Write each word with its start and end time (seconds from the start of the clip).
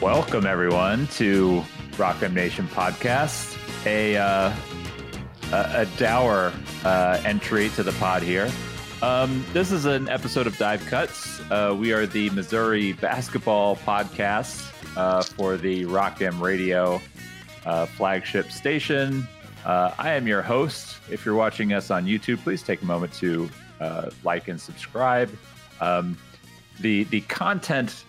Welcome 0.00 0.46
everyone 0.46 1.06
to 1.08 1.64
Rock 1.96 2.22
M 2.22 2.34
Nation 2.34 2.68
podcast. 2.68 3.56
A 3.86 4.16
uh, 4.16 4.54
a, 5.52 5.82
a 5.82 5.86
dour 5.96 6.52
uh, 6.84 7.20
entry 7.24 7.70
to 7.70 7.82
the 7.82 7.92
pod 7.92 8.22
here. 8.22 8.50
Um, 9.02 9.44
this 9.52 9.72
is 9.72 9.84
an 9.86 10.08
episode 10.08 10.46
of 10.46 10.56
Dive 10.58 10.84
Cuts. 10.86 11.40
Uh, 11.50 11.74
we 11.78 11.92
are 11.92 12.06
the 12.06 12.30
Missouri 12.30 12.92
basketball 12.92 13.76
podcast 13.76 14.70
uh, 14.96 15.22
for 15.22 15.56
the 15.56 15.84
Rock 15.86 16.22
M 16.22 16.42
Radio 16.42 17.00
uh, 17.66 17.86
flagship 17.86 18.50
station. 18.50 19.26
Uh, 19.64 19.94
I 19.98 20.10
am 20.10 20.26
your 20.26 20.42
host. 20.42 20.98
If 21.10 21.24
you're 21.24 21.34
watching 21.34 21.72
us 21.72 21.90
on 21.90 22.04
YouTube, 22.04 22.42
please 22.42 22.62
take 22.62 22.82
a 22.82 22.84
moment 22.84 23.14
to 23.14 23.48
uh, 23.80 24.10
like 24.22 24.48
and 24.48 24.60
subscribe. 24.60 25.34
Um, 25.80 26.18
the 26.80 27.04
the 27.04 27.22
content 27.22 28.04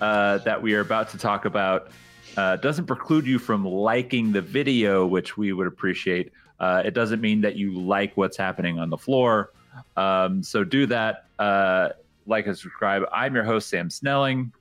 uh, 0.00 0.38
that 0.38 0.60
we 0.60 0.74
are 0.74 0.80
about 0.80 1.10
to 1.10 1.18
talk 1.18 1.46
about 1.46 1.90
uh, 2.36 2.56
doesn't 2.56 2.86
preclude 2.86 3.26
you 3.26 3.40
from 3.40 3.64
liking 3.64 4.30
the 4.30 4.40
video, 4.40 5.04
which 5.04 5.36
we 5.36 5.52
would 5.52 5.66
appreciate. 5.66 6.32
Uh, 6.60 6.82
it 6.84 6.94
doesn't 6.94 7.20
mean 7.20 7.40
that 7.40 7.56
you 7.56 7.72
like 7.72 8.16
what's 8.16 8.36
happening 8.36 8.78
on 8.78 8.88
the 8.88 8.98
floor. 8.98 9.50
Um, 9.96 10.42
so 10.44 10.62
do 10.62 10.86
that. 10.86 11.24
Uh, 11.40 11.88
like 12.26 12.46
and 12.46 12.56
subscribe. 12.56 13.02
I'm 13.12 13.34
your 13.34 13.44
host, 13.44 13.68
Sam 13.68 13.90
Snelling. 13.90 14.52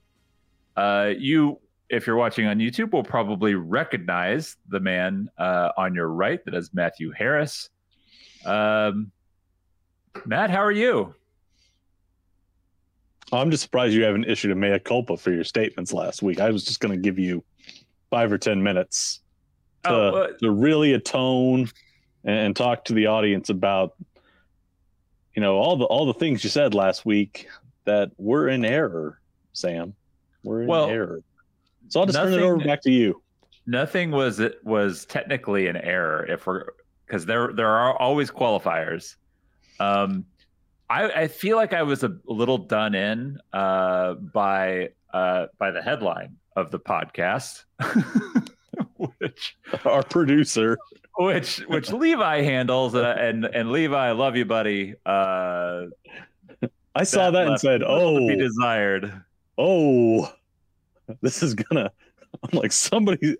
you 0.75 1.59
if 1.89 2.05
you're 2.05 2.15
watching 2.15 2.45
on 2.45 2.59
YouTube, 2.59 2.91
will 2.91 3.03
probably 3.03 3.55
recognize 3.55 4.57
the 4.67 4.79
man 4.79 5.29
uh, 5.37 5.71
on 5.77 5.95
your 5.95 6.07
right. 6.07 6.43
That 6.45 6.53
is 6.53 6.71
Matthew 6.73 7.11
Harris. 7.11 7.69
Um, 8.45 9.11
Matt, 10.25 10.49
how 10.49 10.59
are 10.63 10.71
you? 10.71 11.13
I'm 13.31 13.51
just 13.51 13.63
surprised 13.63 13.93
you 13.93 14.03
haven't 14.03 14.25
issued 14.25 14.51
a 14.51 14.55
mea 14.55 14.79
culpa 14.79 15.17
for 15.17 15.31
your 15.31 15.43
statements 15.43 15.93
last 15.93 16.21
week. 16.23 16.39
I 16.39 16.49
was 16.49 16.63
just 16.63 16.79
going 16.79 16.93
to 16.93 17.01
give 17.01 17.19
you 17.19 17.43
five 18.09 18.31
or 18.31 18.37
ten 18.37 18.61
minutes 18.61 19.21
to, 19.83 19.91
oh, 19.91 20.15
uh, 20.15 20.27
to 20.39 20.51
really 20.51 20.93
atone 20.93 21.69
and, 22.23 22.37
and 22.39 22.55
talk 22.55 22.85
to 22.85 22.93
the 22.93 23.05
audience 23.07 23.49
about 23.49 23.95
you 25.35 25.41
know 25.41 25.57
all 25.57 25.77
the 25.77 25.85
all 25.85 26.05
the 26.05 26.13
things 26.13 26.43
you 26.43 26.49
said 26.49 26.73
last 26.73 27.05
week 27.05 27.47
that 27.85 28.11
were 28.17 28.47
in 28.49 28.65
error, 28.65 29.19
Sam. 29.53 29.93
We're 30.43 30.63
in 30.63 30.67
well, 30.67 30.89
error. 30.89 31.21
So 31.89 31.99
I'll 31.99 32.05
just 32.05 32.17
nothing, 32.17 32.33
turn 32.33 32.43
it 32.43 32.45
over 32.45 32.63
back 32.63 32.81
to 32.83 32.91
you. 32.91 33.21
Nothing 33.65 34.11
was 34.11 34.39
it 34.39 34.59
was 34.63 35.05
technically 35.05 35.67
an 35.67 35.77
error 35.77 36.25
if 36.25 36.47
we're 36.47 36.65
because 37.05 37.25
there 37.25 37.51
there 37.53 37.67
are 37.69 37.97
always 37.97 38.31
qualifiers. 38.31 39.15
Um, 39.79 40.25
I, 40.89 41.09
I 41.11 41.27
feel 41.27 41.57
like 41.57 41.73
I 41.73 41.83
was 41.83 42.03
a, 42.03 42.15
little 42.25 42.57
done 42.57 42.95
in 42.95 43.37
uh, 43.53 44.15
by 44.15 44.89
uh, 45.13 45.47
by 45.57 45.71
the 45.71 45.81
headline 45.81 46.37
of 46.55 46.71
the 46.71 46.79
podcast, 46.79 47.63
which 48.97 49.57
our 49.85 50.03
producer, 50.03 50.77
which 51.17 51.57
which 51.67 51.91
Levi 51.91 52.41
handles, 52.41 52.93
and 52.95 53.05
and, 53.05 53.45
and 53.45 53.71
Levi, 53.71 54.09
I 54.09 54.11
love 54.11 54.35
you, 54.35 54.45
buddy. 54.45 54.95
Uh, 55.05 55.85
I 56.95 57.03
saw 57.03 57.31
that, 57.31 57.31
that 57.31 57.47
and 57.47 57.59
said, 57.59 57.83
"Oh, 57.83 58.27
be 58.27 58.35
desired." 58.35 59.23
Oh, 59.57 60.31
this 61.21 61.43
is 61.43 61.53
gonna. 61.53 61.91
I'm 62.43 62.59
like 62.59 62.71
somebody. 62.71 63.37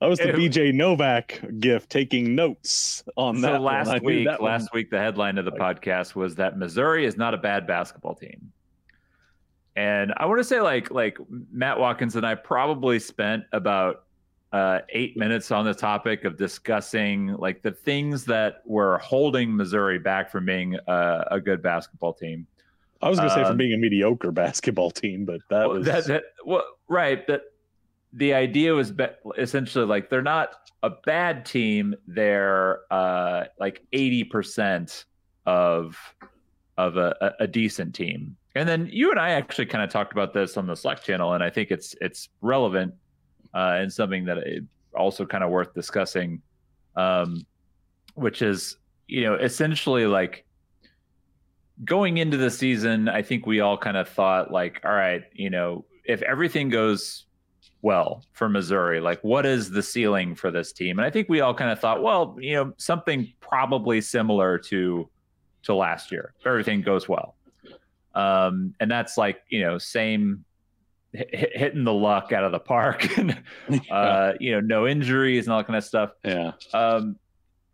I 0.00 0.06
was 0.06 0.18
the 0.18 0.30
it, 0.30 0.36
BJ 0.36 0.74
Novak 0.74 1.42
gift 1.58 1.90
taking 1.90 2.34
notes 2.34 3.02
on 3.16 3.36
so 3.36 3.42
that. 3.42 3.62
last 3.62 4.02
week, 4.02 4.26
last 4.40 4.62
one. 4.62 4.68
week, 4.74 4.90
the 4.90 4.98
headline 4.98 5.38
of 5.38 5.44
the 5.44 5.52
podcast 5.52 6.14
was 6.14 6.34
that 6.36 6.58
Missouri 6.58 7.06
is 7.06 7.16
not 7.16 7.34
a 7.34 7.38
bad 7.38 7.66
basketball 7.66 8.14
team. 8.14 8.52
And 9.74 10.12
I 10.16 10.26
want 10.26 10.38
to 10.38 10.44
say, 10.44 10.60
like, 10.60 10.90
like 10.90 11.16
Matt 11.50 11.78
Watkins 11.78 12.16
and 12.16 12.26
I 12.26 12.34
probably 12.34 12.98
spent 12.98 13.44
about 13.52 14.04
uh, 14.52 14.80
eight 14.90 15.16
minutes 15.16 15.50
on 15.50 15.64
the 15.64 15.72
topic 15.72 16.24
of 16.24 16.36
discussing 16.36 17.28
like 17.38 17.62
the 17.62 17.70
things 17.70 18.26
that 18.26 18.62
were 18.66 18.98
holding 18.98 19.56
Missouri 19.56 19.98
back 19.98 20.30
from 20.30 20.44
being 20.44 20.76
a, 20.86 21.24
a 21.30 21.40
good 21.40 21.62
basketball 21.62 22.12
team. 22.12 22.46
I 23.02 23.08
was 23.08 23.18
going 23.18 23.28
to 23.30 23.34
say 23.34 23.42
from 23.42 23.52
um, 23.52 23.56
being 23.56 23.72
a 23.72 23.78
mediocre 23.78 24.30
basketball 24.30 24.90
team, 24.90 25.24
but 25.24 25.40
that 25.50 25.68
well, 25.68 25.78
was 25.78 25.86
that, 25.86 26.06
that, 26.06 26.22
well, 26.44 26.64
right. 26.88 27.26
That 27.26 27.42
the 28.12 28.34
idea 28.34 28.72
was 28.74 28.92
be- 28.92 29.06
essentially 29.38 29.84
like 29.84 30.08
they're 30.08 30.22
not 30.22 30.54
a 30.82 30.90
bad 31.04 31.44
team. 31.44 31.94
They're 32.06 32.80
uh, 32.92 33.44
like 33.58 33.82
eighty 33.92 34.22
percent 34.22 35.06
of 35.46 35.96
of 36.78 36.96
a, 36.96 37.34
a, 37.38 37.46
decent 37.46 37.94
team. 37.94 38.36
And 38.54 38.68
then 38.68 38.88
you 38.90 39.10
and 39.10 39.20
I 39.20 39.30
actually 39.30 39.66
kind 39.66 39.84
of 39.84 39.90
talked 39.90 40.12
about 40.12 40.32
this 40.32 40.56
on 40.56 40.66
the 40.66 40.74
Slack 40.74 41.02
channel, 41.02 41.34
and 41.34 41.42
I 41.42 41.50
think 41.50 41.70
it's 41.70 41.94
it's 42.00 42.28
relevant 42.40 42.94
uh, 43.54 43.76
and 43.78 43.92
something 43.92 44.24
that 44.26 44.38
it 44.38 44.64
also 44.94 45.26
kind 45.26 45.42
of 45.42 45.50
worth 45.50 45.74
discussing, 45.74 46.40
um, 46.96 47.44
which 48.14 48.42
is 48.42 48.76
you 49.08 49.22
know 49.22 49.34
essentially 49.34 50.06
like 50.06 50.44
going 51.84 52.18
into 52.18 52.36
the 52.36 52.50
season, 52.50 53.08
I 53.08 53.22
think 53.22 53.46
we 53.46 53.60
all 53.60 53.78
kind 53.78 53.96
of 53.96 54.08
thought 54.08 54.52
like, 54.52 54.80
all 54.84 54.92
right, 54.92 55.22
you 55.32 55.50
know, 55.50 55.84
if 56.04 56.22
everything 56.22 56.68
goes 56.68 57.26
well 57.80 58.24
for 58.32 58.48
Missouri, 58.48 59.00
like 59.00 59.22
what 59.22 59.46
is 59.46 59.70
the 59.70 59.82
ceiling 59.82 60.34
for 60.34 60.50
this 60.50 60.72
team? 60.72 60.98
And 60.98 61.06
I 61.06 61.10
think 61.10 61.28
we 61.28 61.40
all 61.40 61.54
kind 61.54 61.70
of 61.70 61.80
thought, 61.80 62.02
well, 62.02 62.36
you 62.40 62.54
know, 62.54 62.72
something 62.76 63.32
probably 63.40 64.00
similar 64.00 64.58
to 64.58 65.08
to 65.64 65.74
last 65.74 66.10
year. 66.10 66.34
If 66.40 66.46
everything 66.46 66.82
goes 66.82 67.08
well. 67.08 67.36
Um, 68.14 68.74
and 68.80 68.90
that's 68.90 69.16
like, 69.16 69.42
you 69.48 69.60
know, 69.60 69.78
same 69.78 70.44
hit, 71.12 71.56
hitting 71.56 71.84
the 71.84 71.92
luck 71.92 72.32
out 72.32 72.44
of 72.44 72.52
the 72.52 72.58
park 72.58 73.16
and 73.18 73.40
uh, 73.90 74.32
you 74.40 74.52
know, 74.52 74.60
no 74.60 74.86
injuries 74.86 75.46
and 75.46 75.52
all 75.52 75.60
that 75.60 75.66
kind 75.66 75.76
of 75.76 75.84
stuff. 75.84 76.10
Yeah. 76.24 76.52
Um, 76.72 77.16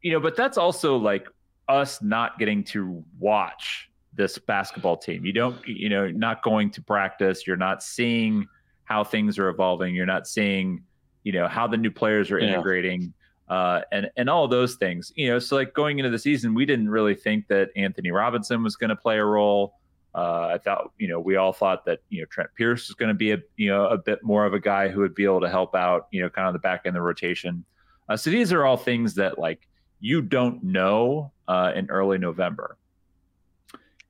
you 0.03 0.13
know, 0.13 0.21
but 0.21 0.37
that's 0.37 0.59
also 0.59 0.97
like 0.97 1.27
us 1.69 2.01
not 2.03 2.39
getting 2.39 2.65
to 2.65 3.05
watch 3.19 3.88
this 4.19 4.37
basketball 4.37 4.97
team. 4.97 5.25
You 5.25 5.33
don't, 5.33 5.67
you 5.67 5.89
know, 5.89 6.11
not 6.11 6.43
going 6.43 6.71
to 6.73 6.83
practice. 6.83 7.47
You're 7.47 7.57
not 7.57 7.83
seeing 7.83 8.47
how 8.85 9.05
things 9.05 9.39
are 9.39 9.49
evolving. 9.49 9.95
You're 9.95 10.07
not 10.07 10.27
seeing, 10.27 10.83
you 11.23 11.33
know, 11.33 11.47
how 11.47 11.69
the 11.69 11.77
new 11.77 11.91
players 11.91 12.31
are 12.31 12.39
integrating, 12.39 13.15
yeah. 13.49 13.57
uh, 13.57 13.83
and 13.93 14.11
and 14.17 14.29
all 14.29 14.49
those 14.49 14.75
things. 14.75 15.13
You 15.15 15.29
know, 15.29 15.39
so 15.39 15.57
like 15.57 15.73
going 15.73 16.01
into 16.01 16.11
the 16.11 16.19
season, 16.19 16.53
we 16.53 16.67
didn't 16.67 16.91
really 16.91 17.15
think 17.15 17.47
that 17.47 17.71
Anthony 17.77 18.11
Robinson 18.11 18.63
was 18.63 18.77
going 18.77 18.91
to 18.91 18.97
play 18.97 19.19
a 19.19 19.25
role. 19.25 19.75
Uh, 20.15 20.51
I 20.55 20.59
thought, 20.59 20.91
you 20.99 21.07
know, 21.07 21.21
we 21.21 21.37
all 21.37 21.53
thought 21.53 21.85
that 21.87 22.01
you 22.09 22.21
know 22.21 22.27
Trent 22.27 22.51
Pierce 22.57 22.89
was 22.89 22.97
going 22.97 23.11
to 23.11 23.15
be 23.15 23.31
a 23.31 23.39
you 23.57 23.71
know 23.71 23.87
a 23.87 23.97
bit 23.97 24.23
more 24.25 24.45
of 24.45 24.53
a 24.53 24.61
guy 24.61 24.89
who 24.89 25.01
would 25.01 25.15
be 25.15 25.25
able 25.25 25.41
to 25.43 25.49
help 25.49 25.77
out, 25.77 26.09
you 26.11 26.21
know, 26.21 26.29
kind 26.29 26.49
of 26.49 26.55
the 26.55 26.59
back 26.59 26.83
end 26.85 26.97
of 26.97 27.01
the 27.01 27.07
rotation. 27.07 27.65
Uh, 28.09 28.17
so 28.17 28.31
these 28.31 28.53
are 28.53 28.65
all 28.65 28.77
things 28.77 29.15
that 29.15 29.39
like 29.39 29.69
you 30.01 30.23
don't 30.23 30.65
know 30.65 31.31
uh, 31.47 31.73
in 31.77 31.89
early 31.89 32.19
November. 32.19 32.77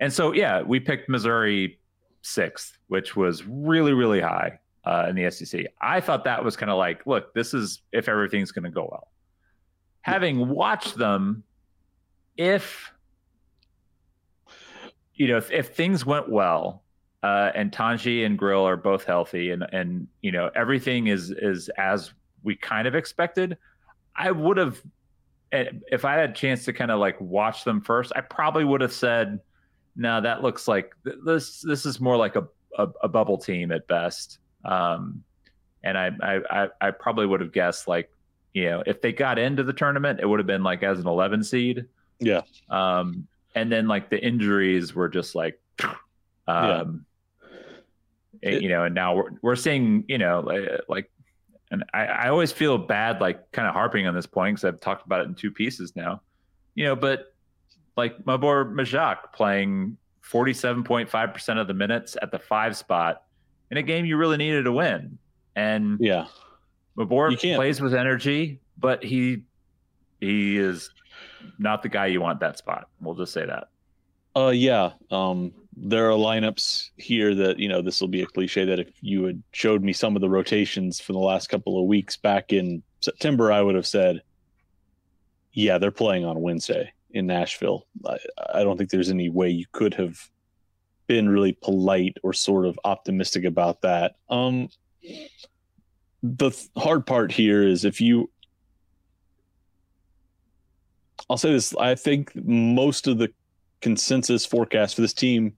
And 0.00 0.12
so, 0.12 0.32
yeah, 0.32 0.62
we 0.62 0.80
picked 0.80 1.08
Missouri 1.08 1.78
sixth, 2.22 2.78
which 2.88 3.16
was 3.16 3.44
really, 3.44 3.92
really 3.92 4.20
high 4.20 4.58
uh, 4.84 5.06
in 5.08 5.16
the 5.16 5.30
SEC. 5.30 5.66
I 5.80 6.00
thought 6.00 6.24
that 6.24 6.44
was 6.44 6.56
kind 6.56 6.70
of 6.70 6.78
like, 6.78 7.06
look, 7.06 7.34
this 7.34 7.54
is 7.54 7.82
if 7.92 8.08
everything's 8.08 8.52
going 8.52 8.64
to 8.64 8.70
go 8.70 8.88
well. 8.90 9.08
Having 10.02 10.48
watched 10.48 10.96
them, 10.96 11.42
if 12.36 12.92
you 15.14 15.26
know, 15.26 15.36
if, 15.36 15.50
if 15.50 15.74
things 15.74 16.06
went 16.06 16.30
well, 16.30 16.84
uh, 17.24 17.50
and 17.54 17.72
Tonje 17.72 18.24
and 18.24 18.38
Grill 18.38 18.62
are 18.62 18.76
both 18.76 19.04
healthy, 19.04 19.50
and 19.50 19.66
and 19.72 20.06
you 20.22 20.30
know 20.30 20.50
everything 20.54 21.08
is 21.08 21.30
is 21.30 21.68
as 21.76 22.12
we 22.44 22.54
kind 22.54 22.86
of 22.86 22.94
expected, 22.94 23.58
I 24.14 24.30
would 24.30 24.56
have, 24.56 24.80
eh, 25.50 25.66
if 25.90 26.04
I 26.04 26.14
had 26.14 26.30
a 26.30 26.32
chance 26.32 26.64
to 26.66 26.72
kind 26.72 26.92
of 26.92 27.00
like 27.00 27.20
watch 27.20 27.64
them 27.64 27.80
first, 27.80 28.12
I 28.14 28.20
probably 28.20 28.64
would 28.64 28.80
have 28.80 28.92
said, 28.92 29.40
"No, 29.98 30.20
that 30.20 30.42
looks 30.42 30.66
like 30.66 30.92
this. 31.04 31.60
This 31.60 31.84
is 31.84 32.00
more 32.00 32.16
like 32.16 32.36
a 32.36 32.46
a, 32.78 32.88
a 33.02 33.08
bubble 33.08 33.36
team 33.36 33.70
at 33.72 33.86
best." 33.86 34.38
Um, 34.64 35.22
and 35.84 35.96
I, 35.96 36.10
I 36.50 36.68
I 36.80 36.90
probably 36.90 37.26
would 37.26 37.40
have 37.40 37.52
guessed 37.52 37.86
like, 37.86 38.10
you 38.54 38.64
know, 38.64 38.82
if 38.86 39.00
they 39.00 39.12
got 39.12 39.38
into 39.38 39.62
the 39.62 39.72
tournament, 39.72 40.20
it 40.20 40.26
would 40.26 40.38
have 40.40 40.46
been 40.46 40.62
like 40.62 40.82
as 40.82 40.98
an 40.98 41.06
11 41.06 41.44
seed. 41.44 41.86
Yeah. 42.18 42.42
Um, 42.68 43.26
and 43.54 43.70
then 43.70 43.86
like 43.88 44.10
the 44.10 44.22
injuries 44.22 44.94
were 44.94 45.08
just 45.08 45.34
like, 45.34 45.60
um, 46.48 47.04
yeah. 48.42 48.50
it, 48.50 48.62
you 48.62 48.68
know, 48.68 48.84
and 48.84 48.94
now 48.94 49.14
we're 49.14 49.30
we're 49.42 49.56
seeing, 49.56 50.04
you 50.08 50.18
know, 50.18 50.40
like, 50.40 50.80
like 50.88 51.10
and 51.70 51.84
I, 51.92 52.06
I 52.06 52.28
always 52.28 52.50
feel 52.52 52.78
bad, 52.78 53.20
like 53.20 53.52
kind 53.52 53.68
of 53.68 53.74
harping 53.74 54.06
on 54.06 54.14
this 54.14 54.26
point 54.26 54.56
because 54.56 54.64
I've 54.64 54.80
talked 54.80 55.06
about 55.06 55.20
it 55.20 55.28
in 55.28 55.34
two 55.34 55.50
pieces 55.50 55.94
now, 55.94 56.22
you 56.74 56.84
know, 56.84 56.96
but 56.96 57.34
like 57.98 58.24
Mabor 58.24 58.64
Majak 58.64 59.32
playing 59.34 59.98
47.5% 60.22 61.60
of 61.60 61.66
the 61.66 61.74
minutes 61.74 62.16
at 62.22 62.30
the 62.30 62.38
five 62.38 62.76
spot 62.76 63.24
in 63.72 63.76
a 63.76 63.82
game 63.82 64.06
you 64.06 64.16
really 64.16 64.36
needed 64.36 64.64
to 64.64 64.72
win. 64.72 65.18
And 65.56 65.98
yeah, 66.00 66.26
Mabor 66.96 67.36
plays 67.56 67.80
with 67.80 67.94
energy, 67.94 68.60
but 68.78 69.02
he 69.02 69.42
he 70.20 70.56
is 70.56 70.90
not 71.58 71.82
the 71.82 71.88
guy 71.88 72.06
you 72.06 72.20
want 72.20 72.38
that 72.40 72.56
spot. 72.56 72.88
We'll 73.00 73.16
just 73.16 73.32
say 73.32 73.44
that. 73.44 73.68
Uh, 74.36 74.50
yeah. 74.50 74.92
Um, 75.10 75.52
there 75.76 76.08
are 76.08 76.16
lineups 76.16 76.90
here 76.96 77.34
that 77.34 77.58
you 77.58 77.68
know 77.68 77.82
this 77.82 78.00
will 78.00 78.08
be 78.08 78.22
a 78.22 78.26
cliche 78.26 78.64
that 78.64 78.78
if 78.78 78.90
you 79.00 79.24
had 79.24 79.42
showed 79.50 79.82
me 79.82 79.92
some 79.92 80.14
of 80.14 80.22
the 80.22 80.30
rotations 80.30 81.00
for 81.00 81.14
the 81.14 81.18
last 81.18 81.48
couple 81.48 81.80
of 81.80 81.88
weeks 81.88 82.16
back 82.16 82.52
in 82.52 82.80
September, 83.00 83.50
I 83.50 83.60
would 83.60 83.74
have 83.74 83.86
said, 83.86 84.22
yeah, 85.52 85.78
they're 85.78 85.90
playing 85.90 86.24
on 86.24 86.40
Wednesday 86.40 86.92
in 87.10 87.26
Nashville. 87.26 87.86
I, 88.06 88.18
I 88.54 88.62
don't 88.62 88.76
think 88.76 88.90
there's 88.90 89.10
any 89.10 89.28
way 89.28 89.50
you 89.50 89.66
could 89.72 89.94
have 89.94 90.18
been 91.06 91.28
really 91.28 91.52
polite 91.52 92.16
or 92.22 92.32
sort 92.32 92.66
of 92.66 92.78
optimistic 92.84 93.44
about 93.44 93.80
that. 93.82 94.16
Um, 94.28 94.68
the 96.22 96.50
th- 96.50 96.68
hard 96.76 97.06
part 97.06 97.32
here 97.32 97.62
is 97.62 97.84
if 97.84 98.00
you 98.00 98.30
I'll 101.30 101.36
say 101.36 101.52
this 101.52 101.74
I 101.76 101.94
think 101.94 102.32
most 102.34 103.06
of 103.06 103.18
the 103.18 103.32
consensus 103.80 104.44
forecasts 104.44 104.94
for 104.94 105.00
this 105.00 105.12
team 105.12 105.54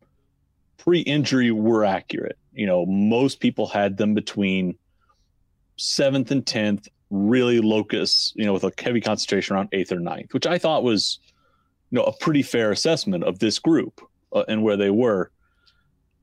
pre-injury 0.79 1.51
were 1.51 1.85
accurate. 1.85 2.39
You 2.53 2.67
know, 2.67 2.87
most 2.87 3.41
people 3.41 3.67
had 3.67 3.97
them 3.97 4.15
between 4.15 4.77
7th 5.79 6.31
and 6.31 6.45
10th, 6.45 6.89
really 7.11 7.61
locus, 7.61 8.33
you 8.37 8.45
know, 8.45 8.53
with 8.53 8.65
a 8.65 8.73
heavy 8.79 9.01
concentration 9.01 9.57
around 9.57 9.71
8th 9.73 9.93
or 9.93 9.97
9th, 9.97 10.33
which 10.33 10.47
I 10.47 10.59
thought 10.59 10.83
was 10.83 11.19
you 11.91 11.99
know 11.99 12.05
a 12.05 12.17
pretty 12.17 12.43
fair 12.43 12.71
assessment 12.71 13.25
of 13.25 13.39
this 13.39 13.59
group 13.59 14.01
uh, 14.33 14.45
and 14.49 14.63
where 14.63 14.77
they 14.77 14.91
were. 14.91 15.31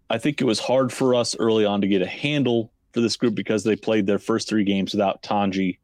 I 0.10 0.18
think 0.18 0.40
it 0.40 0.46
was 0.46 0.60
hard 0.60 0.94
for 0.94 1.16
us 1.16 1.36
early 1.38 1.66
on 1.66 1.82
to 1.82 1.88
get 1.88 2.02
a 2.02 2.08
handle 2.08 2.72
for 2.94 3.02
this 3.02 3.18
group 3.18 3.36
because 3.36 3.64
they 3.64 3.76
played 3.76 4.08
their 4.08 4.20
first 4.20 4.48
three 4.48 4.64
games 4.64 4.94
without 4.94 5.22
Tonje 5.22 5.78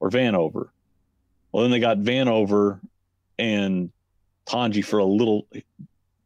or 0.00 0.10
Vanover. 0.10 0.68
Well, 1.50 1.62
then 1.62 1.70
they 1.70 1.80
got 1.80 1.98
Vanover 1.98 2.80
and 3.38 3.90
Tonje 4.46 4.84
for 4.84 4.98
a 4.98 5.04
little 5.04 5.46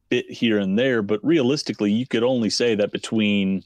bit 0.09 0.31
here 0.31 0.59
and 0.59 0.79
there, 0.79 1.03
but 1.03 1.25
realistically, 1.25 1.93
you 1.93 2.07
could 2.07 2.25
only 2.25 2.51
say 2.51 2.75
that 2.75 2.91
between 2.91 3.63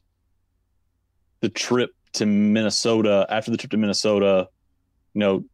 the 1.41 1.49
trip 1.49 1.95
to 2.15 2.27
Minnesota, 2.27 3.27
after 3.31 3.51
the 3.51 3.57
trip 3.57 3.71
to 3.71 3.77
Minnesota, 3.77 4.49
you 5.15 5.21
know, 5.21 5.45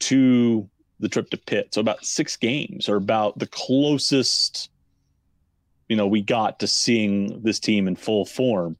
to 0.00 0.68
the 1.00 1.08
trip 1.08 1.30
to 1.30 1.36
Pitt, 1.36 1.74
so 1.74 1.80
about 1.80 2.04
six 2.04 2.36
games 2.36 2.88
or 2.88 2.96
about 2.96 3.38
the 3.38 3.46
closest, 3.46 4.70
you 5.88 5.96
know, 5.96 6.06
we 6.06 6.22
got 6.22 6.60
to 6.60 6.66
seeing 6.66 7.42
this 7.42 7.58
team 7.58 7.88
in 7.88 7.96
full 7.96 8.24
form 8.24 8.76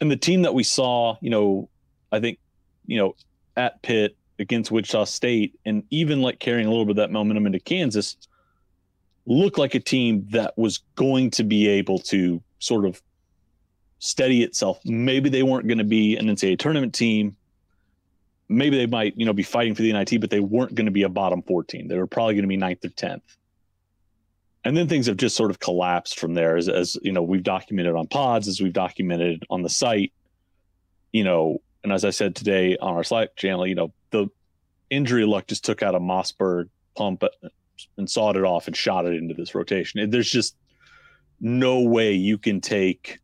and 0.00 0.10
the 0.10 0.16
team 0.16 0.42
that 0.42 0.54
we 0.54 0.62
saw, 0.62 1.16
you 1.20 1.30
know, 1.30 1.68
I 2.12 2.20
think, 2.20 2.38
you 2.86 2.98
know, 2.98 3.16
at 3.56 3.80
Pitt 3.82 4.16
against 4.38 4.70
Wichita 4.70 5.04
State, 5.04 5.58
and 5.64 5.82
even 5.90 6.20
like 6.20 6.38
carrying 6.38 6.66
a 6.66 6.70
little 6.70 6.84
bit 6.84 6.92
of 6.92 6.96
that 6.96 7.10
momentum 7.10 7.46
into 7.46 7.58
Kansas, 7.58 8.16
looked 9.24 9.58
like 9.58 9.74
a 9.74 9.80
team 9.80 10.26
that 10.30 10.56
was 10.58 10.78
going 10.94 11.30
to 11.30 11.42
be 11.42 11.66
able 11.66 11.98
to 11.98 12.42
sort 12.58 12.84
of 12.84 13.02
steady 13.98 14.42
itself. 14.42 14.78
Maybe 14.84 15.30
they 15.30 15.42
weren't 15.42 15.66
going 15.66 15.78
to 15.78 15.84
be 15.84 16.16
an 16.16 16.26
NCAA 16.26 16.58
tournament 16.58 16.94
team. 16.94 17.36
Maybe 18.48 18.76
they 18.76 18.86
might, 18.86 19.14
you 19.16 19.26
know, 19.26 19.32
be 19.32 19.42
fighting 19.42 19.74
for 19.74 19.82
the 19.82 19.92
NIT, 19.92 20.20
but 20.20 20.30
they 20.30 20.40
weren't 20.40 20.74
going 20.74 20.86
to 20.86 20.92
be 20.92 21.02
a 21.02 21.08
bottom 21.08 21.42
14. 21.42 21.88
They 21.88 21.98
were 21.98 22.06
probably 22.06 22.34
going 22.34 22.42
to 22.42 22.48
be 22.48 22.56
ninth 22.56 22.84
or 22.84 22.88
10th 22.88 23.22
and 24.66 24.76
then 24.76 24.88
things 24.88 25.06
have 25.06 25.16
just 25.16 25.36
sort 25.36 25.52
of 25.52 25.60
collapsed 25.60 26.18
from 26.18 26.34
there 26.34 26.56
as, 26.56 26.68
as 26.68 26.96
you 27.00 27.12
know 27.12 27.22
we've 27.22 27.44
documented 27.44 27.94
on 27.94 28.08
pods 28.08 28.48
as 28.48 28.60
we've 28.60 28.72
documented 28.72 29.44
on 29.48 29.62
the 29.62 29.70
site. 29.70 30.12
You 31.12 31.22
know 31.22 31.62
and 31.84 31.92
as 31.92 32.04
i 32.04 32.10
said 32.10 32.34
today 32.34 32.76
on 32.76 32.94
our 32.94 33.04
slack 33.04 33.36
channel 33.36 33.64
you 33.64 33.76
know 33.76 33.92
the 34.10 34.26
injury 34.90 35.24
luck 35.24 35.46
just 35.46 35.64
took 35.64 35.82
out 35.82 35.94
a 35.94 36.00
mossberg 36.00 36.68
pump 36.96 37.22
uh, 37.22 37.28
and 37.96 38.10
sawed 38.10 38.36
it 38.36 38.42
off 38.42 38.66
and 38.66 38.76
shot 38.76 39.06
it 39.06 39.14
into 39.14 39.34
this 39.34 39.54
rotation. 39.54 40.10
There's 40.10 40.30
just 40.30 40.56
no 41.40 41.82
way 41.82 42.14
you 42.14 42.36
can 42.36 42.60
take 42.60 43.20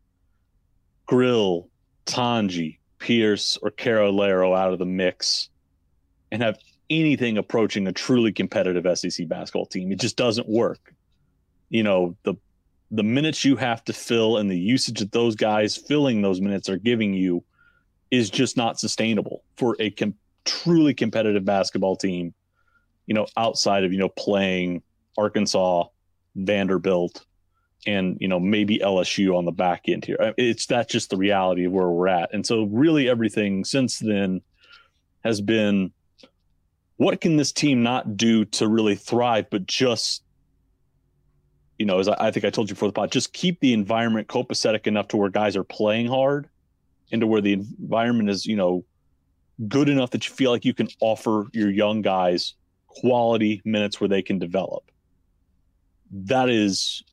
grill 1.05 1.67
tonje 2.05 2.77
pierce 3.03 3.57
or 3.61 3.69
Carralero 3.69 4.57
out 4.57 4.71
of 4.71 4.79
the 4.79 4.85
mix 4.85 5.49
and 6.31 6.41
have 6.41 6.57
anything 6.89 7.37
approaching 7.37 7.85
a 7.85 7.91
truly 7.91 8.31
competitive 8.31 8.85
sec 8.97 9.27
basketball 9.27 9.65
team. 9.65 9.91
It 9.91 9.99
just 9.99 10.15
doesn't 10.15 10.47
work. 10.47 10.93
You 11.69 11.83
know 11.83 12.15
the 12.23 12.35
the 12.91 13.03
minutes 13.03 13.43
you 13.43 13.57
have 13.57 13.83
to 13.85 13.93
fill 13.93 14.37
and 14.37 14.49
the 14.49 14.57
usage 14.57 14.99
that 14.99 15.11
those 15.11 15.35
guys 15.35 15.75
filling 15.75 16.21
those 16.21 16.39
minutes 16.39 16.69
are 16.69 16.77
giving 16.77 17.13
you 17.13 17.43
is 18.09 18.29
just 18.29 18.55
not 18.55 18.79
sustainable 18.79 19.43
for 19.57 19.75
a 19.79 19.89
com- 19.89 20.13
truly 20.45 20.93
competitive 20.93 21.43
basketball 21.43 21.95
team 21.95 22.33
you 23.07 23.15
know 23.15 23.25
outside 23.35 23.83
of 23.83 23.91
you 23.91 23.97
know 23.97 24.09
playing 24.09 24.83
arkansas 25.17 25.85
vanderbilt 26.35 27.25
and 27.85 28.17
you 28.21 28.27
know 28.27 28.39
maybe 28.39 28.79
lsu 28.79 29.35
on 29.35 29.45
the 29.45 29.51
back 29.51 29.83
end 29.87 30.05
here 30.05 30.17
uh, 30.19 30.31
it's 30.37 30.65
that's 30.65 30.91
just 30.91 31.09
the 31.09 31.17
reality 31.17 31.65
of 31.65 31.71
where 31.71 31.87
we're 31.89 32.07
at 32.07 32.33
and 32.33 32.45
so 32.45 32.63
really 32.65 33.09
everything 33.09 33.65
since 33.65 33.99
then 33.99 34.41
has 35.23 35.41
been 35.41 35.91
what 36.97 37.19
can 37.19 37.37
this 37.37 37.51
team 37.51 37.83
not 37.83 38.15
do 38.15 38.45
to 38.45 38.67
really 38.67 38.95
thrive 38.95 39.49
but 39.49 39.65
just 39.65 40.23
you 41.83 41.85
know, 41.85 41.99
as 41.99 42.07
I, 42.07 42.15
I 42.17 42.31
think 42.31 42.45
I 42.45 42.49
told 42.49 42.69
you 42.69 42.75
before 42.75 42.87
the 42.87 42.93
pod, 42.93 43.11
just 43.11 43.33
keep 43.33 43.59
the 43.59 43.73
environment 43.73 44.27
copacetic 44.27 44.87
enough 44.87 45.09
to 45.09 45.17
where 45.17 45.29
guys 45.29 45.57
are 45.57 45.63
playing 45.63 46.07
hard 46.07 46.47
and 47.11 47.21
to 47.21 47.27
where 47.27 47.41
the 47.41 47.53
environment 47.53 48.29
is, 48.29 48.45
you 48.45 48.55
know, 48.55 48.85
good 49.67 49.89
enough 49.89 50.11
that 50.11 50.27
you 50.27 50.33
feel 50.33 50.51
like 50.51 50.65
you 50.65 50.73
can 50.73 50.87
offer 50.99 51.47
your 51.51 51.69
young 51.69 52.01
guys 52.01 52.53
quality 52.87 53.61
minutes 53.65 53.99
where 53.99 54.07
they 54.07 54.21
can 54.21 54.39
develop. 54.39 54.83
That 56.11 56.49
is 56.49 57.03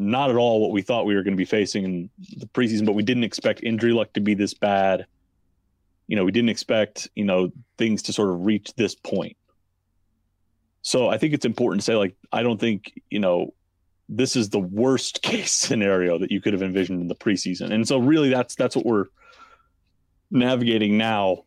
not 0.00 0.30
at 0.30 0.36
all 0.36 0.62
what 0.62 0.70
we 0.70 0.80
thought 0.80 1.04
we 1.04 1.14
were 1.14 1.22
going 1.22 1.34
to 1.34 1.38
be 1.38 1.44
facing 1.44 1.84
in 1.84 2.10
the 2.38 2.46
preseason, 2.46 2.86
but 2.86 2.94
we 2.94 3.02
didn't 3.02 3.24
expect 3.24 3.62
injury 3.62 3.92
luck 3.92 4.12
to 4.14 4.20
be 4.20 4.34
this 4.34 4.54
bad. 4.54 5.04
You 6.06 6.16
know, 6.16 6.24
we 6.24 6.32
didn't 6.32 6.48
expect, 6.48 7.08
you 7.14 7.24
know, 7.24 7.52
things 7.76 8.02
to 8.02 8.12
sort 8.12 8.30
of 8.30 8.46
reach 8.46 8.72
this 8.74 8.94
point. 8.94 9.36
So 10.80 11.08
I 11.08 11.18
think 11.18 11.34
it's 11.34 11.44
important 11.44 11.82
to 11.82 11.84
say, 11.84 11.96
like, 11.96 12.16
I 12.32 12.42
don't 12.42 12.58
think, 12.58 13.00
you 13.10 13.18
know, 13.18 13.52
this 14.08 14.36
is 14.36 14.48
the 14.48 14.58
worst 14.58 15.20
case 15.22 15.52
scenario 15.52 16.18
that 16.18 16.32
you 16.32 16.40
could 16.40 16.54
have 16.54 16.62
envisioned 16.62 17.02
in 17.02 17.08
the 17.08 17.14
preseason. 17.14 17.70
And 17.70 17.86
so 17.86 17.98
really 17.98 18.30
that's 18.30 18.54
that's 18.54 18.74
what 18.74 18.86
we're 18.86 19.06
navigating 20.30 20.96
now. 20.96 21.44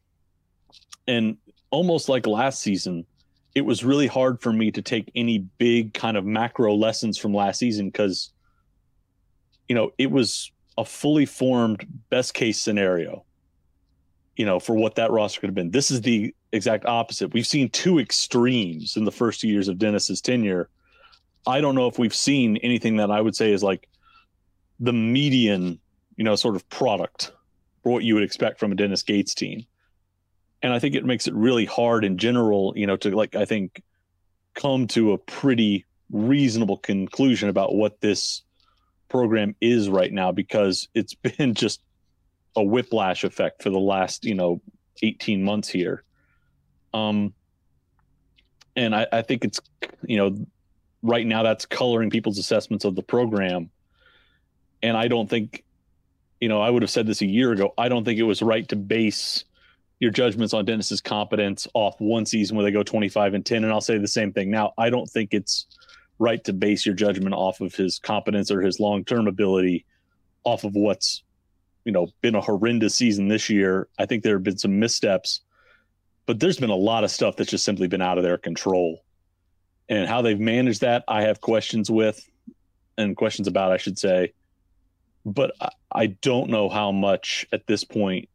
And 1.08 1.38
almost 1.72 2.08
like 2.08 2.28
last 2.28 2.62
season, 2.62 3.08
it 3.56 3.62
was 3.62 3.84
really 3.84 4.08
hard 4.08 4.42
for 4.42 4.54
me 4.54 4.70
to 4.72 4.82
take 4.84 5.12
any 5.16 5.40
big 5.40 5.94
kind 5.96 6.18
of 6.18 6.26
macro 6.26 6.76
lessons 6.76 7.18
from 7.18 7.34
last 7.34 7.58
season 7.58 7.88
because 7.88 8.33
you 9.68 9.76
know, 9.76 9.92
it 9.98 10.12
was 10.12 10.52
a 10.78 10.86
fully 10.86 11.26
formed 11.26 11.86
best 12.10 12.34
case 12.34 12.60
scenario. 12.60 13.26
You 14.36 14.48
know, 14.48 14.60
for 14.60 14.76
what 14.76 14.96
that 14.96 15.12
roster 15.12 15.40
could 15.40 15.50
have 15.50 15.56
been. 15.56 15.70
This 15.70 15.92
is 15.92 16.02
the 16.02 16.34
exact 16.52 16.86
opposite. 16.86 17.34
We've 17.34 17.46
seen 17.46 17.70
two 17.70 18.00
extremes 18.00 18.98
in 18.98 19.06
the 19.06 19.12
first 19.12 19.42
two 19.42 19.48
years 19.48 19.68
of 19.68 19.78
Dennis's 19.78 20.22
tenure 20.22 20.70
I 21.46 21.62
don't 21.62 21.76
know 21.76 21.88
if 21.88 22.00
we've 22.00 22.16
seen 22.16 22.58
anything 22.58 22.98
that 22.98 23.12
I 23.12 23.20
would 23.20 23.36
say 23.36 23.52
is 23.52 23.64
like 23.64 23.90
the 24.80 24.94
median, 24.94 25.80
you 26.16 26.24
know, 26.24 26.36
sort 26.36 26.56
of 26.56 26.68
product 26.70 27.32
for 27.84 27.92
what 27.92 28.04
you 28.04 28.14
would 28.14 28.24
expect 28.24 28.60
from 28.60 28.72
a 28.72 28.76
Dennis 28.76 29.04
Gates 29.04 29.34
team. 29.34 29.66
And 30.62 30.72
I 30.72 30.80
think 30.80 30.96
it 30.96 31.06
makes 31.06 31.28
it 31.28 31.34
really 31.34 31.66
hard 31.66 32.06
in 32.06 32.18
general, 32.18 32.74
you 32.76 32.88
know, 32.88 32.96
to 32.98 33.16
like, 33.16 33.36
I 33.36 33.44
think 33.44 33.84
come 34.54 34.88
to 34.88 35.12
a 35.12 35.18
pretty 35.18 35.86
reasonable 36.12 36.78
conclusion 36.78 37.50
about 37.50 37.76
what 37.76 38.00
this 38.00 38.44
program 39.10 39.56
is 39.62 39.90
right 39.90 40.12
now 40.12 40.32
because 40.32 40.88
it's 40.94 41.14
been 41.38 41.54
just 41.54 41.82
a 42.56 42.64
whiplash 42.64 43.24
effect 43.24 43.64
for 43.64 43.70
the 43.70 43.80
last 43.80 44.26
you 44.26 44.36
know 44.36 44.62
18 45.02 45.44
months 45.44 45.70
here. 45.70 46.04
Um 46.94 47.34
and 48.76 48.96
I, 48.96 49.08
I 49.12 49.22
think 49.22 49.46
it's 49.46 49.60
you 50.04 50.18
know 50.18 50.46
right 51.02 51.26
now 51.26 51.44
that's 51.44 51.66
coloring 51.66 52.10
people's 52.10 52.38
assessments 52.38 52.86
of 52.86 52.96
the 52.96 53.04
program. 53.04 53.70
And 54.82 54.98
i 54.98 55.08
don't 55.08 55.30
think 55.30 55.64
you 56.42 56.50
know 56.50 56.62
i 56.62 56.70
would 56.70 56.82
have 56.82 56.92
said 56.92 57.08
this 57.08 57.22
a 57.22 57.26
year 57.26 57.54
ago 57.54 57.74
i 57.78 57.88
don't 57.88 58.04
think 58.04 58.20
it 58.20 58.24
was 58.24 58.42
right 58.42 58.68
to 58.68 58.76
base 58.76 59.46
your 60.02 60.12
judgments 60.12 60.54
on 60.54 60.66
dennis's 60.66 61.00
competence 61.00 61.70
off 61.74 61.96
one 62.00 62.26
season 62.26 62.58
where 62.58 62.66
they 62.66 62.72
go 62.72 62.84
25 62.84 63.34
and 63.34 63.46
10 63.46 63.64
and 63.64 63.72
i'll 63.72 63.80
say 63.80 63.98
the 63.98 64.08
same 64.08 64.34
thing. 64.34 64.52
Now 64.52 64.74
i 64.78 64.90
don't 64.90 65.10
think 65.10 65.34
it's 65.34 65.68
right 66.24 66.44
to 66.46 66.54
base 66.54 66.86
your 66.86 66.96
judgment 66.96 67.36
off 67.36 67.62
of 67.62 67.76
his 67.76 68.00
competence 68.00 68.50
or 68.50 68.62
his 68.62 68.80
long-term 68.80 69.28
ability 69.28 69.86
off 70.44 70.64
of 70.64 70.74
what's 70.74 71.24
you 71.86 71.92
know 71.92 72.08
been 72.22 72.36
a 72.36 72.42
horrendous 72.42 72.96
season 72.96 73.28
this 73.28 73.50
year. 73.50 73.88
I 74.00 74.06
think 74.06 74.24
there 74.24 74.36
have 74.36 74.44
been 74.44 74.58
some 74.58 74.80
missteps 74.80 75.42
but 76.26 76.40
there's 76.40 76.60
been 76.60 76.70
a 76.70 76.76
lot 76.76 77.04
of 77.04 77.12
stuff 77.12 77.36
that's 77.36 77.50
just 77.50 77.66
simply 77.66 77.88
been 77.88 78.02
out 78.02 78.18
of 78.18 78.24
their 78.24 78.38
control. 78.38 79.04
And 79.90 80.08
how 80.08 80.22
they've 80.22 80.40
managed 80.40 80.82
that 80.82 81.04
i 81.08 81.24
have 81.24 81.42
questions 81.42 81.92
with 81.92 82.26
and 82.98 83.18
questions 83.18 83.48
about 83.48 83.72
i 83.72 83.78
should 83.78 84.00
say. 84.00 84.34
But 85.26 85.54
I, 85.60 85.70
I 85.92 86.06
don't 86.08 86.50
know 86.50 86.70
how 86.70 86.92
much 86.92 87.46
at 87.52 87.68
this 87.68 87.84
point 87.84 88.30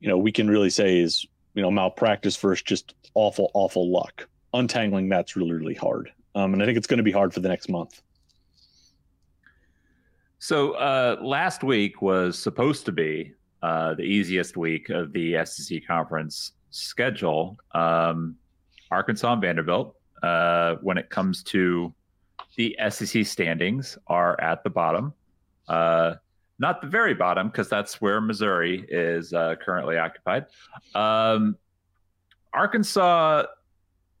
you 0.00 0.08
know 0.08 0.18
we 0.18 0.32
can 0.32 0.48
really 0.48 0.70
say 0.70 0.98
is 0.98 1.26
you 1.54 1.62
know 1.62 1.70
malpractice 1.70 2.36
versus 2.36 2.62
just 2.62 2.94
awful 3.14 3.50
awful 3.54 3.90
luck. 3.90 4.28
Untangling 4.54 5.08
that's 5.08 5.36
really 5.36 5.52
really 5.52 5.74
hard 5.74 6.12
um, 6.36 6.52
and 6.52 6.62
i 6.62 6.66
think 6.66 6.78
it's 6.78 6.86
going 6.86 6.98
to 6.98 7.04
be 7.04 7.10
hard 7.10 7.34
for 7.34 7.40
the 7.40 7.48
next 7.48 7.68
month 7.68 8.02
so 10.38 10.72
uh, 10.74 11.16
last 11.20 11.64
week 11.64 12.02
was 12.02 12.38
supposed 12.38 12.84
to 12.86 12.92
be 12.92 13.32
uh, 13.62 13.94
the 13.94 14.02
easiest 14.02 14.56
week 14.56 14.90
of 14.90 15.12
the 15.12 15.44
SEC 15.44 15.84
conference 15.86 16.52
schedule. 16.70 17.56
Um, 17.72 18.36
Arkansas 18.90 19.32
and 19.32 19.42
Vanderbilt, 19.42 19.96
uh, 20.22 20.76
when 20.82 20.98
it 20.98 21.10
comes 21.10 21.42
to 21.44 21.92
the 22.56 22.76
SEC 22.90 23.26
standings, 23.26 23.98
are 24.06 24.40
at 24.40 24.62
the 24.62 24.70
bottom. 24.70 25.14
Uh, 25.68 26.14
not 26.58 26.80
the 26.80 26.86
very 26.86 27.14
bottom, 27.14 27.48
because 27.48 27.68
that's 27.68 28.00
where 28.00 28.20
Missouri 28.20 28.86
is 28.88 29.32
uh, 29.32 29.56
currently 29.60 29.98
occupied. 29.98 30.46
Um, 30.94 31.56
Arkansas, 32.52 33.46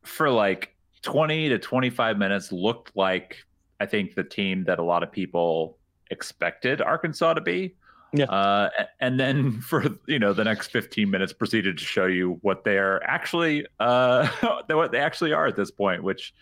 for 0.02 0.30
like 0.30 0.75
20 1.06 1.50
to 1.50 1.58
25 1.58 2.18
minutes, 2.18 2.50
looked 2.50 2.90
like 2.96 3.36
I 3.78 3.86
think 3.86 4.16
the 4.16 4.24
team 4.24 4.64
that 4.64 4.80
a 4.80 4.82
lot 4.82 5.04
of 5.04 5.12
people 5.12 5.78
expected 6.10 6.80
Arkansas 6.80 7.34
to 7.34 7.40
be. 7.40 7.76
Yeah. 8.12 8.24
Uh, 8.24 8.70
and 8.98 9.18
then 9.18 9.60
for 9.60 9.84
you 10.06 10.18
know 10.18 10.32
the 10.32 10.42
next 10.42 10.68
15 10.72 11.08
minutes 11.08 11.32
proceeded 11.32 11.78
to 11.78 11.84
show 11.84 12.06
you 12.06 12.38
what 12.42 12.64
they're 12.64 13.02
actually 13.04 13.66
uh, 13.78 14.26
what 14.68 14.90
they 14.90 14.98
actually 14.98 15.32
are 15.32 15.46
at 15.46 15.54
this 15.54 15.70
point, 15.70 16.02
which 16.02 16.34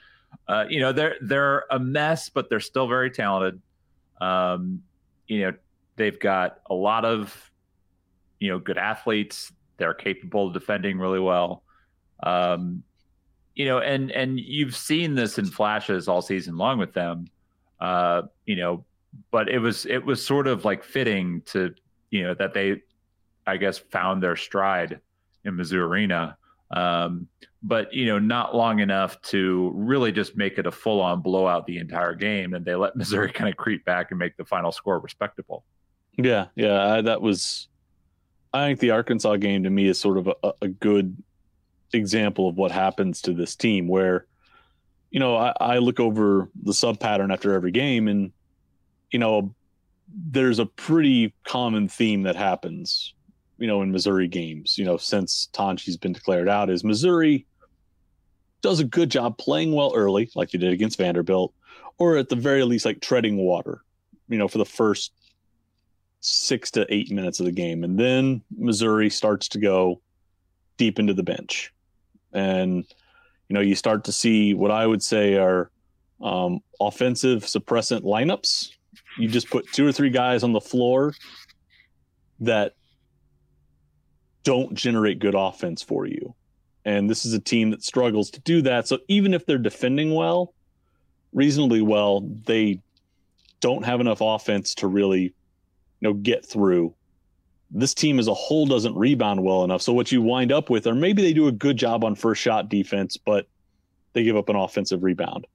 uh, 0.48 0.64
you 0.66 0.80
know 0.80 0.92
they're 0.92 1.16
they're 1.20 1.64
a 1.70 1.78
mess, 1.78 2.30
but 2.30 2.48
they're 2.48 2.58
still 2.58 2.88
very 2.88 3.10
talented. 3.10 3.60
Um, 4.18 4.82
you 5.28 5.42
know 5.42 5.52
they've 5.96 6.18
got 6.18 6.60
a 6.70 6.74
lot 6.74 7.04
of 7.04 7.50
you 8.40 8.48
know 8.48 8.58
good 8.58 8.78
athletes. 8.78 9.52
They're 9.76 9.92
capable 9.92 10.46
of 10.46 10.54
defending 10.54 10.98
really 10.98 11.20
well. 11.20 11.64
Um, 12.22 12.82
you 13.54 13.64
know, 13.64 13.78
and 13.78 14.10
and 14.10 14.38
you've 14.38 14.76
seen 14.76 15.14
this 15.14 15.38
in 15.38 15.46
flashes 15.46 16.08
all 16.08 16.22
season 16.22 16.56
long 16.56 16.78
with 16.78 16.92
them. 16.92 17.26
Uh, 17.80 18.22
you 18.46 18.56
know, 18.56 18.84
but 19.30 19.48
it 19.48 19.58
was 19.58 19.86
it 19.86 20.04
was 20.04 20.24
sort 20.24 20.46
of 20.46 20.64
like 20.64 20.82
fitting 20.82 21.42
to 21.46 21.74
you 22.10 22.24
know 22.24 22.34
that 22.34 22.54
they 22.54 22.82
I 23.46 23.56
guess 23.56 23.78
found 23.78 24.22
their 24.22 24.36
stride 24.36 25.00
in 25.44 25.56
Mizzou 25.56 25.78
Arena. 25.78 26.36
Um, 26.70 27.28
but 27.62 27.92
you 27.92 28.06
know, 28.06 28.18
not 28.18 28.54
long 28.54 28.80
enough 28.80 29.20
to 29.22 29.70
really 29.74 30.12
just 30.12 30.36
make 30.36 30.58
it 30.58 30.66
a 30.66 30.70
full-on 30.70 31.20
blowout 31.20 31.66
the 31.66 31.78
entire 31.78 32.14
game, 32.14 32.54
and 32.54 32.64
they 32.64 32.74
let 32.74 32.96
Missouri 32.96 33.32
kind 33.32 33.48
of 33.48 33.56
creep 33.56 33.84
back 33.84 34.10
and 34.10 34.18
make 34.18 34.36
the 34.36 34.44
final 34.44 34.72
score 34.72 34.98
respectable. 34.98 35.64
Yeah, 36.16 36.46
yeah, 36.56 36.94
I, 36.94 37.00
that 37.02 37.22
was. 37.22 37.68
I 38.52 38.66
think 38.66 38.78
the 38.78 38.92
Arkansas 38.92 39.36
game 39.36 39.64
to 39.64 39.70
me 39.70 39.88
is 39.88 39.98
sort 39.98 40.16
of 40.16 40.28
a, 40.28 40.52
a 40.62 40.68
good 40.68 41.16
example 41.94 42.48
of 42.48 42.56
what 42.56 42.70
happens 42.70 43.22
to 43.22 43.32
this 43.32 43.56
team, 43.56 43.88
where, 43.88 44.26
you 45.10 45.20
know, 45.20 45.36
I, 45.36 45.52
I 45.60 45.78
look 45.78 46.00
over 46.00 46.50
the 46.62 46.74
sub 46.74 47.00
pattern 47.00 47.30
after 47.30 47.54
every 47.54 47.70
game, 47.70 48.08
and 48.08 48.32
you 49.10 49.18
know, 49.18 49.54
there's 50.08 50.58
a 50.58 50.66
pretty 50.66 51.32
common 51.44 51.88
theme 51.88 52.22
that 52.22 52.36
happens, 52.36 53.14
you 53.58 53.66
know, 53.66 53.80
in 53.82 53.92
Missouri 53.92 54.28
games, 54.28 54.76
you 54.76 54.84
know, 54.84 54.96
since 54.96 55.48
tonje's 55.52 55.96
been 55.96 56.12
declared 56.12 56.48
out, 56.48 56.68
is 56.68 56.84
Missouri 56.84 57.46
does 58.60 58.80
a 58.80 58.84
good 58.84 59.10
job 59.10 59.38
playing 59.38 59.72
well 59.72 59.92
early, 59.94 60.30
like 60.34 60.50
they 60.50 60.58
did 60.58 60.72
against 60.72 60.98
Vanderbilt, 60.98 61.52
or 61.98 62.16
at 62.16 62.28
the 62.28 62.36
very 62.36 62.64
least, 62.64 62.84
like 62.84 63.00
treading 63.00 63.36
water, 63.36 63.82
you 64.28 64.38
know, 64.38 64.48
for 64.48 64.58
the 64.58 64.64
first 64.64 65.12
six 66.20 66.70
to 66.70 66.86
eight 66.92 67.10
minutes 67.10 67.38
of 67.38 67.46
the 67.46 67.52
game. 67.52 67.84
And 67.84 67.98
then 67.98 68.40
Missouri 68.56 69.10
starts 69.10 69.48
to 69.50 69.58
go 69.58 70.00
deep 70.78 70.98
into 70.98 71.14
the 71.14 71.22
bench. 71.22 71.72
And, 72.34 72.84
you 73.48 73.54
know, 73.54 73.60
you 73.60 73.74
start 73.74 74.04
to 74.04 74.12
see 74.12 74.54
what 74.54 74.70
I 74.70 74.86
would 74.86 75.02
say 75.02 75.36
are 75.36 75.70
um, 76.20 76.60
offensive 76.80 77.44
suppressant 77.44 78.02
lineups 78.02 78.70
you 79.18 79.28
just 79.28 79.50
put 79.50 79.70
two 79.72 79.86
or 79.86 79.92
three 79.92 80.10
guys 80.10 80.42
on 80.42 80.52
the 80.52 80.60
floor 80.60 81.14
that 82.40 82.74
don't 84.42 84.74
generate 84.74 85.18
good 85.18 85.34
offense 85.34 85.82
for 85.82 86.06
you. 86.06 86.34
And 86.84 87.08
this 87.08 87.24
is 87.24 87.32
a 87.32 87.40
team 87.40 87.70
that 87.70 87.82
struggles 87.82 88.30
to 88.32 88.40
do 88.40 88.62
that. 88.62 88.86
So 88.86 88.98
even 89.08 89.32
if 89.32 89.46
they're 89.46 89.56
defending 89.56 90.14
well, 90.14 90.52
reasonably 91.32 91.80
well, 91.80 92.20
they 92.20 92.80
don't 93.60 93.84
have 93.84 94.00
enough 94.00 94.18
offense 94.20 94.74
to 94.76 94.86
really, 94.86 95.22
you 95.22 95.32
know, 96.02 96.12
get 96.12 96.44
through. 96.44 96.94
This 97.70 97.94
team 97.94 98.18
as 98.18 98.28
a 98.28 98.34
whole 98.34 98.66
doesn't 98.66 98.94
rebound 98.94 99.42
well 99.42 99.64
enough. 99.64 99.82
So 99.82 99.92
what 99.92 100.12
you 100.12 100.22
wind 100.22 100.52
up 100.52 100.70
with, 100.70 100.86
or 100.86 100.94
maybe 100.94 101.22
they 101.22 101.32
do 101.32 101.48
a 101.48 101.52
good 101.52 101.76
job 101.76 102.04
on 102.04 102.14
first 102.14 102.40
shot 102.40 102.68
defense, 102.68 103.16
but 103.16 103.48
they 104.12 104.22
give 104.22 104.36
up 104.36 104.48
an 104.48 104.56
offensive 104.56 105.02
rebound. 105.02 105.46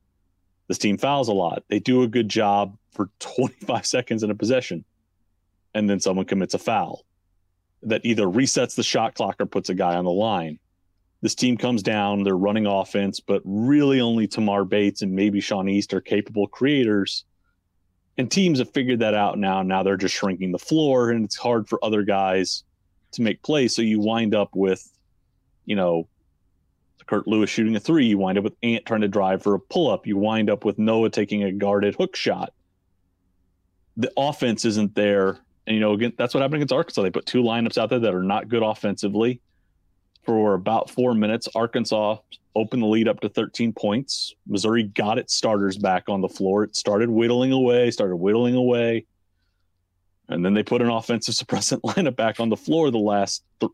This 0.68 0.78
team 0.78 0.98
fouls 0.98 1.30
a 1.30 1.34
lot. 1.34 1.63
They 1.70 1.80
do 1.80 2.04
a 2.04 2.08
good 2.08 2.30
job 2.30 2.78
for 2.92 3.10
25 3.20 3.86
seconds 3.86 4.24
in 4.24 4.32
a 4.32 4.36
possession, 4.36 4.84
and 5.74 5.89
then 5.89 6.00
someone 6.00 6.25
commits 6.25 6.54
a 6.54 6.60
foul 6.60 7.06
that 7.84 8.06
either 8.06 8.25
resets 8.25 8.75
the 8.75 8.84
shot 8.84 9.16
clock 9.16 9.38
or 9.39 9.46
puts 9.46 9.70
a 9.70 9.74
guy 9.74 9.96
on 9.96 10.06
the 10.06 10.12
line. 10.12 10.60
This 11.22 11.36
team 11.36 11.58
comes 11.58 11.84
down, 11.84 12.24
they're 12.24 12.38
running 12.38 12.66
offense, 12.66 13.20
but 13.20 13.42
really 13.44 14.00
only 14.00 14.28
Tamar 14.28 14.63
Bates 14.63 15.01
and 15.01 15.13
maybe 15.13 15.42
Sean 15.42 15.68
East 15.68 15.94
are 15.94 16.01
capable 16.01 16.48
creators. 16.48 17.25
And 18.20 18.30
teams 18.30 18.60
have 18.60 18.70
figured 18.72 19.00
that 19.00 19.14
out 19.14 19.40
now. 19.40 19.64
Now 19.64 19.82
they're 19.82 19.96
just 19.96 20.14
shrinking 20.14 20.52
the 20.52 20.60
floor, 20.60 21.10
and 21.10 21.24
it's 21.24 21.38
hard 21.38 21.70
for 21.70 21.84
other 21.84 22.04
guys 22.04 22.66
to 23.14 23.22
make 23.22 23.42
plays. 23.42 23.74
So 23.74 23.82
you 23.82 24.02
wind 24.02 24.36
up 24.36 24.50
with, 24.54 24.92
you 25.66 25.78
know, 25.78 26.08
Curt 27.08 27.30
Lewis 27.30 27.50
shooting 27.50 27.78
a 27.78 27.80
three. 27.80 28.08
You 28.08 28.18
wind 28.18 28.38
up 28.38 28.44
with 28.44 28.58
Ant 28.62 28.86
trying 28.86 29.02
to 29.02 29.08
drive 29.08 29.42
for 29.42 29.56
a 29.56 29.60
pull 29.60 29.90
up. 29.90 30.06
You 30.06 30.18
wind 30.18 30.50
up 30.50 30.66
with 30.66 30.78
Noah 30.78 31.10
taking 31.10 31.44
a 31.44 31.52
guarded 31.54 31.96
hook 31.96 32.18
shot. 32.18 32.52
The 33.96 34.12
offense 34.18 34.66
isn't 34.66 34.96
there. 34.96 35.40
And, 35.66 35.76
you 35.76 35.80
know, 35.80 35.94
again, 35.94 36.12
that's 36.18 36.34
what 36.34 36.42
happened 36.42 36.58
against 36.58 36.74
Arkansas. 36.74 37.02
They 37.02 37.12
put 37.12 37.26
two 37.26 37.42
lineups 37.42 37.78
out 37.78 37.90
there 37.90 38.00
that 38.00 38.14
are 38.14 38.22
not 38.22 38.50
good 38.50 38.64
offensively. 38.64 39.40
For 40.29 40.53
about 40.53 40.91
four 40.91 41.15
minutes, 41.15 41.48
Arkansas 41.55 42.17
opened 42.55 42.83
the 42.83 42.86
lead 42.86 43.07
up 43.07 43.19
to 43.21 43.29
13 43.29 43.74
points. 43.74 44.36
Missouri 44.45 44.83
got 44.83 45.17
its 45.17 45.33
starters 45.33 45.75
back 45.75 46.07
on 46.07 46.21
the 46.21 46.29
floor. 46.29 46.63
It 46.63 46.75
started 46.75 47.09
whittling 47.09 47.51
away, 47.51 47.89
started 47.89 48.17
whittling 48.17 48.53
away. 48.53 49.07
And 50.27 50.45
then 50.45 50.53
they 50.53 50.62
put 50.62 50.83
an 50.83 50.89
offensive 50.91 51.33
suppressant 51.48 51.81
lineup 51.81 52.15
back 52.15 52.39
on 52.39 52.50
the 52.50 52.55
floor 52.55 52.91
the 52.91 53.00
last 53.00 53.43
th- 53.59 53.71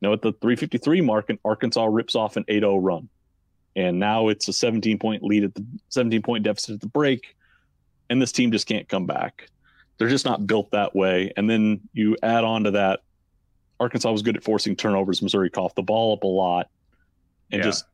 know, 0.00 0.12
at 0.12 0.22
the 0.22 0.30
353 0.34 1.00
mark, 1.00 1.30
and 1.30 1.40
Arkansas 1.44 1.86
rips 1.86 2.14
off 2.14 2.36
an 2.36 2.44
8 2.46 2.60
0 2.60 2.76
run. 2.76 3.08
And 3.74 3.98
now 3.98 4.28
it's 4.28 4.46
a 4.46 4.52
17 4.52 5.00
point 5.00 5.24
lead 5.24 5.42
at 5.42 5.54
the 5.56 5.66
17 5.88 6.22
point 6.22 6.44
deficit 6.44 6.76
at 6.76 6.80
the 6.80 6.86
break. 6.86 7.34
And 8.08 8.22
this 8.22 8.30
team 8.30 8.52
just 8.52 8.68
can't 8.68 8.88
come 8.88 9.06
back. 9.06 9.48
They're 9.98 10.08
just 10.08 10.24
not 10.24 10.46
built 10.46 10.70
that 10.70 10.94
way. 10.94 11.32
And 11.36 11.50
then 11.50 11.80
you 11.92 12.16
add 12.22 12.44
on 12.44 12.62
to 12.62 12.70
that, 12.70 13.00
Arkansas 13.80 14.10
was 14.10 14.22
good 14.22 14.36
at 14.36 14.44
forcing 14.44 14.76
turnovers. 14.76 15.22
Missouri 15.22 15.50
coughed 15.50 15.76
the 15.76 15.82
ball 15.82 16.14
up 16.14 16.24
a 16.24 16.26
lot 16.26 16.68
and 17.50 17.60
yeah. 17.60 17.64
just 17.64 17.84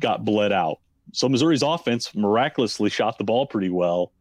got 0.00 0.24
bled 0.24 0.52
out. 0.52 0.78
So 1.12 1.28
Missouri's 1.28 1.62
offense 1.62 2.14
miraculously 2.14 2.90
shot 2.90 3.18
the 3.18 3.24
ball 3.24 3.46
pretty 3.46 3.70
well, 3.70 4.12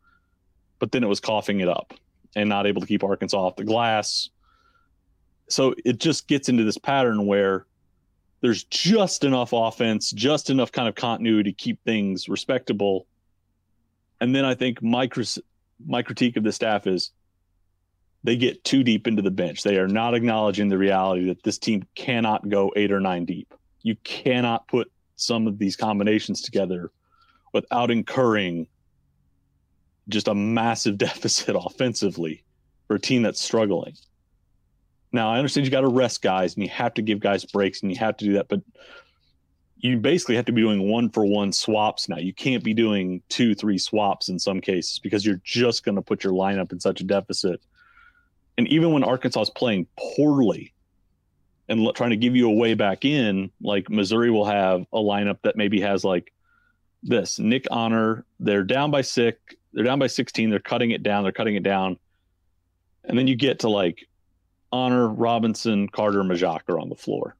but 0.79 0.91
then 0.91 1.03
it 1.03 1.07
was 1.07 1.19
coughing 1.19 1.59
it 1.59 1.69
up 1.69 1.93
and 2.35 2.49
not 2.49 2.65
able 2.65 2.81
to 2.81 2.87
keep 2.87 3.03
Arkansas 3.03 3.37
off 3.37 3.55
the 3.55 3.63
glass 3.63 4.29
so 5.51 5.75
it 5.83 5.99
just 5.99 6.27
gets 6.27 6.49
into 6.49 6.63
this 6.63 6.77
pattern 6.77 7.25
where 7.25 7.65
there's 8.39 8.63
just 8.63 9.23
enough 9.23 9.51
offense, 9.53 10.11
just 10.11 10.49
enough 10.49 10.71
kind 10.71 10.87
of 10.87 10.95
continuity 10.95 11.51
to 11.51 11.55
keep 11.55 11.83
things 11.83 12.29
respectable. 12.29 13.05
And 14.19 14.33
then 14.33 14.45
I 14.45 14.55
think 14.55 14.81
my 14.81 15.09
my 15.85 16.01
critique 16.01 16.37
of 16.37 16.43
the 16.43 16.51
staff 16.51 16.87
is 16.87 17.11
they 18.23 18.35
get 18.35 18.63
too 18.63 18.83
deep 18.83 19.07
into 19.07 19.21
the 19.21 19.31
bench. 19.31 19.63
They 19.63 19.77
are 19.77 19.87
not 19.87 20.13
acknowledging 20.13 20.69
the 20.69 20.77
reality 20.77 21.25
that 21.27 21.43
this 21.43 21.57
team 21.57 21.83
cannot 21.95 22.47
go 22.49 22.71
eight 22.75 22.91
or 22.91 22.99
nine 22.99 23.25
deep. 23.25 23.53
You 23.81 23.95
cannot 24.03 24.67
put 24.67 24.91
some 25.15 25.47
of 25.47 25.57
these 25.57 25.75
combinations 25.75 26.41
together 26.41 26.91
without 27.53 27.91
incurring 27.91 28.67
just 30.09 30.27
a 30.27 30.35
massive 30.35 30.97
deficit 30.99 31.55
offensively 31.57 32.43
for 32.87 32.95
a 32.95 32.99
team 32.99 33.23
that's 33.23 33.41
struggling. 33.41 33.95
Now, 35.11 35.31
I 35.31 35.37
understand 35.37 35.65
you 35.65 35.71
got 35.71 35.81
to 35.81 35.87
rest 35.87 36.21
guys 36.21 36.53
and 36.53 36.63
you 36.63 36.69
have 36.69 36.93
to 36.93 37.01
give 37.01 37.19
guys 37.19 37.43
breaks 37.43 37.81
and 37.81 37.91
you 37.91 37.97
have 37.97 38.15
to 38.17 38.25
do 38.25 38.33
that, 38.33 38.47
but 38.47 38.61
you 39.77 39.97
basically 39.97 40.35
have 40.35 40.45
to 40.45 40.51
be 40.51 40.61
doing 40.61 40.89
one 40.89 41.09
for 41.09 41.25
one 41.25 41.51
swaps 41.51 42.07
now. 42.07 42.17
You 42.17 42.33
can't 42.33 42.63
be 42.63 42.73
doing 42.73 43.21
two, 43.29 43.55
three 43.55 43.77
swaps 43.77 44.29
in 44.29 44.37
some 44.37 44.61
cases 44.61 44.99
because 44.99 45.25
you're 45.25 45.41
just 45.43 45.83
going 45.83 45.95
to 45.95 46.01
put 46.01 46.23
your 46.23 46.33
lineup 46.33 46.71
in 46.71 46.79
such 46.79 47.01
a 47.01 47.03
deficit. 47.03 47.61
And 48.61 48.67
even 48.67 48.91
when 48.91 49.03
Arkansas 49.03 49.41
is 49.41 49.49
playing 49.49 49.87
poorly 49.97 50.71
and 51.67 51.89
trying 51.95 52.11
to 52.11 52.15
give 52.15 52.35
you 52.35 52.47
a 52.47 52.53
way 52.53 52.75
back 52.75 53.05
in, 53.05 53.49
like 53.59 53.89
Missouri 53.89 54.29
will 54.29 54.45
have 54.45 54.81
a 54.93 54.99
lineup 54.99 55.39
that 55.41 55.57
maybe 55.57 55.81
has 55.81 56.03
like 56.03 56.31
this 57.01 57.39
Nick 57.39 57.65
Honor. 57.71 58.23
They're 58.39 58.63
down 58.63 58.91
by 58.91 59.01
six. 59.01 59.39
They're 59.73 59.83
down 59.83 59.97
by 59.97 60.05
16. 60.05 60.51
They're 60.51 60.59
cutting 60.59 60.91
it 60.91 61.01
down. 61.01 61.23
They're 61.23 61.31
cutting 61.31 61.55
it 61.55 61.63
down. 61.63 61.97
And 63.03 63.17
then 63.17 63.25
you 63.25 63.35
get 63.35 63.57
to 63.61 63.67
like 63.67 64.07
Honor, 64.71 65.07
Robinson, 65.07 65.89
Carter, 65.89 66.21
Majak 66.21 66.69
are 66.69 66.79
on 66.79 66.89
the 66.89 66.95
floor 66.95 67.35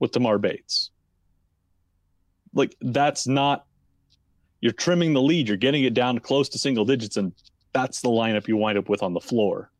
with 0.00 0.10
Tamar 0.10 0.38
Bates. 0.38 0.90
Like 2.52 2.74
that's 2.80 3.28
not 3.28 3.64
you're 4.60 4.72
trimming 4.72 5.12
the 5.12 5.22
lead, 5.22 5.46
you're 5.46 5.56
getting 5.56 5.84
it 5.84 5.94
down 5.94 6.18
close 6.18 6.48
to 6.48 6.58
single 6.58 6.84
digits, 6.84 7.16
and 7.16 7.32
that's 7.72 8.00
the 8.00 8.08
lineup 8.08 8.48
you 8.48 8.56
wind 8.56 8.78
up 8.78 8.88
with 8.88 9.02
on 9.02 9.14
the 9.14 9.20
floor. 9.20 9.70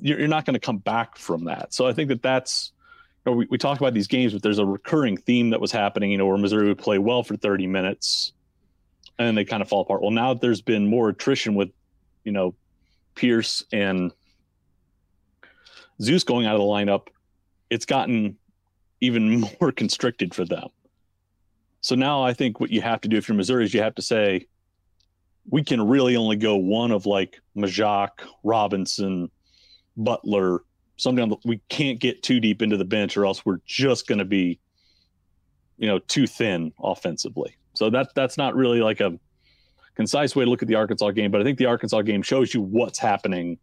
You're, 0.00 0.18
you're 0.18 0.28
not 0.28 0.44
going 0.44 0.54
to 0.54 0.60
come 0.60 0.78
back 0.78 1.16
from 1.16 1.44
that. 1.44 1.72
So 1.72 1.86
I 1.86 1.92
think 1.92 2.08
that 2.08 2.22
that's 2.22 2.72
you 3.24 3.32
know, 3.32 3.36
we, 3.36 3.46
we 3.50 3.58
talk 3.58 3.78
about 3.78 3.94
these 3.94 4.06
games, 4.06 4.32
but 4.32 4.42
there's 4.42 4.58
a 4.58 4.66
recurring 4.66 5.16
theme 5.16 5.50
that 5.50 5.60
was 5.60 5.72
happening, 5.72 6.10
you 6.10 6.18
know, 6.18 6.26
where 6.26 6.36
Missouri 6.36 6.68
would 6.68 6.78
play 6.78 6.98
well 6.98 7.22
for 7.22 7.36
30 7.36 7.66
minutes 7.66 8.32
and 9.18 9.26
then 9.26 9.34
they 9.34 9.44
kind 9.44 9.62
of 9.62 9.68
fall 9.68 9.82
apart. 9.82 10.02
Well, 10.02 10.10
now 10.10 10.34
there's 10.34 10.60
been 10.60 10.86
more 10.88 11.08
attrition 11.08 11.54
with, 11.54 11.70
you 12.24 12.32
know, 12.32 12.54
Pierce 13.14 13.64
and 13.72 14.12
Zeus 16.02 16.24
going 16.24 16.46
out 16.46 16.54
of 16.54 16.60
the 16.60 16.66
lineup, 16.66 17.08
it's 17.70 17.86
gotten 17.86 18.36
even 19.00 19.40
more 19.60 19.72
constricted 19.72 20.34
for 20.34 20.44
them. 20.44 20.68
So 21.80 21.94
now 21.94 22.22
I 22.22 22.32
think 22.32 22.60
what 22.60 22.70
you 22.70 22.80
have 22.80 23.00
to 23.02 23.08
do 23.08 23.16
if 23.16 23.28
you're 23.28 23.36
Missouri 23.36 23.64
is 23.64 23.74
you 23.74 23.82
have 23.82 23.94
to 23.96 24.02
say, 24.02 24.46
we 25.48 25.62
can 25.62 25.86
really 25.86 26.16
only 26.16 26.36
go 26.36 26.56
one 26.56 26.90
of 26.90 27.06
like 27.06 27.40
Majak, 27.56 28.10
Robinson, 28.42 29.30
Butler, 29.96 30.62
something 30.96 31.36
we 31.44 31.60
can't 31.68 32.00
get 32.00 32.22
too 32.22 32.40
deep 32.40 32.62
into 32.62 32.76
the 32.76 32.84
bench 32.84 33.16
or 33.16 33.26
else 33.26 33.44
we're 33.44 33.60
just 33.66 34.06
going 34.06 34.18
to 34.18 34.24
be, 34.24 34.58
you 35.76 35.86
know, 35.86 35.98
too 35.98 36.26
thin 36.26 36.72
offensively. 36.82 37.56
So 37.74 37.90
that 37.90 38.14
that's 38.14 38.38
not 38.38 38.54
really 38.54 38.80
like 38.80 39.00
a 39.00 39.18
concise 39.96 40.34
way 40.34 40.44
to 40.44 40.50
look 40.50 40.62
at 40.62 40.68
the 40.68 40.76
Arkansas 40.76 41.10
game, 41.10 41.30
but 41.30 41.40
I 41.40 41.44
think 41.44 41.58
the 41.58 41.66
Arkansas 41.66 42.02
game 42.02 42.22
shows 42.22 42.54
you 42.54 42.60
what's 42.60 42.98
happening 42.98 43.58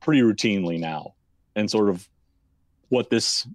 pretty 0.00 0.22
routinely 0.22 0.78
now 0.78 1.14
and 1.54 1.70
sort 1.70 1.88
of 1.88 2.08
what 2.88 3.10
this 3.10 3.46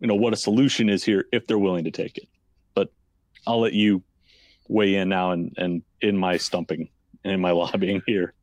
you 0.00 0.06
know 0.06 0.14
what 0.14 0.32
a 0.32 0.36
solution 0.36 0.90
is 0.90 1.02
here 1.02 1.26
if 1.32 1.46
they're 1.46 1.58
willing 1.58 1.84
to 1.84 1.90
take 1.90 2.18
it 2.18 2.28
but 2.74 2.92
i'll 3.46 3.60
let 3.60 3.72
you 3.72 4.02
weigh 4.68 4.96
in 4.96 5.08
now 5.08 5.30
and 5.30 5.54
and 5.56 5.82
in 6.04 6.16
my 6.16 6.36
stumping 6.36 6.88
and 7.24 7.32
in 7.32 7.40
my 7.40 7.50
lobbying 7.62 8.02
here. 8.06 8.34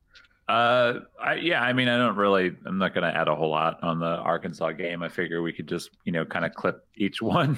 Uh 0.48 1.01
I, 1.24 1.36
yeah 1.36 1.62
i 1.62 1.72
mean 1.72 1.88
i 1.88 1.98
don't 1.98 2.18
really 2.18 2.51
i'm 2.66 2.77
not 2.77 2.94
going 2.94 3.09
to 3.09 3.16
add 3.16 3.27
a 3.29 3.35
whole 3.35 3.51
lot 3.51 3.81
on 3.83 4.00
the 4.00 4.05
arkansas 4.05 4.72
game. 4.72 5.03
I 5.03 5.07
figure 5.07 5.42
we 5.42 5.53
could 5.53 5.68
just 5.68 5.92
you 6.03 6.12
know 6.12 6.25
kind 6.25 6.44
of 6.44 6.53
clip 6.53 6.85
each 6.96 7.22
one. 7.38 7.57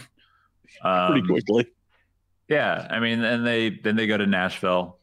Um, 0.83 1.11
pretty 1.11 1.27
quickly. 1.27 1.67
yeah 2.47 2.87
i 2.91 2.99
mean 2.99 3.23
and 3.23 3.47
they 3.47 3.69
then 3.69 3.95
they 3.95 4.05
go 4.05 4.17
to 4.17 4.27
nashville. 4.27 4.99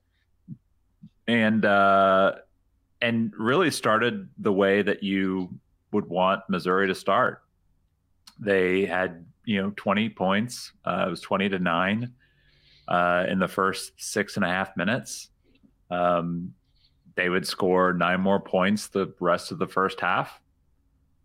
And 1.27 1.65
uh 1.65 2.35
and 3.01 3.33
really 3.39 3.71
started 3.71 4.29
the 4.39 4.53
way 4.53 4.83
that 4.83 5.03
you 5.03 5.49
would 5.91 6.07
want 6.07 6.43
Missouri 6.49 6.87
to 6.89 6.95
start. 6.95 7.43
They 8.39 8.85
had, 8.85 9.25
you 9.47 9.63
know, 9.63 9.73
20 9.77 10.11
points. 10.11 10.73
Uh, 10.85 11.05
it 11.07 11.11
was 11.11 11.23
20 11.23 11.49
to 11.49 11.59
nine 11.59 12.13
uh, 12.91 13.25
in 13.29 13.39
the 13.39 13.49
first 13.49 13.93
six 13.97 14.37
and 14.37 14.45
a 14.45 14.49
half 14.49 14.77
minutes. 14.77 15.31
Um, 15.91 16.55
they 17.17 17.29
would 17.29 17.47
score 17.47 17.93
nine 17.93 18.21
more 18.21 18.41
points 18.41 18.89
the 18.89 19.13
rest 19.21 19.53
of 19.53 19.59
the 19.59 19.67
first 19.67 20.01
half, 20.01 20.41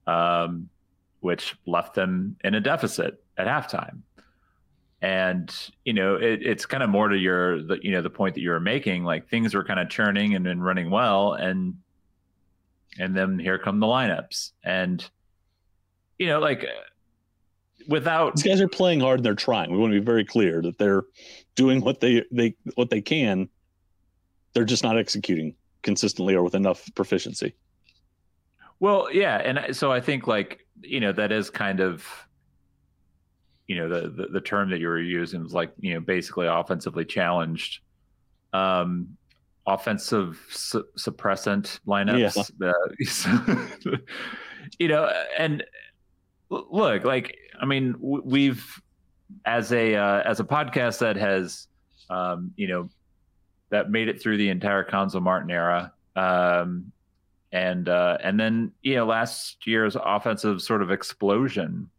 um, 0.08 0.70
which 1.20 1.56
left 1.66 1.96
them 1.96 2.38
in 2.44 2.56
a 2.56 2.62
deficit 2.62 3.24
at 3.38 3.48
halftime. 3.48 4.02
And 5.02 5.54
you 5.84 5.94
know, 5.94 6.16
it, 6.16 6.42
it's 6.42 6.66
kind 6.66 6.84
of 6.84 6.90
more 6.90 7.10
to 7.10 7.18
your, 7.18 7.62
the, 7.62 7.78
you 7.82 7.92
know, 7.92 8.02
the 8.02 8.10
point 8.10 8.36
that 8.36 8.42
you 8.42 8.50
were 8.50 8.60
making. 8.60 9.04
Like 9.04 9.30
things 9.30 9.54
were 9.54 9.64
kind 9.64 9.80
of 9.80 9.90
churning 9.90 10.36
and, 10.36 10.48
and 10.48 10.64
running 10.64 10.90
well, 10.90 11.34
and 11.34 11.76
and 12.98 13.16
then 13.16 13.40
here 13.40 13.60
come 13.60 13.80
the 13.80 13.88
lineups 13.88 14.52
and 14.64 15.10
you 16.18 16.28
know 16.28 16.40
like 16.40 16.66
without 17.88 18.36
these 18.36 18.44
guys 18.44 18.62
are 18.62 18.68
playing 18.68 19.00
hard 19.00 19.20
and 19.20 19.26
they're 19.26 19.36
trying 19.36 19.72
we 19.72 19.78
want 19.78 19.92
to 19.92 20.00
be 20.00 20.06
very 20.06 20.26
clear 20.26 20.62
that 20.62 20.78
they're 20.78 21.04
doing 21.56 21.82
what 21.82 22.00
they 22.00 22.24
they 22.32 22.56
what 22.76 22.90
they 22.90 23.02
can 23.02 23.48
they're 24.54 24.66
just 24.66 24.84
not 24.84 24.98
executing 24.98 25.56
consistently 25.84 26.36
or 26.36 26.44
with 26.44 26.56
enough 26.56 26.90
proficiency 26.96 27.54
well 28.80 29.08
yeah 29.12 29.38
and 29.38 29.76
so 29.76 29.92
i 29.92 30.00
think 30.00 30.28
like 30.28 30.66
you 30.82 31.00
know 31.00 31.12
that 31.12 31.32
is 31.32 31.50
kind 31.50 31.80
of 31.80 32.08
you 33.68 33.76
know 33.76 33.90
the 33.90 34.10
the, 34.10 34.28
the 34.28 34.42
term 34.42 34.70
that 34.70 34.80
you 34.80 34.88
were 34.88 35.00
using 35.00 35.44
was 35.44 35.54
like 35.54 35.72
you 35.80 35.94
know 35.94 36.00
basically 36.00 36.48
offensively 36.48 37.06
challenged 37.06 37.80
um 38.54 39.16
offensive 39.68 40.46
su- 40.50 40.86
suppressant 40.98 41.80
lineups. 41.88 42.52
Yeah. 42.60 42.72
Uh, 43.92 43.98
you 44.80 44.88
know, 44.88 45.12
and 45.38 45.64
look, 46.50 47.04
like 47.04 47.38
I 47.62 47.66
mean, 47.66 47.96
we've 48.00 48.82
as 49.46 49.72
a 49.72 49.96
uh, 49.96 50.22
as 50.24 50.40
a 50.40 50.44
podcast 50.44 51.00
that 51.00 51.16
has, 51.16 51.68
um, 52.10 52.52
you 52.56 52.68
know, 52.68 52.90
that 53.70 53.90
made 53.90 54.08
it 54.08 54.22
through 54.22 54.38
the 54.38 54.50
entire 54.50 54.84
Cuonzo 54.84 55.22
Martin 55.22 55.52
era. 55.52 55.94
Um, 56.16 56.92
and 57.52 57.88
uh, 57.88 58.18
and 58.22 58.40
then 58.40 58.72
you 58.82 58.96
know 58.96 59.06
last 59.06 59.66
year's 59.66 59.96
offensive 59.96 60.62
sort 60.62 60.82
of 60.82 60.92
explosion 60.92 61.90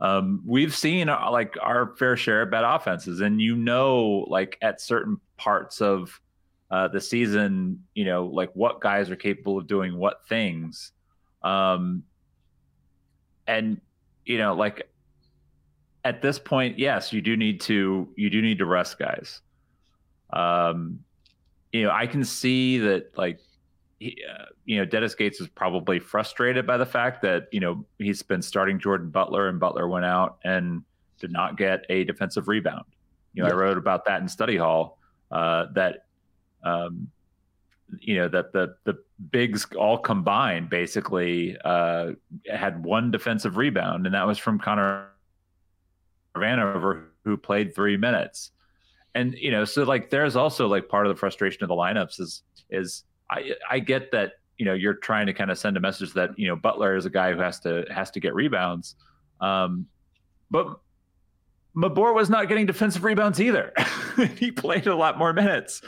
um, 0.00 0.42
we've 0.46 0.74
seen 0.74 1.08
uh, 1.08 1.30
like 1.30 1.56
our 1.60 1.94
fair 1.96 2.16
share 2.16 2.42
of 2.42 2.50
bad 2.50 2.64
offenses, 2.64 3.20
and 3.20 3.40
you 3.40 3.54
know, 3.54 4.24
like 4.28 4.56
at 4.62 4.80
certain 4.80 5.20
parts 5.36 5.82
of 5.82 6.18
uh, 6.70 6.88
the 6.88 7.00
season, 7.00 7.84
you 7.94 8.06
know, 8.06 8.26
like 8.26 8.50
what 8.54 8.80
guys 8.80 9.10
are 9.10 9.16
capable 9.16 9.58
of 9.58 9.66
doing 9.66 9.96
what 9.96 10.26
things. 10.26 10.92
Um, 11.42 12.04
and, 13.46 13.80
you 14.30 14.38
know, 14.38 14.54
like 14.54 14.88
at 16.04 16.22
this 16.22 16.38
point, 16.38 16.78
yes, 16.78 17.12
you 17.12 17.20
do 17.20 17.36
need 17.36 17.60
to, 17.62 18.08
you 18.14 18.30
do 18.30 18.40
need 18.40 18.58
to 18.58 18.64
rest 18.64 18.96
guys. 18.96 19.42
Um, 20.32 21.00
you 21.72 21.82
know, 21.82 21.90
I 21.90 22.06
can 22.06 22.22
see 22.22 22.78
that 22.78 23.18
like, 23.18 23.40
he, 23.98 24.16
uh, 24.30 24.44
you 24.64 24.78
know, 24.78 24.84
Dennis 24.84 25.16
Gates 25.16 25.40
is 25.40 25.48
probably 25.48 25.98
frustrated 25.98 26.64
by 26.64 26.76
the 26.76 26.86
fact 26.86 27.22
that, 27.22 27.48
you 27.50 27.58
know, 27.58 27.84
he's 27.98 28.22
been 28.22 28.40
starting 28.40 28.78
Jordan 28.78 29.10
Butler 29.10 29.48
and 29.48 29.58
Butler 29.58 29.88
went 29.88 30.04
out 30.04 30.38
and 30.44 30.84
did 31.18 31.32
not 31.32 31.58
get 31.58 31.84
a 31.90 32.04
defensive 32.04 32.46
rebound. 32.46 32.84
You 33.34 33.42
know, 33.42 33.48
yeah. 33.48 33.54
I 33.54 33.58
wrote 33.58 33.78
about 33.78 34.04
that 34.04 34.22
in 34.22 34.28
study 34.28 34.56
hall, 34.56 34.98
uh, 35.32 35.66
that 35.74 36.06
um, 36.62 37.08
you 38.00 38.16
know 38.16 38.28
that 38.28 38.52
the 38.52 38.74
the 38.84 38.98
bigs 39.30 39.66
all 39.76 39.98
combined 39.98 40.70
basically 40.70 41.56
uh, 41.64 42.12
had 42.52 42.84
one 42.84 43.10
defensive 43.10 43.56
rebound, 43.56 44.06
and 44.06 44.14
that 44.14 44.26
was 44.26 44.38
from 44.38 44.58
Connor 44.58 45.08
Vanover, 46.36 47.06
who 47.24 47.36
played 47.36 47.74
three 47.74 47.96
minutes. 47.96 48.52
And 49.14 49.34
you 49.34 49.50
know, 49.50 49.64
so 49.64 49.82
like 49.82 50.10
there's 50.10 50.36
also 50.36 50.68
like 50.68 50.88
part 50.88 51.06
of 51.06 51.14
the 51.14 51.18
frustration 51.18 51.62
of 51.62 51.68
the 51.68 51.74
lineups 51.74 52.20
is 52.20 52.42
is 52.70 53.04
I 53.30 53.52
I 53.68 53.78
get 53.80 54.12
that 54.12 54.34
you 54.58 54.64
know 54.64 54.74
you're 54.74 54.94
trying 54.94 55.26
to 55.26 55.32
kind 55.32 55.50
of 55.50 55.58
send 55.58 55.76
a 55.76 55.80
message 55.80 56.12
that 56.14 56.38
you 56.38 56.46
know 56.46 56.56
Butler 56.56 56.96
is 56.96 57.06
a 57.06 57.10
guy 57.10 57.32
who 57.32 57.40
has 57.40 57.60
to 57.60 57.84
has 57.90 58.10
to 58.12 58.20
get 58.20 58.34
rebounds, 58.34 58.94
um, 59.40 59.86
but 60.50 60.78
Mabor 61.74 62.12
was 62.14 62.30
not 62.30 62.48
getting 62.48 62.66
defensive 62.66 63.04
rebounds 63.04 63.40
either. 63.40 63.72
he 64.36 64.50
played 64.50 64.86
a 64.86 64.94
lot 64.94 65.18
more 65.18 65.32
minutes. 65.32 65.82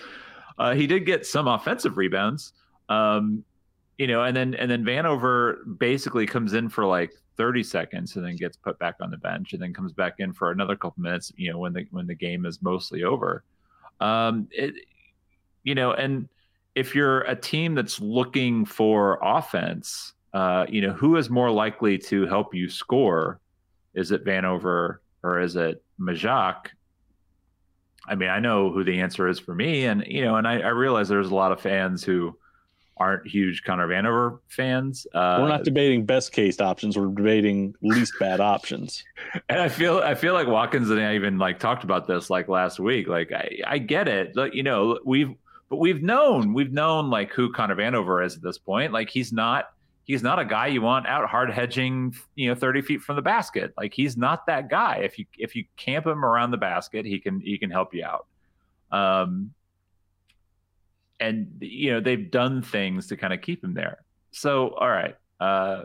Uh, 0.59 0.75
he 0.75 0.87
did 0.87 1.07
get 1.07 1.27
some 1.27 1.49
offensive 1.49 1.97
rebounds, 1.97 2.53
um, 2.89 3.45
you 3.99 4.07
know, 4.07 4.25
and 4.25 4.37
then 4.37 4.55
and 4.55 4.71
then 4.71 4.85
Vanover 4.85 5.57
basically 5.79 6.27
comes 6.27 6.55
in 6.55 6.69
for 6.69 6.85
like 6.85 7.13
30 7.37 7.63
seconds 7.63 8.17
and 8.17 8.25
then 8.25 8.37
gets 8.37 8.57
put 8.57 8.79
back 8.79 8.97
on 9.01 9.11
the 9.11 9.17
bench 9.17 9.53
and 9.53 9.63
then 9.63 9.73
comes 9.73 9.93
back 9.93 10.15
in 10.19 10.33
for 10.33 10.51
another 10.51 10.77
couple 10.77 11.03
minutes, 11.03 11.33
you 11.37 11.53
know, 11.53 11.59
when 11.59 11.73
the 11.73 11.87
when 11.91 12.07
the 12.07 12.15
game 12.15 12.47
is 12.47 12.63
mostly 12.63 13.05
over. 13.05 13.45
Um, 14.01 14.49
it, 14.51 14.75
you 15.63 15.75
know, 15.75 15.93
and 15.93 16.29
if 16.75 16.95
you're 16.95 17.21
a 17.23 17.37
team 17.37 17.75
that's 17.75 18.01
looking 18.01 18.65
for 18.65 19.19
offense, 19.23 20.15
uh, 20.33 20.67
you 20.69 20.81
know, 20.81 20.93
who 20.93 21.17
is 21.17 21.29
more 21.31 21.51
likely 21.51 21.99
to 21.99 22.27
help 22.27 22.55
you 22.55 22.69
score? 22.69 23.41
Is 23.95 24.11
it 24.11 24.25
Vanover 24.25 24.99
or 25.23 25.41
is 25.41 25.57
it 25.57 25.83
Majak? 26.01 26.69
I 28.09 28.15
mean, 28.15 28.31
I 28.31 28.41
know 28.41 28.71
who 28.73 28.85
the 28.85 29.01
answer 29.01 29.29
is 29.29 29.39
for 29.39 29.55
me, 29.55 29.85
and 29.87 30.05
you 30.07 30.25
know, 30.25 30.37
and 30.37 30.47
I, 30.47 30.61
I 30.61 30.69
realize 30.69 31.09
there's 31.09 31.31
a 31.31 31.35
lot 31.35 31.53
of 31.53 31.61
fans 31.61 32.03
who 32.03 32.37
aren't 32.97 33.27
huge 33.27 33.65
Connor 33.65 33.89
Vanover 33.89 34.39
fans. 34.49 35.07
Uh, 35.15 35.39
we're 35.41 35.49
not 35.49 35.65
debating 35.65 36.05
best 36.05 36.33
case 36.33 36.61
options. 36.61 36.97
We're 36.97 37.07
debating 37.07 37.75
least 37.83 38.15
bad 38.19 38.41
options. 38.41 39.05
And 39.49 39.61
I 39.61 39.69
feel 39.69 39.99
I 39.99 40.15
feel 40.15 40.35
like 40.35 40.47
Watkins 40.47 40.91
and 40.91 41.01
I 41.01 41.15
even 41.15 41.39
like 41.39 41.59
talked 41.59 41.85
about 41.85 42.07
this 42.07 42.29
like 42.29 42.49
last 42.49 42.79
week. 42.79 43.09
Like 43.09 43.33
I, 43.33 43.61
I 43.67 43.79
get 43.79 44.07
it. 44.07 44.37
Like, 44.37 44.55
you 44.55 44.63
know, 44.63 44.99
we've 45.07 45.35
but 45.71 45.77
we've 45.77 46.03
known 46.03 46.53
we've 46.53 46.73
known 46.73 47.09
like 47.09 47.33
who 47.33 47.51
Connor 47.51 47.77
Vanover 47.77 48.25
is 48.25 48.37
at 48.37 48.43
this 48.43 48.59
point. 48.59 48.93
Like 48.93 49.09
he's 49.09 49.33
not 49.33 49.71
he's 50.13 50.23
not 50.23 50.39
a 50.39 50.45
guy 50.45 50.67
you 50.67 50.83
want 50.83 51.07
out 51.07 51.27
hard 51.27 51.51
hedging, 51.51 52.15
you 52.35 52.47
know, 52.47 52.55
30 52.55 52.83
feet 52.83 53.01
from 53.01 53.17
the 53.17 53.23
basket. 53.23 53.73
Like 53.79 53.95
he's 53.95 54.15
not 54.15 54.45
that 54.47 54.69
guy. 54.69 54.97
If 55.03 55.19
you 55.19 55.25
if 55.39 55.57
you 55.57 55.65
camp 55.79 56.07
him 56.07 56.23
around 56.23 56.51
the 56.51 56.59
basket, 56.59 57.07
he 57.07 57.19
can 57.19 57.41
he 57.41 57.57
can 57.57 57.71
help 57.71 57.95
you 57.95 58.05
out. 58.05 58.27
Um 58.91 59.55
and 61.19 61.57
you 61.61 61.93
know, 61.93 62.01
they've 62.01 62.31
done 62.31 62.61
things 62.61 63.07
to 63.07 63.17
kind 63.17 63.33
of 63.33 63.41
keep 63.41 63.65
him 63.65 63.73
there. 63.73 64.05
So 64.33 64.75
all 64.75 64.91
right. 64.91 65.17
Uh 65.41 65.85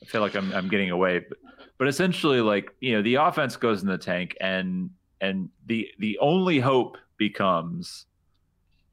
I 0.00 0.04
feel 0.06 0.20
like 0.20 0.36
I'm 0.36 0.52
I'm 0.52 0.68
getting 0.68 0.90
away. 0.90 1.24
But, 1.28 1.38
but 1.76 1.88
essentially 1.88 2.40
like, 2.40 2.70
you 2.80 2.92
know, 2.92 3.02
the 3.02 3.16
offense 3.16 3.56
goes 3.56 3.82
in 3.82 3.88
the 3.88 3.98
tank 3.98 4.36
and 4.40 4.90
and 5.20 5.48
the 5.66 5.90
the 5.98 6.16
only 6.20 6.60
hope 6.60 6.96
becomes 7.16 8.06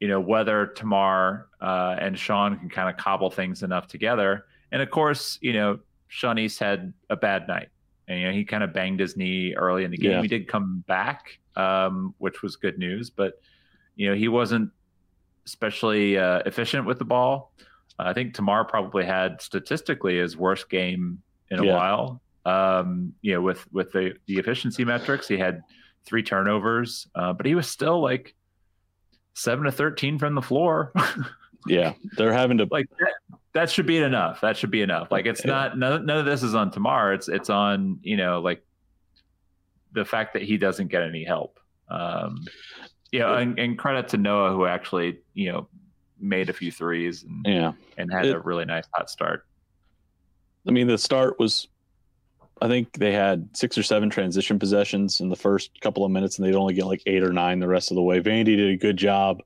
you 0.00 0.08
know 0.08 0.18
whether 0.18 0.66
Tamar 0.66 1.46
uh, 1.60 1.94
and 2.00 2.18
Sean 2.18 2.58
can 2.58 2.68
kind 2.68 2.88
of 2.88 2.96
cobble 2.96 3.30
things 3.30 3.62
enough 3.62 3.86
together 3.86 4.46
and 4.72 4.82
of 4.82 4.90
course, 4.90 5.38
you 5.40 5.52
know, 5.52 5.78
Sean 6.08 6.38
East 6.38 6.58
had 6.58 6.92
a 7.08 7.16
bad 7.16 7.46
night. 7.46 7.68
And, 8.08 8.20
you 8.20 8.26
know, 8.26 8.32
he 8.32 8.44
kind 8.44 8.64
of 8.64 8.72
banged 8.72 8.98
his 8.98 9.16
knee 9.16 9.54
early 9.54 9.84
in 9.84 9.90
the 9.90 9.96
game. 9.96 10.10
Yeah. 10.10 10.22
He 10.22 10.28
did 10.28 10.48
come 10.48 10.82
back, 10.88 11.38
um, 11.54 12.14
which 12.18 12.42
was 12.42 12.56
good 12.56 12.78
news, 12.78 13.10
but 13.10 13.34
you 13.96 14.08
know, 14.08 14.14
he 14.14 14.28
wasn't 14.28 14.70
especially 15.46 16.18
uh, 16.18 16.40
efficient 16.46 16.86
with 16.86 16.98
the 16.98 17.04
ball. 17.04 17.52
Uh, 17.98 18.04
I 18.04 18.12
think 18.12 18.34
Tamar 18.34 18.64
probably 18.64 19.04
had 19.04 19.40
statistically 19.40 20.18
his 20.18 20.36
worst 20.36 20.70
game 20.70 21.22
in 21.50 21.58
a 21.60 21.64
yeah. 21.64 21.74
while. 21.74 22.22
Um, 22.44 23.12
you 23.22 23.34
know, 23.34 23.40
with 23.40 23.70
with 23.72 23.92
the 23.92 24.14
the 24.26 24.38
efficiency 24.38 24.84
metrics, 24.84 25.28
he 25.28 25.36
had 25.36 25.62
three 26.04 26.22
turnovers, 26.22 27.06
uh, 27.14 27.32
but 27.32 27.46
he 27.46 27.54
was 27.54 27.68
still 27.68 28.00
like 28.00 28.34
seven 29.34 29.64
to 29.64 29.72
thirteen 29.72 30.18
from 30.18 30.34
the 30.34 30.42
floor. 30.42 30.92
yeah, 31.66 31.92
they're 32.16 32.32
having 32.32 32.58
to 32.58 32.66
like 32.70 32.88
that, 32.98 33.38
that 33.54 33.70
should 33.70 33.86
be 33.86 33.98
enough. 33.98 34.40
That 34.40 34.56
should 34.56 34.70
be 34.70 34.82
enough. 34.82 35.10
Like 35.10 35.26
it's 35.26 35.44
not 35.44 35.76
none, 35.78 36.06
none 36.06 36.18
of 36.18 36.24
this 36.24 36.42
is 36.42 36.54
on 36.54 36.70
Tamar. 36.70 37.12
It's 37.12 37.28
it's 37.28 37.50
on 37.50 37.98
you 38.02 38.16
know 38.16 38.40
like 38.40 38.64
the 39.92 40.04
fact 40.04 40.32
that 40.32 40.42
he 40.42 40.56
doesn't 40.56 40.88
get 40.88 41.02
any 41.02 41.24
help. 41.24 41.58
Um, 41.88 42.44
you 43.10 43.18
know, 43.18 43.34
and, 43.34 43.58
and 43.58 43.78
credit 43.78 44.08
to 44.08 44.16
Noah 44.16 44.52
who 44.52 44.66
actually 44.66 45.18
you 45.34 45.52
know 45.52 45.68
made 46.18 46.48
a 46.48 46.52
few 46.52 46.72
threes 46.72 47.24
and 47.24 47.44
yeah 47.46 47.72
and 47.98 48.10
had 48.10 48.26
it, 48.26 48.34
a 48.34 48.40
really 48.40 48.64
nice 48.64 48.84
hot 48.94 49.10
start. 49.10 49.46
I 50.66 50.70
mean, 50.70 50.86
the 50.86 50.98
start 50.98 51.38
was. 51.38 51.68
I 52.60 52.68
think 52.68 52.92
they 52.92 53.10
had 53.10 53.48
six 53.56 53.76
or 53.76 53.82
seven 53.82 54.08
transition 54.08 54.56
possessions 54.56 55.20
in 55.20 55.28
the 55.28 55.34
first 55.34 55.80
couple 55.80 56.04
of 56.04 56.12
minutes, 56.12 56.38
and 56.38 56.46
they'd 56.46 56.54
only 56.54 56.74
get 56.74 56.86
like 56.86 57.02
eight 57.06 57.24
or 57.24 57.32
nine 57.32 57.58
the 57.58 57.66
rest 57.66 57.90
of 57.90 57.96
the 57.96 58.02
way. 58.02 58.20
Vandy 58.20 58.56
did 58.56 58.70
a 58.70 58.76
good 58.76 58.96
job 58.96 59.42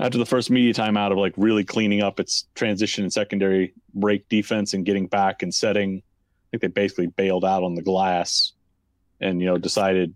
after 0.00 0.18
the 0.18 0.26
first 0.26 0.50
media 0.50 0.72
timeout 0.72 1.12
of 1.12 1.18
like 1.18 1.34
really 1.36 1.64
cleaning 1.64 2.02
up 2.02 2.20
its 2.20 2.46
transition 2.54 3.04
and 3.04 3.12
secondary 3.12 3.74
break 3.94 4.28
defense 4.28 4.74
and 4.74 4.84
getting 4.84 5.06
back 5.06 5.42
and 5.42 5.52
setting. 5.52 6.02
I 6.02 6.46
think 6.52 6.60
they 6.62 6.68
basically 6.68 7.08
bailed 7.08 7.44
out 7.44 7.62
on 7.62 7.74
the 7.74 7.82
glass 7.82 8.52
and, 9.20 9.40
you 9.40 9.46
know, 9.46 9.58
decided. 9.58 10.14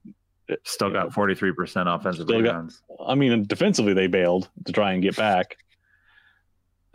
Still 0.64 0.90
got 0.90 1.10
43% 1.10 1.94
offensive 1.94 2.28
rebounds. 2.28 2.82
Got, 2.88 3.10
I 3.10 3.14
mean, 3.14 3.44
defensively, 3.44 3.94
they 3.94 4.06
bailed 4.06 4.48
to 4.66 4.72
try 4.72 4.92
and 4.92 5.02
get 5.02 5.16
back. 5.16 5.56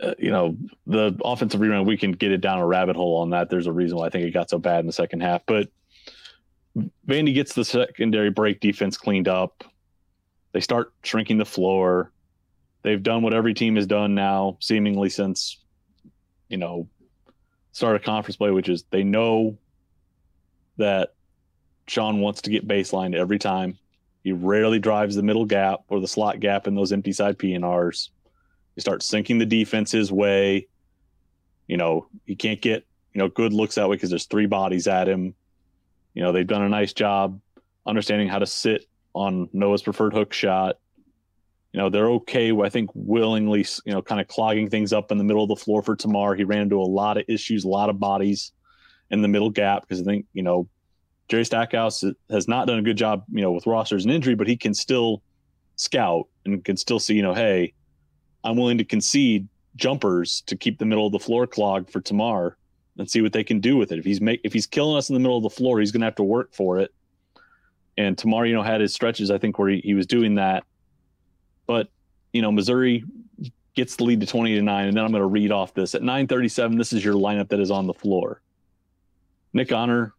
Uh, 0.00 0.14
you 0.18 0.30
know, 0.30 0.56
the 0.86 1.16
offensive 1.24 1.60
rebound, 1.60 1.86
we 1.86 1.96
can 1.96 2.12
get 2.12 2.30
it 2.30 2.40
down 2.40 2.58
a 2.58 2.66
rabbit 2.66 2.94
hole 2.94 3.16
on 3.16 3.30
that. 3.30 3.50
There's 3.50 3.66
a 3.66 3.72
reason 3.72 3.98
why 3.98 4.06
I 4.06 4.10
think 4.10 4.24
it 4.24 4.30
got 4.30 4.48
so 4.48 4.58
bad 4.58 4.80
in 4.80 4.86
the 4.86 4.92
second 4.92 5.20
half. 5.20 5.42
But 5.44 5.68
Vandy 7.06 7.34
gets 7.34 7.54
the 7.54 7.64
secondary 7.64 8.30
break 8.30 8.60
defense 8.60 8.96
cleaned 8.96 9.28
up. 9.28 9.64
They 10.52 10.60
start 10.60 10.92
shrinking 11.02 11.38
the 11.38 11.44
floor 11.44 12.12
they've 12.88 13.02
done 13.02 13.22
what 13.22 13.34
every 13.34 13.52
team 13.52 13.76
has 13.76 13.86
done 13.86 14.14
now, 14.14 14.56
seemingly 14.60 15.10
since, 15.10 15.58
you 16.48 16.56
know, 16.56 16.88
start 17.72 17.96
of 17.96 18.02
conference 18.02 18.36
play, 18.36 18.50
which 18.50 18.70
is 18.70 18.84
they 18.90 19.04
know 19.04 19.58
that 20.78 21.14
Sean 21.86 22.20
wants 22.20 22.42
to 22.42 22.50
get 22.50 22.66
baseline 22.66 23.14
every 23.14 23.38
time. 23.38 23.76
He 24.24 24.32
rarely 24.32 24.78
drives 24.78 25.14
the 25.14 25.22
middle 25.22 25.44
gap 25.44 25.80
or 25.88 26.00
the 26.00 26.08
slot 26.08 26.40
gap 26.40 26.66
in 26.66 26.74
those 26.74 26.92
empty 26.92 27.12
side 27.12 27.38
PNRs. 27.38 28.08
He 28.74 28.80
starts 28.80 29.06
sinking 29.06 29.38
the 29.38 29.46
defense 29.46 29.92
his 29.92 30.10
way. 30.10 30.68
You 31.66 31.76
know, 31.76 32.06
he 32.24 32.36
can't 32.36 32.60
get, 32.60 32.86
you 33.12 33.18
know, 33.18 33.28
good 33.28 33.52
looks 33.52 33.74
that 33.74 33.88
way 33.88 33.96
because 33.96 34.10
there's 34.10 34.26
three 34.26 34.46
bodies 34.46 34.88
at 34.88 35.08
him. 35.08 35.34
You 36.14 36.22
know, 36.22 36.32
they've 36.32 36.46
done 36.46 36.62
a 36.62 36.68
nice 36.70 36.94
job 36.94 37.38
understanding 37.86 38.28
how 38.28 38.38
to 38.38 38.46
sit 38.46 38.86
on 39.12 39.50
Noah's 39.52 39.82
preferred 39.82 40.14
hook 40.14 40.32
shot 40.32 40.78
you 41.78 41.84
know, 41.84 41.90
they're 41.90 42.10
okay. 42.10 42.50
I 42.50 42.68
think 42.68 42.90
willingly, 42.94 43.64
you 43.84 43.92
know, 43.92 44.02
kind 44.02 44.20
of 44.20 44.26
clogging 44.26 44.68
things 44.68 44.92
up 44.92 45.12
in 45.12 45.18
the 45.18 45.22
middle 45.22 45.44
of 45.44 45.48
the 45.48 45.54
floor 45.54 45.80
for 45.80 45.94
Tamar. 45.94 46.34
He 46.34 46.42
ran 46.42 46.62
into 46.62 46.80
a 46.80 46.82
lot 46.82 47.16
of 47.16 47.24
issues, 47.28 47.62
a 47.62 47.68
lot 47.68 47.88
of 47.88 48.00
bodies 48.00 48.50
in 49.10 49.22
the 49.22 49.28
middle 49.28 49.48
gap 49.48 49.82
because 49.82 50.00
I 50.00 50.04
think, 50.04 50.26
you 50.32 50.42
know, 50.42 50.68
Jerry 51.28 51.44
Stackhouse 51.44 52.02
has 52.30 52.48
not 52.48 52.66
done 52.66 52.80
a 52.80 52.82
good 52.82 52.96
job, 52.96 53.22
you 53.30 53.42
know, 53.42 53.52
with 53.52 53.64
rosters 53.68 54.04
and 54.04 54.12
injury, 54.12 54.34
but 54.34 54.48
he 54.48 54.56
can 54.56 54.74
still 54.74 55.22
scout 55.76 56.26
and 56.44 56.64
can 56.64 56.76
still 56.76 56.98
see, 56.98 57.14
you 57.14 57.22
know, 57.22 57.32
hey, 57.32 57.74
I'm 58.42 58.56
willing 58.56 58.78
to 58.78 58.84
concede 58.84 59.46
jumpers 59.76 60.42
to 60.46 60.56
keep 60.56 60.80
the 60.80 60.84
middle 60.84 61.06
of 61.06 61.12
the 61.12 61.20
floor 61.20 61.46
clogged 61.46 61.92
for 61.92 62.00
Tamar 62.00 62.56
and 62.98 63.08
see 63.08 63.20
what 63.20 63.32
they 63.32 63.44
can 63.44 63.60
do 63.60 63.76
with 63.76 63.92
it. 63.92 64.00
If 64.00 64.04
he's 64.04 64.20
make 64.20 64.40
if 64.42 64.52
he's 64.52 64.66
killing 64.66 64.96
us 64.96 65.10
in 65.10 65.14
the 65.14 65.20
middle 65.20 65.36
of 65.36 65.44
the 65.44 65.50
floor, 65.50 65.78
he's 65.78 65.92
going 65.92 66.00
to 66.00 66.06
have 66.06 66.16
to 66.16 66.24
work 66.24 66.56
for 66.56 66.80
it. 66.80 66.92
And 67.96 68.18
Tamar, 68.18 68.46
you 68.46 68.54
know, 68.54 68.64
had 68.64 68.80
his 68.80 68.92
stretches, 68.92 69.30
I 69.30 69.38
think, 69.38 69.60
where 69.60 69.68
he, 69.68 69.80
he 69.84 69.94
was 69.94 70.06
doing 70.06 70.34
that 70.34 70.64
but 71.68 71.88
you 72.32 72.42
know, 72.42 72.50
Missouri 72.50 73.04
gets 73.76 73.94
the 73.94 74.02
lead 74.02 74.20
to 74.20 74.26
20 74.26 74.56
to 74.56 74.62
9 74.62 74.88
and 74.88 74.96
then 74.96 75.04
i'm 75.04 75.12
going 75.12 75.22
to 75.22 75.28
read 75.28 75.52
off 75.52 75.72
this. 75.72 75.94
At 75.94 76.02
937 76.02 76.76
this 76.76 76.92
is 76.92 77.04
your 77.04 77.14
lineup 77.14 77.48
that 77.50 77.60
is 77.60 77.70
on 77.70 77.86
the 77.86 77.94
floor. 77.94 78.42
Nick 79.52 79.70
honor 79.70 80.14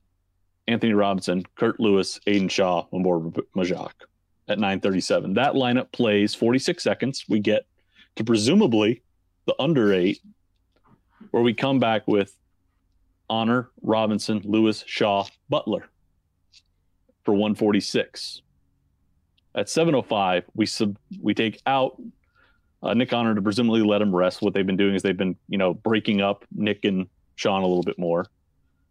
anthony 0.65 0.93
robinson 0.93 1.43
curt 1.55 1.77
lewis 1.77 2.21
aidan 2.25 2.47
shaw 2.47 2.85
Mabor 2.93 3.19
majak. 3.57 3.91
At 4.47 4.59
937 4.59 5.33
that 5.33 5.55
lineup 5.55 5.91
plays 5.91 6.33
46 6.33 6.81
seconds. 6.81 7.25
We 7.27 7.39
get 7.39 7.65
to 8.15 8.23
presumably 8.23 9.03
the 9.45 9.55
under 9.59 9.93
eight 9.93 10.21
where 11.31 11.43
we 11.43 11.53
come 11.53 11.79
back 11.79 12.07
with 12.07 12.33
honor 13.29 13.71
robinson 13.81 14.41
lewis 14.45 14.85
shaw 14.87 15.25
butler 15.49 15.89
for 17.25 17.33
146 17.33 18.41
at 19.55 19.67
7:05, 19.67 20.43
we 20.53 20.65
sub 20.65 20.97
we 21.21 21.33
take 21.33 21.61
out 21.65 22.01
uh, 22.81 22.93
Nick 22.93 23.13
Honor 23.13 23.35
to 23.35 23.41
presumably 23.41 23.81
let 23.81 24.01
him 24.01 24.15
rest. 24.15 24.41
What 24.41 24.53
they've 24.53 24.65
been 24.65 24.77
doing 24.77 24.95
is 24.95 25.01
they've 25.01 25.17
been 25.17 25.35
you 25.47 25.57
know 25.57 25.73
breaking 25.73 26.21
up 26.21 26.45
Nick 26.55 26.85
and 26.85 27.07
Sean 27.35 27.61
a 27.61 27.67
little 27.67 27.83
bit 27.83 27.99
more. 27.99 28.27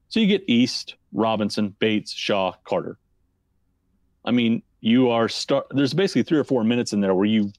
So 0.09 0.21
you 0.21 0.27
get 0.27 0.43
East, 0.47 0.97
Robinson, 1.13 1.75
Bates, 1.79 2.13
Shaw, 2.13 2.53
Carter. 2.65 2.99
I 4.25 4.31
mean, 4.31 4.63
you 4.81 5.11
are 5.11 5.29
start. 5.29 5.67
There's 5.71 5.95
basically 5.95 6.23
three 6.23 6.39
or 6.39 6.45
four 6.45 6.65
minutes 6.65 6.93
in 6.93 7.01
there 7.01 7.15
where 7.15 7.27
you 7.27 7.53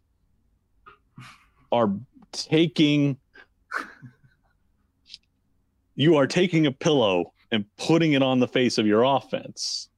are 1.71 1.91
taking 2.31 3.17
you 5.95 6.15
are 6.15 6.27
taking 6.27 6.65
a 6.65 6.71
pillow 6.71 7.33
and 7.51 7.65
putting 7.77 8.13
it 8.13 8.23
on 8.23 8.39
the 8.39 8.47
face 8.47 8.77
of 8.77 8.87
your 8.87 9.03
offense. 9.03 9.88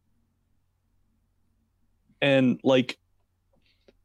And 2.22 2.60
like 2.64 2.98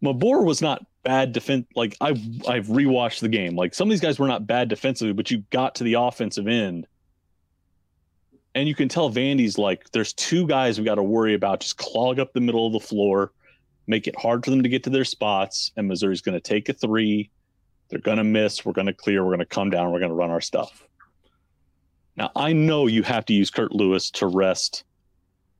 Mabor 0.00 0.42
was 0.44 0.62
not 0.62 0.84
bad 1.04 1.32
defense. 1.32 1.66
Like 1.74 1.96
I've 2.00 2.20
I've 2.48 2.66
rewatched 2.66 3.20
the 3.20 3.28
game. 3.28 3.56
Like 3.56 3.74
some 3.74 3.88
of 3.88 3.90
these 3.90 4.00
guys 4.00 4.18
were 4.18 4.26
not 4.26 4.46
bad 4.46 4.68
defensively, 4.68 5.12
but 5.12 5.30
you 5.30 5.44
got 5.50 5.76
to 5.76 5.84
the 5.84 5.94
offensive 5.94 6.46
end, 6.46 6.86
and 8.54 8.68
you 8.68 8.74
can 8.74 8.88
tell 8.88 9.10
Vandy's 9.10 9.58
like, 9.58 9.90
there's 9.90 10.12
two 10.12 10.46
guys 10.46 10.78
we 10.78 10.84
got 10.84 10.96
to 10.96 11.02
worry 11.02 11.34
about. 11.34 11.60
Just 11.60 11.76
clog 11.76 12.18
up 12.18 12.32
the 12.32 12.40
middle 12.40 12.66
of 12.66 12.72
the 12.72 12.80
floor, 12.80 13.32
make 13.86 14.06
it 14.06 14.18
hard 14.18 14.44
for 14.44 14.50
them 14.50 14.62
to 14.62 14.68
get 14.68 14.82
to 14.84 14.90
their 14.90 15.04
spots, 15.04 15.70
and 15.76 15.86
Missouri's 15.86 16.22
going 16.22 16.34
to 16.34 16.40
take 16.40 16.68
a 16.68 16.72
three. 16.72 17.30
They're 17.88 18.00
going 18.00 18.18
to 18.18 18.24
miss. 18.24 18.64
We're 18.64 18.72
going 18.72 18.88
to 18.88 18.92
clear. 18.92 19.22
We're 19.22 19.30
going 19.30 19.38
to 19.40 19.46
come 19.46 19.70
down. 19.70 19.92
We're 19.92 20.00
going 20.00 20.10
to 20.10 20.16
run 20.16 20.30
our 20.30 20.40
stuff. 20.40 20.82
Now 22.16 22.30
I 22.34 22.52
know 22.52 22.86
you 22.86 23.02
have 23.02 23.26
to 23.26 23.34
use 23.34 23.50
Curt 23.50 23.72
Lewis 23.72 24.10
to 24.12 24.26
rest 24.26 24.84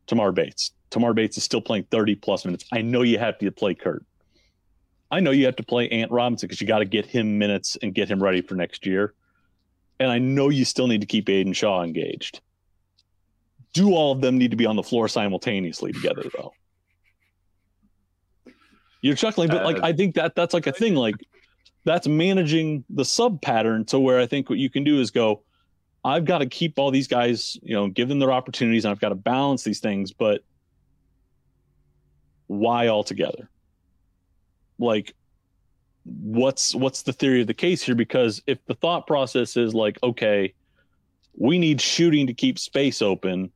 Tamar 0.07 0.33
Bates. 0.33 0.73
Tamar 0.91 1.15
Bates 1.15 1.37
is 1.37 1.45
still 1.45 1.61
playing 1.61 1.85
30 1.91 2.17
plus 2.17 2.45
minutes. 2.45 2.65
I 2.73 2.83
know 2.83 3.03
you 3.03 3.19
have 3.19 3.39
to 3.39 3.51
play 3.51 3.75
Curt. 3.75 4.05
I 5.11 5.21
know 5.21 5.31
you 5.31 5.47
have 5.47 5.57
to 5.57 5.63
play 5.63 5.89
Ant 5.89 6.11
Robinson 6.11 6.47
because 6.47 6.61
you 6.61 6.67
got 6.67 6.81
to 6.81 6.85
get 6.85 7.07
him 7.07 7.39
minutes 7.39 7.77
and 7.83 7.95
get 7.95 8.09
him 8.09 8.23
ready 8.23 8.41
for 8.41 8.55
next 8.55 8.87
year. 8.87 9.15
And 10.01 10.11
I 10.11 10.19
know 10.19 10.49
you 10.49 10.65
still 10.65 10.89
need 10.89 11.01
to 11.01 11.07
keep 11.07 11.29
Aidan 11.29 11.53
Shaw 11.53 11.83
engaged. 11.83 12.41
Do 13.73 13.95
all 13.95 14.13
of 14.13 14.21
them 14.21 14.39
need 14.39 14.51
to 14.51 14.57
be 14.57 14.67
on 14.67 14.77
the 14.77 14.83
floor 14.83 15.09
simultaneously 15.09 15.93
together, 15.93 16.25
though? 16.37 16.53
You're 19.01 19.17
chuckling, 19.17 19.49
but 19.49 19.65
like 19.65 19.77
uh, 19.77 19.87
I 19.87 19.93
think 19.93 20.15
that 20.17 20.35
that's 20.35 20.55
like 20.55 20.67
a 20.67 20.73
thing. 20.73 20.95
Like 20.95 21.15
that's 21.85 22.09
managing 22.09 22.85
the 22.91 23.05
sub 23.05 23.41
pattern 23.41 23.85
to 23.87 24.01
where 24.01 24.19
I 24.19 24.27
think 24.27 24.51
what 24.51 24.59
you 24.59 24.69
can 24.69 24.83
do 24.83 25.01
is 25.01 25.11
go, 25.11 25.43
I've 26.05 26.25
got 26.25 26.39
to 26.39 26.47
keep 26.47 26.79
all 26.79 26.91
these 26.91 27.07
guys, 27.07 27.57
you 27.63 27.75
know, 27.75 27.89
give 27.89 28.09
them 28.09 28.19
their 28.19 28.33
opportunities, 28.33 28.85
and 28.85 28.91
I've 28.91 29.01
got 29.01 29.11
to 29.11 29.15
balance 29.15 29.63
these 29.63 29.81
things. 29.81 30.13
But 30.13 30.43
why 32.47 32.89
altogether? 32.89 33.49
Like, 34.79 35.15
what's 36.05 36.75
what's 36.75 37.03
the 37.03 37.13
theory 37.13 37.41
of 37.41 37.47
the 37.47 37.55
case 37.55 37.83
here? 37.83 37.95
Because 37.95 38.43
if 38.47 38.65
the 38.67 38.75
thought 38.75 39.07
process 39.07 39.57
is 39.57 39.75
like, 39.75 39.99
okay, 40.03 40.55
we 41.37 41.59
need 41.59 41.81
shooting 41.81 42.27
to 42.27 42.35
keep 42.35 42.59
space 42.59 43.03
open. 43.03 43.51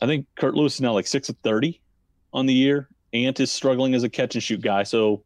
I 0.00 0.06
think 0.06 0.26
Curt 0.36 0.54
Lewis 0.54 0.74
is 0.74 0.80
now 0.80 0.92
like 0.92 1.06
six 1.06 1.28
of 1.28 1.36
thirty 1.38 1.80
on 2.32 2.46
the 2.46 2.54
year. 2.54 2.88
Ant 3.12 3.40
is 3.40 3.52
struggling 3.52 3.94
as 3.94 4.02
a 4.04 4.08
catch 4.08 4.34
and 4.34 4.42
shoot 4.42 4.60
guy. 4.60 4.84
So, 4.84 5.22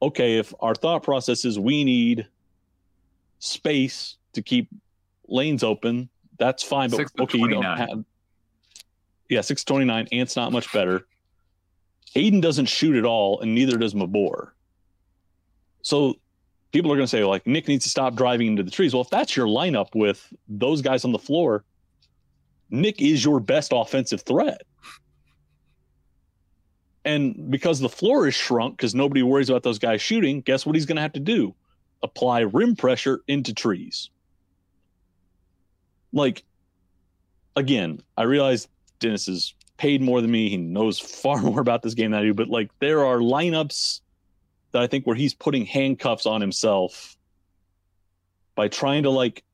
okay, 0.00 0.38
if 0.38 0.52
our 0.60 0.74
thought 0.74 1.02
process 1.02 1.44
is 1.44 1.58
we 1.58 1.84
need 1.84 2.26
space 3.38 4.16
to 4.32 4.42
keep 4.42 4.68
lanes 5.28 5.62
open, 5.62 6.08
that's 6.38 6.62
fine. 6.62 6.90
But 6.90 7.06
okay, 7.20 7.38
you 7.38 7.48
don't 7.48 7.62
have. 7.64 8.04
Yeah, 9.28 9.40
six 9.40 9.64
twenty 9.64 9.84
nine. 9.84 10.08
Ant's 10.12 10.36
not 10.36 10.52
much 10.52 10.72
better. 10.72 11.06
Aidan 12.14 12.40
doesn't 12.40 12.66
shoot 12.66 12.96
at 12.96 13.04
all, 13.04 13.40
and 13.40 13.54
neither 13.54 13.76
does 13.78 13.94
Mabor. 13.94 14.52
So 15.82 16.14
people 16.72 16.92
are 16.92 16.96
going 16.96 17.06
to 17.06 17.10
say 17.10 17.24
like 17.24 17.46
Nick 17.46 17.68
needs 17.68 17.84
to 17.84 17.90
stop 17.90 18.14
driving 18.14 18.48
into 18.48 18.62
the 18.62 18.70
trees. 18.70 18.94
Well, 18.94 19.02
if 19.02 19.10
that's 19.10 19.36
your 19.36 19.46
lineup 19.46 19.94
with 19.94 20.32
those 20.48 20.82
guys 20.82 21.04
on 21.04 21.12
the 21.12 21.18
floor, 21.18 21.64
Nick 22.70 23.00
is 23.00 23.24
your 23.24 23.40
best 23.40 23.72
offensive 23.74 24.22
threat. 24.22 24.62
And 27.04 27.50
because 27.50 27.80
the 27.80 27.88
floor 27.88 28.28
is 28.28 28.34
shrunk 28.34 28.76
because 28.76 28.94
nobody 28.94 29.22
worries 29.22 29.50
about 29.50 29.62
those 29.62 29.78
guys 29.78 30.00
shooting, 30.00 30.40
guess 30.40 30.64
what 30.64 30.76
he's 30.76 30.86
going 30.86 30.96
to 30.96 31.02
have 31.02 31.12
to 31.14 31.20
do? 31.20 31.54
Apply 32.02 32.40
rim 32.40 32.76
pressure 32.76 33.20
into 33.26 33.52
trees. 33.52 34.10
Like, 36.12 36.44
again, 37.56 38.00
I 38.16 38.22
realize 38.22 38.68
Dennis 39.00 39.26
is 39.26 39.54
paid 39.76 40.02
more 40.02 40.20
than 40.20 40.30
me. 40.30 40.48
He 40.48 40.56
knows 40.56 40.98
far 41.22 41.40
more 41.40 41.60
about 41.60 41.82
this 41.82 41.94
game 41.94 42.12
than 42.12 42.20
I 42.20 42.24
do, 42.24 42.34
but 42.34 42.48
like, 42.48 42.70
there 42.78 43.04
are 43.04 43.18
lineups 43.18 44.00
that 44.72 44.82
I 44.82 44.86
think 44.86 45.06
where 45.06 45.16
he's 45.16 45.34
putting 45.34 45.66
handcuffs 45.66 46.26
on 46.26 46.40
himself 46.40 47.16
by 48.54 48.68
trying 48.68 49.04
to 49.04 49.10
like 49.10 49.44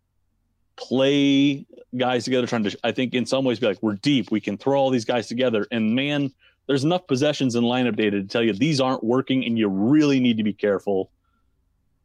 play 0.77 1.67
guys 1.97 2.25
together, 2.25 2.47
trying 2.47 2.65
to, 2.65 2.79
I 2.85 2.93
think, 2.93 3.15
in 3.15 3.27
some 3.27 3.45
ways 3.45 3.59
be 3.59 3.67
like, 3.67 3.83
we're 3.83 3.95
deep. 3.95 4.31
We 4.31 4.41
can 4.41 4.57
throw 4.57 4.79
all 4.79 4.91
these 4.91 5.05
guys 5.05 5.27
together. 5.27 5.67
And 5.71 5.95
man, 5.95 6.33
there's 6.67 6.85
enough 6.85 7.07
possessions 7.07 7.55
in 7.57 7.65
lineup 7.65 7.97
data 7.97 8.21
to 8.21 8.27
tell 8.27 8.43
you 8.43 8.53
these 8.53 8.81
aren't 8.81 9.03
working 9.03 9.45
and 9.45 9.59
you 9.59 9.69
really 9.69 10.21
need 10.21 10.37
to 10.37 10.45
be 10.45 10.53
careful, 10.53 11.11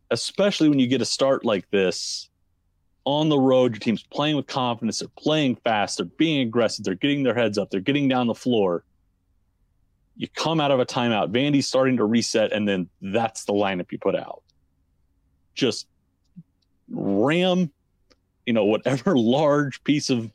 especially 0.09 0.69
when 0.69 0.79
you 0.79 0.87
get 0.87 1.01
a 1.01 1.05
start 1.05 1.45
like 1.45 1.69
this 1.69 2.29
on 3.05 3.29
the 3.29 3.37
road. 3.37 3.73
Your 3.73 3.79
team's 3.79 4.03
playing 4.03 4.35
with 4.35 4.47
confidence, 4.47 4.99
they're 4.99 5.07
playing 5.17 5.55
fast, 5.57 5.97
they're 5.97 6.05
being 6.05 6.47
aggressive, 6.47 6.85
they're 6.85 6.95
getting 6.95 7.23
their 7.23 7.33
heads 7.33 7.57
up, 7.57 7.69
they're 7.69 7.79
getting 7.79 8.07
down 8.07 8.27
the 8.27 8.35
floor. 8.35 8.83
You 10.15 10.27
come 10.27 10.59
out 10.59 10.71
of 10.71 10.79
a 10.79 10.85
timeout, 10.85 11.31
Vandy's 11.31 11.67
starting 11.67 11.97
to 11.97 12.05
reset, 12.05 12.51
and 12.51 12.67
then 12.67 12.87
that's 13.01 13.45
the 13.45 13.53
lineup 13.53 13.91
you 13.91 13.97
put 13.97 14.15
out. 14.15 14.43
Just 15.55 15.87
ram, 16.89 17.71
you 18.45 18.53
know, 18.53 18.65
whatever 18.65 19.17
large 19.17 19.83
piece 19.83 20.09
of 20.09 20.31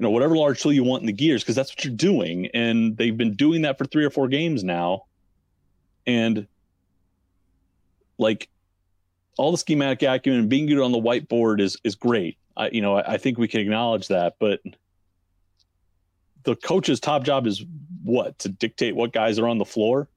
you 0.00 0.04
know 0.04 0.10
whatever 0.10 0.34
large 0.34 0.62
tool 0.62 0.72
you 0.72 0.82
want 0.82 1.02
in 1.02 1.06
the 1.06 1.12
gears 1.12 1.42
because 1.42 1.54
that's 1.54 1.72
what 1.72 1.84
you're 1.84 1.94
doing 1.94 2.46
and 2.54 2.96
they've 2.96 3.18
been 3.18 3.34
doing 3.34 3.60
that 3.62 3.76
for 3.76 3.84
three 3.84 4.02
or 4.02 4.08
four 4.08 4.28
games 4.28 4.64
now 4.64 5.04
and 6.06 6.46
like 8.16 8.48
all 9.38 9.52
the 9.52 9.58
schematic 9.58 10.02
acumen 10.02 10.48
being 10.48 10.66
good 10.66 10.80
on 10.80 10.92
the 10.92 11.00
whiteboard 11.00 11.60
is 11.60 11.76
is 11.84 11.94
great. 11.94 12.36
I 12.56 12.70
you 12.70 12.80
know 12.80 12.96
I, 12.96 13.14
I 13.14 13.16
think 13.18 13.38
we 13.38 13.48
can 13.48 13.60
acknowledge 13.60 14.08
that 14.08 14.34
but 14.38 14.60
the 16.42 16.56
coach's 16.56 17.00
top 17.00 17.24
job 17.24 17.46
is 17.46 17.64
what? 18.02 18.38
To 18.40 18.48
dictate 18.48 18.96
what 18.96 19.12
guys 19.12 19.38
are 19.38 19.48
on 19.48 19.58
the 19.58 19.64
floor? 19.64 20.08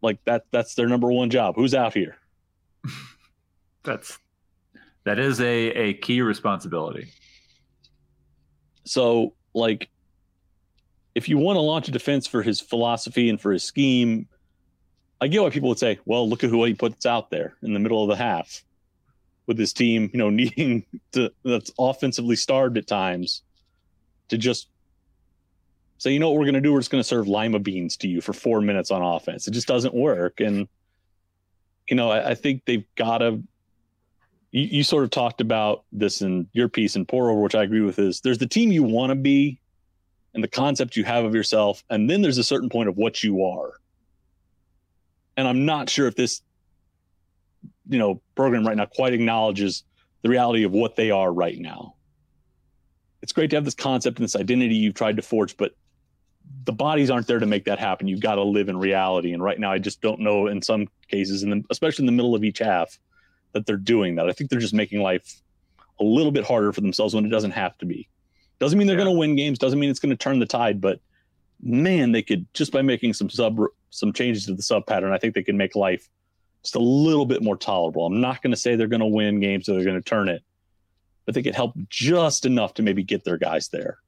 Like 0.00 0.18
that 0.24 0.44
that's 0.50 0.74
their 0.74 0.88
number 0.88 1.10
one 1.10 1.30
job. 1.30 1.54
Who's 1.56 1.74
out 1.74 1.94
here? 1.94 2.16
That's 3.84 4.16
that 5.04 5.18
is 5.18 5.40
a 5.40 5.70
a 5.70 5.94
key 5.94 6.22
responsibility. 6.22 7.08
So, 8.84 9.34
like, 9.54 9.88
if 11.14 11.28
you 11.28 11.38
want 11.38 11.56
to 11.56 11.60
launch 11.60 11.88
a 11.88 11.92
defense 11.92 12.26
for 12.26 12.42
his 12.42 12.60
philosophy 12.60 13.28
and 13.28 13.40
for 13.40 13.52
his 13.52 13.64
scheme, 13.64 14.28
I 15.22 15.28
get 15.28 15.40
why 15.40 15.50
people 15.50 15.68
would 15.68 15.78
say, 15.78 16.00
well, 16.04 16.28
look 16.28 16.42
at 16.42 16.50
who 16.50 16.64
he 16.64 16.74
puts 16.74 17.06
out 17.06 17.30
there 17.30 17.54
in 17.62 17.72
the 17.72 17.78
middle 17.78 18.02
of 18.02 18.08
the 18.08 18.16
half 18.16 18.64
with 19.46 19.56
his 19.56 19.72
team, 19.72 20.10
you 20.12 20.18
know, 20.18 20.30
needing 20.30 20.84
to 21.12 21.32
that's 21.44 21.70
offensively 21.78 22.34
starved 22.34 22.76
at 22.76 22.88
times 22.88 23.42
to 24.30 24.36
just 24.36 24.66
say, 25.98 26.10
you 26.10 26.18
know 26.18 26.28
what 26.28 26.40
we're 26.40 26.46
going 26.46 26.54
to 26.54 26.60
do? 26.60 26.72
We're 26.72 26.80
just 26.80 26.90
going 26.90 27.02
to 27.02 27.08
serve 27.08 27.28
lima 27.28 27.60
beans 27.60 27.96
to 27.98 28.08
you 28.08 28.20
for 28.20 28.32
four 28.32 28.60
minutes 28.60 28.90
on 28.90 29.00
offense. 29.00 29.46
It 29.46 29.52
just 29.52 29.68
doesn't 29.68 29.94
work. 29.94 30.40
And, 30.40 30.66
you 31.88 31.94
know, 31.94 32.10
I, 32.10 32.30
I 32.30 32.34
think 32.34 32.64
they've 32.64 32.84
got 32.96 33.18
to 33.18 33.44
you, 34.50 34.62
you 34.62 34.82
sort 34.82 35.04
of 35.04 35.10
talked 35.10 35.40
about 35.40 35.84
this 35.92 36.20
in 36.20 36.48
your 36.52 36.68
piece 36.68 36.96
in 36.96 37.06
pour 37.06 37.30
over, 37.30 37.40
which 37.40 37.54
I 37.54 37.62
agree 37.62 37.82
with 37.82 38.00
is 38.00 38.22
there's 38.22 38.38
the 38.38 38.48
team 38.48 38.72
you 38.72 38.82
want 38.82 39.10
to 39.10 39.16
be 39.16 39.60
and 40.34 40.42
the 40.42 40.48
concept 40.48 40.96
you 40.96 41.04
have 41.04 41.24
of 41.24 41.32
yourself, 41.32 41.84
and 41.90 42.10
then 42.10 42.22
there's 42.22 42.38
a 42.38 42.44
certain 42.44 42.68
point 42.68 42.88
of 42.88 42.96
what 42.96 43.22
you 43.22 43.44
are. 43.44 43.74
And 45.36 45.48
I'm 45.48 45.64
not 45.64 45.88
sure 45.88 46.06
if 46.06 46.14
this, 46.14 46.42
you 47.88 47.98
know, 47.98 48.20
program 48.34 48.66
right 48.66 48.76
now 48.76 48.86
quite 48.86 49.12
acknowledges 49.12 49.84
the 50.22 50.28
reality 50.28 50.64
of 50.64 50.72
what 50.72 50.96
they 50.96 51.10
are 51.10 51.32
right 51.32 51.58
now. 51.58 51.94
It's 53.22 53.32
great 53.32 53.50
to 53.50 53.56
have 53.56 53.64
this 53.64 53.74
concept 53.74 54.18
and 54.18 54.24
this 54.24 54.36
identity 54.36 54.74
you've 54.74 54.94
tried 54.94 55.16
to 55.16 55.22
forge, 55.22 55.56
but 55.56 55.74
the 56.64 56.72
bodies 56.72 57.10
aren't 57.10 57.26
there 57.26 57.38
to 57.38 57.46
make 57.46 57.64
that 57.64 57.78
happen. 57.78 58.08
You've 58.08 58.20
got 58.20 58.34
to 58.36 58.42
live 58.42 58.68
in 58.68 58.76
reality. 58.76 59.32
And 59.32 59.42
right 59.42 59.58
now, 59.58 59.72
I 59.72 59.78
just 59.78 60.00
don't 60.00 60.20
know 60.20 60.48
in 60.48 60.60
some 60.60 60.88
cases, 61.08 61.42
and 61.42 61.64
especially 61.70 62.02
in 62.02 62.06
the 62.06 62.12
middle 62.12 62.34
of 62.34 62.44
each 62.44 62.58
half, 62.58 62.98
that 63.52 63.66
they're 63.66 63.76
doing 63.76 64.16
that. 64.16 64.28
I 64.28 64.32
think 64.32 64.50
they're 64.50 64.60
just 64.60 64.74
making 64.74 65.00
life 65.02 65.40
a 66.00 66.04
little 66.04 66.32
bit 66.32 66.44
harder 66.44 66.72
for 66.72 66.80
themselves 66.80 67.14
when 67.14 67.24
it 67.24 67.30
doesn't 67.30 67.52
have 67.52 67.76
to 67.78 67.86
be. 67.86 68.08
Doesn't 68.58 68.78
mean 68.78 68.86
they're 68.86 68.98
yeah. 68.98 69.04
going 69.04 69.14
to 69.14 69.18
win 69.18 69.36
games. 69.36 69.58
Doesn't 69.58 69.78
mean 69.78 69.90
it's 69.90 70.00
going 70.00 70.10
to 70.10 70.16
turn 70.16 70.38
the 70.38 70.46
tide. 70.46 70.80
But 70.80 71.00
man, 71.60 72.12
they 72.12 72.22
could 72.22 72.46
just 72.54 72.72
by 72.72 72.82
making 72.82 73.12
some 73.12 73.30
sub 73.30 73.60
some 73.92 74.12
changes 74.12 74.46
to 74.46 74.54
the 74.54 74.62
sub 74.62 74.86
pattern. 74.86 75.12
I 75.12 75.18
think 75.18 75.34
they 75.34 75.42
can 75.42 75.56
make 75.56 75.76
life 75.76 76.08
just 76.62 76.74
a 76.74 76.80
little 76.80 77.26
bit 77.26 77.42
more 77.42 77.56
tolerable. 77.56 78.06
I'm 78.06 78.20
not 78.20 78.42
going 78.42 78.50
to 78.50 78.56
say 78.56 78.74
they're 78.74 78.86
going 78.86 79.00
to 79.00 79.06
win 79.06 79.40
games 79.40 79.68
or 79.68 79.74
they're 79.74 79.84
going 79.84 79.96
to 79.96 80.02
turn 80.02 80.28
it, 80.28 80.42
but 81.24 81.34
they 81.34 81.42
could 81.42 81.54
help 81.54 81.74
just 81.88 82.46
enough 82.46 82.74
to 82.74 82.82
maybe 82.82 83.02
get 83.02 83.24
their 83.24 83.38
guys 83.38 83.68
there. 83.68 83.98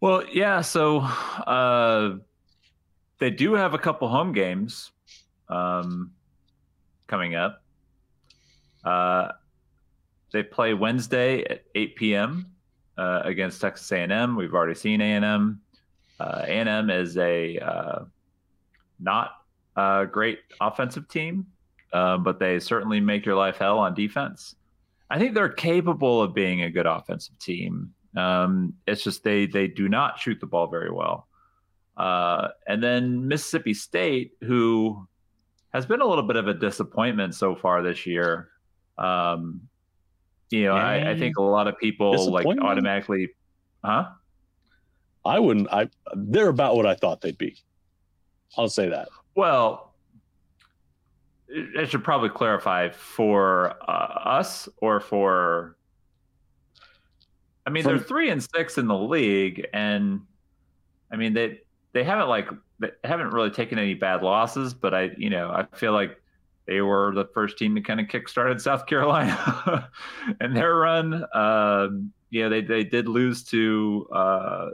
Well, 0.00 0.24
yeah. 0.32 0.60
So 0.60 1.00
uh, 1.00 2.16
they 3.18 3.30
do 3.30 3.54
have 3.54 3.74
a 3.74 3.78
couple 3.78 4.08
home 4.08 4.32
games. 4.32 4.90
Um, 5.48 6.12
coming 7.06 7.34
up. 7.34 7.62
Uh, 8.84 9.32
they 10.32 10.42
play 10.42 10.74
Wednesday 10.74 11.44
at 11.44 11.64
8 11.74 11.96
p.m. 11.96 12.50
Uh, 12.96 13.22
against 13.24 13.60
Texas 13.60 13.90
A&M. 13.92 14.36
We've 14.36 14.54
already 14.54 14.74
seen 14.74 15.00
A&M. 15.00 15.60
Uh, 16.20 16.42
A&M 16.46 16.90
is 16.90 17.16
a 17.16 17.58
uh, 17.58 18.04
not 19.00 19.32
a 19.76 20.06
great 20.10 20.40
offensive 20.60 21.08
team, 21.08 21.46
uh, 21.92 22.18
but 22.18 22.38
they 22.38 22.58
certainly 22.58 23.00
make 23.00 23.26
your 23.26 23.34
life 23.34 23.56
hell 23.58 23.78
on 23.78 23.94
defense. 23.94 24.54
I 25.10 25.18
think 25.18 25.34
they're 25.34 25.48
capable 25.48 26.22
of 26.22 26.34
being 26.34 26.62
a 26.62 26.70
good 26.70 26.86
offensive 26.86 27.38
team. 27.38 27.92
Um, 28.16 28.74
it's 28.86 29.02
just 29.02 29.24
they 29.24 29.46
they 29.46 29.66
do 29.66 29.88
not 29.88 30.18
shoot 30.18 30.40
the 30.40 30.46
ball 30.46 30.68
very 30.68 30.90
well. 30.90 31.28
Uh, 31.96 32.48
and 32.66 32.82
then 32.82 33.28
Mississippi 33.28 33.74
State, 33.74 34.32
who 34.40 35.06
has 35.72 35.86
been 35.86 36.00
a 36.00 36.06
little 36.06 36.24
bit 36.24 36.36
of 36.36 36.48
a 36.48 36.54
disappointment 36.54 37.34
so 37.34 37.54
far 37.54 37.82
this 37.82 38.06
year. 38.06 38.48
Um, 38.98 39.62
you 40.50 40.64
know, 40.64 40.74
I, 40.74 41.10
I, 41.10 41.18
think 41.18 41.36
a 41.36 41.42
lot 41.42 41.66
of 41.66 41.76
people 41.78 42.30
like 42.30 42.46
automatically, 42.46 43.30
huh? 43.84 44.10
I 45.24 45.38
wouldn't. 45.38 45.68
I 45.72 45.88
they're 46.14 46.48
about 46.48 46.76
what 46.76 46.86
I 46.86 46.94
thought 46.94 47.20
they'd 47.20 47.38
be. 47.38 47.56
I'll 48.56 48.68
say 48.68 48.88
that. 48.88 49.08
Well, 49.34 49.94
I 51.78 51.84
should 51.84 52.04
probably 52.04 52.28
clarify 52.30 52.90
for 52.90 53.74
uh, 53.88 54.28
us 54.38 54.68
or 54.78 55.00
for. 55.00 55.76
I 57.66 57.70
mean, 57.70 57.82
From, 57.82 57.96
they're 57.96 58.04
three 58.04 58.30
and 58.30 58.42
six 58.42 58.76
in 58.76 58.86
the 58.86 58.96
league, 58.96 59.66
and 59.72 60.20
I 61.10 61.16
mean 61.16 61.32
they 61.32 61.60
they 61.92 62.04
haven't 62.04 62.28
like 62.28 62.48
they 62.80 62.90
haven't 63.04 63.30
really 63.30 63.50
taken 63.50 63.78
any 63.78 63.94
bad 63.94 64.22
losses, 64.22 64.74
but 64.74 64.92
I, 64.92 65.10
you 65.16 65.30
know, 65.30 65.48
I 65.48 65.64
feel 65.76 65.92
like 65.92 66.20
they 66.66 66.80
were 66.80 67.12
the 67.14 67.26
first 67.32 67.58
team 67.58 67.74
to 67.74 67.80
kind 67.80 68.00
of 68.00 68.08
kick-started 68.08 68.60
South 68.60 68.86
Carolina 68.86 69.90
and 70.40 70.56
their 70.56 70.74
run. 70.74 71.24
Um, 71.34 72.12
yeah, 72.30 72.48
they 72.48 72.62
they 72.62 72.84
did 72.84 73.06
lose 73.08 73.44
to 73.44 74.08
uh, 74.12 74.68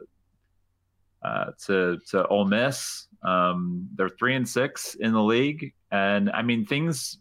uh, 1.23 1.53
to 1.67 1.99
to 2.11 2.27
Ole 2.29 2.47
Miss. 2.47 3.07
Um, 3.23 3.89
they're 3.95 4.09
three 4.09 4.35
and 4.35 4.49
six 4.49 4.95
in 4.95 5.13
the 5.13 5.23
league, 5.23 5.75
and 5.91 6.31
I 6.31 6.43
mean 6.43 6.65
things 6.65 7.19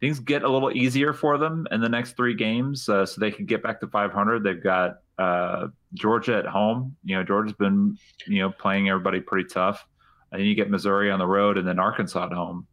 things 0.00 0.20
get 0.20 0.44
a 0.44 0.48
little 0.48 0.70
easier 0.72 1.12
for 1.12 1.38
them 1.38 1.66
in 1.70 1.80
the 1.80 1.88
next 1.88 2.16
three 2.16 2.34
games, 2.34 2.88
uh, 2.88 3.04
so 3.04 3.20
they 3.20 3.30
can 3.30 3.46
get 3.46 3.62
back 3.62 3.80
to 3.80 3.88
500. 3.88 4.44
They've 4.44 4.62
got 4.62 4.98
uh, 5.18 5.68
Georgia 5.94 6.36
at 6.36 6.46
home. 6.46 6.96
You 7.04 7.16
know, 7.16 7.24
Georgia's 7.24 7.56
been 7.56 7.98
you 8.26 8.40
know 8.40 8.50
playing 8.50 8.88
everybody 8.88 9.20
pretty 9.20 9.48
tough, 9.48 9.86
and 10.32 10.40
then 10.40 10.46
you 10.46 10.54
get 10.54 10.70
Missouri 10.70 11.10
on 11.10 11.18
the 11.18 11.26
road, 11.26 11.58
and 11.58 11.66
then 11.66 11.78
Arkansas 11.78 12.26
at 12.26 12.32
home. 12.32 12.66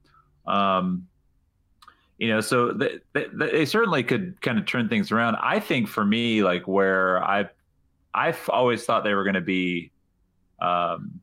Um, 0.48 1.08
you 2.18 2.30
know, 2.30 2.40
so 2.40 2.72
they, 2.72 3.00
they, 3.14 3.26
they 3.34 3.66
certainly 3.66 4.02
could 4.04 4.40
kind 4.42 4.58
of 4.58 4.66
turn 4.66 4.88
things 4.88 5.12
around. 5.12 5.36
I 5.36 5.60
think 5.60 5.90
for 5.90 6.06
me, 6.06 6.44
like 6.44 6.68
where 6.68 7.22
I 7.24 7.50
I've 8.14 8.50
always 8.50 8.86
thought 8.86 9.04
they 9.04 9.14
were 9.14 9.26
going 9.26 9.36
to 9.36 9.42
be 9.42 9.92
um, 10.60 11.20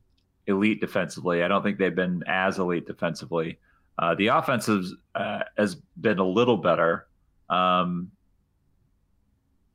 elite 0.47 0.81
defensively. 0.81 1.43
I 1.43 1.47
don't 1.47 1.63
think 1.63 1.77
they've 1.77 1.95
been 1.95 2.23
as 2.27 2.59
elite 2.59 2.87
defensively. 2.87 3.59
Uh, 3.97 4.15
the 4.15 4.27
offense 4.27 4.69
uh, 5.15 5.39
has 5.57 5.75
been 5.99 6.19
a 6.19 6.25
little 6.25 6.57
better, 6.57 7.07
um, 7.49 8.11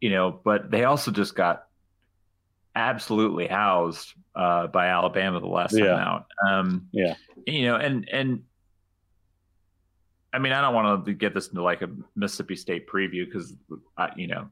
you 0.00 0.10
know, 0.10 0.40
but 0.44 0.70
they 0.70 0.84
also 0.84 1.10
just 1.10 1.34
got 1.34 1.66
absolutely 2.74 3.46
housed 3.46 4.14
uh, 4.34 4.66
by 4.68 4.88
Alabama 4.88 5.40
the 5.40 5.46
last 5.46 5.76
yeah. 5.76 5.86
time 5.86 5.98
out. 5.98 6.26
Um, 6.48 6.88
yeah, 6.92 7.14
you 7.46 7.62
know, 7.66 7.76
and 7.76 8.08
and 8.10 8.42
I 10.32 10.38
mean, 10.38 10.52
I 10.52 10.60
don't 10.60 10.74
want 10.74 11.06
to 11.06 11.12
get 11.14 11.32
this 11.32 11.48
into 11.48 11.62
like 11.62 11.82
a 11.82 11.90
Mississippi 12.16 12.56
State 12.56 12.88
preview 12.88 13.24
because 13.24 13.54
you 14.16 14.26
know 14.26 14.50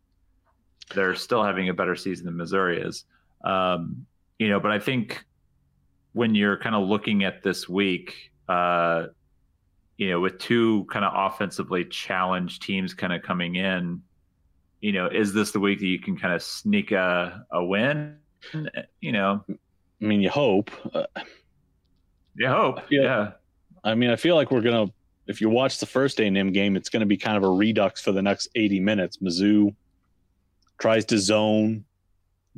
they're 0.94 1.14
still 1.14 1.42
having 1.42 1.68
a 1.68 1.74
better 1.74 1.96
season 1.96 2.26
than 2.26 2.36
Missouri 2.36 2.80
is. 2.80 3.04
Um, 3.44 4.06
you 4.38 4.48
know, 4.48 4.60
but 4.60 4.70
I 4.70 4.78
think 4.78 5.24
when 6.12 6.34
you're 6.34 6.56
kind 6.56 6.74
of 6.74 6.88
looking 6.88 7.24
at 7.24 7.42
this 7.42 7.68
week, 7.68 8.32
uh, 8.48 9.06
you 9.96 10.10
know, 10.10 10.20
with 10.20 10.38
two 10.38 10.86
kind 10.90 11.04
of 11.04 11.12
offensively 11.14 11.84
challenged 11.84 12.62
teams 12.62 12.94
kind 12.94 13.12
of 13.12 13.22
coming 13.22 13.56
in, 13.56 14.02
you 14.80 14.92
know, 14.92 15.08
is 15.08 15.32
this 15.32 15.52
the 15.52 15.60
week 15.60 15.78
that 15.80 15.86
you 15.86 15.98
can 15.98 16.16
kind 16.16 16.34
of 16.34 16.42
sneak 16.42 16.92
a, 16.92 17.44
a 17.50 17.64
win? 17.64 18.16
You 19.00 19.12
know, 19.12 19.44
I 19.48 20.04
mean, 20.04 20.20
you 20.20 20.30
hope. 20.30 20.70
Uh, 20.94 21.06
you 22.36 22.48
hope. 22.48 22.80
Yeah. 22.90 23.02
yeah. 23.02 23.30
I 23.84 23.94
mean, 23.94 24.10
I 24.10 24.16
feel 24.16 24.36
like 24.36 24.50
we're 24.50 24.60
gonna. 24.60 24.86
If 25.26 25.40
you 25.40 25.48
watch 25.50 25.78
the 25.80 25.86
first 25.86 26.20
A&M 26.20 26.52
game, 26.52 26.76
it's 26.76 26.88
going 26.88 27.00
to 27.00 27.06
be 27.06 27.16
kind 27.16 27.36
of 27.36 27.42
a 27.42 27.50
redux 27.50 28.00
for 28.00 28.12
the 28.12 28.22
next 28.22 28.48
80 28.54 28.78
minutes. 28.78 29.16
Mizzou 29.16 29.74
tries 30.78 31.04
to 31.06 31.18
zone, 31.18 31.84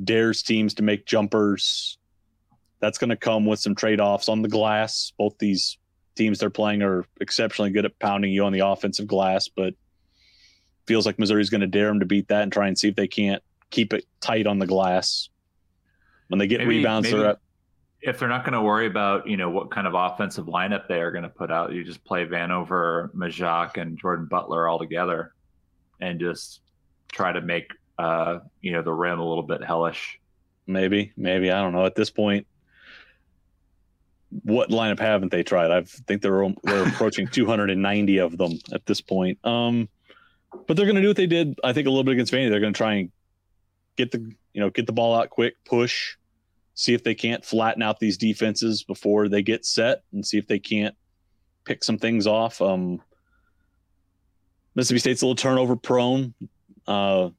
dares 0.03 0.41
teams 0.43 0.75
to 0.75 0.83
make 0.83 1.05
jumpers. 1.05 1.97
That's 2.79 2.97
going 2.97 3.09
to 3.09 3.17
come 3.17 3.45
with 3.45 3.59
some 3.59 3.75
trade 3.75 3.99
offs 3.99 4.29
on 4.29 4.41
the 4.41 4.47
glass. 4.47 5.11
Both 5.17 5.37
these 5.37 5.77
teams 6.15 6.39
they're 6.39 6.49
playing 6.49 6.81
are 6.81 7.05
exceptionally 7.19 7.71
good 7.71 7.85
at 7.85 7.97
pounding 7.99 8.31
you 8.31 8.45
on 8.45 8.53
the 8.53 8.65
offensive 8.65 9.07
glass, 9.07 9.47
but 9.47 9.73
feels 10.85 11.05
like 11.05 11.19
Missouri's 11.19 11.49
going 11.49 11.61
to 11.61 11.67
dare 11.67 11.87
them 11.87 11.99
to 11.99 12.05
beat 12.05 12.29
that 12.29 12.43
and 12.43 12.51
try 12.51 12.67
and 12.67 12.77
see 12.77 12.87
if 12.87 12.95
they 12.95 13.07
can't 13.07 13.43
keep 13.69 13.93
it 13.93 14.05
tight 14.21 14.47
on 14.47 14.59
the 14.59 14.67
glass. 14.67 15.29
When 16.29 16.39
they 16.39 16.47
get 16.47 16.59
maybe, 16.59 16.77
rebounds, 16.77 17.11
maybe 17.11 17.23
they're 17.23 17.37
if 18.01 18.17
they're 18.17 18.29
not 18.29 18.43
going 18.43 18.53
to 18.53 18.61
worry 18.61 18.85
about 18.85 19.27
you 19.27 19.37
know 19.37 19.49
what 19.49 19.71
kind 19.71 19.87
of 19.87 19.93
offensive 19.93 20.45
lineup 20.45 20.87
they 20.87 21.01
are 21.01 21.11
going 21.11 21.23
to 21.23 21.29
put 21.29 21.51
out, 21.51 21.73
you 21.73 21.83
just 21.83 22.03
play 22.03 22.25
Vanover, 22.25 23.13
Majak, 23.13 23.77
and 23.77 23.97
Jordan 23.97 24.27
Butler 24.29 24.67
all 24.67 24.79
together, 24.79 25.33
and 25.99 26.19
just 26.19 26.61
try 27.11 27.31
to 27.31 27.41
make 27.41 27.71
uh, 27.99 28.39
you 28.61 28.71
know, 28.71 28.81
the 28.81 28.93
rim 28.93 29.19
a 29.19 29.27
little 29.27 29.43
bit 29.43 29.61
hellish. 29.61 30.19
Maybe, 30.65 31.11
maybe 31.17 31.51
I 31.51 31.61
don't 31.61 31.73
know. 31.73 31.85
At 31.85 31.95
this 31.95 32.09
point, 32.09 32.47
what 34.43 34.69
lineup 34.69 34.99
haven't 34.99 35.31
they 35.31 35.43
tried? 35.43 35.69
I 35.69 35.81
think 35.81 36.21
they're 36.21 36.47
they're 36.63 36.87
approaching 36.87 37.27
290 37.31 38.17
of 38.19 38.37
them 38.37 38.53
at 38.71 38.85
this 38.85 39.01
point. 39.01 39.43
Um, 39.45 39.89
but 40.65 40.77
they're 40.77 40.85
going 40.85 40.95
to 40.95 41.01
do 41.01 41.09
what 41.09 41.17
they 41.17 41.27
did, 41.27 41.59
I 41.61 41.73
think, 41.73 41.87
a 41.87 41.89
little 41.89 42.05
bit 42.05 42.13
against 42.13 42.31
Vandy. 42.31 42.49
They're 42.49 42.61
going 42.61 42.73
to 42.73 42.77
try 42.77 42.93
and 42.95 43.11
get 43.97 44.11
the 44.11 44.19
you 44.53 44.61
know 44.61 44.69
get 44.69 44.85
the 44.85 44.93
ball 44.93 45.15
out 45.15 45.29
quick, 45.29 45.55
push, 45.65 46.15
see 46.75 46.93
if 46.93 47.03
they 47.03 47.15
can't 47.15 47.43
flatten 47.43 47.81
out 47.81 47.99
these 47.99 48.17
defenses 48.17 48.83
before 48.83 49.27
they 49.27 49.41
get 49.41 49.65
set, 49.65 50.03
and 50.13 50.25
see 50.25 50.37
if 50.37 50.47
they 50.47 50.59
can't 50.59 50.95
pick 51.65 51.83
some 51.83 51.97
things 51.97 52.27
off. 52.27 52.61
Um, 52.61 53.01
Mississippi 54.73 54.99
State's 54.99 55.21
a 55.21 55.25
little 55.25 55.35
turnover 55.35 55.75
prone. 55.75 56.33
Uh, 56.87 57.29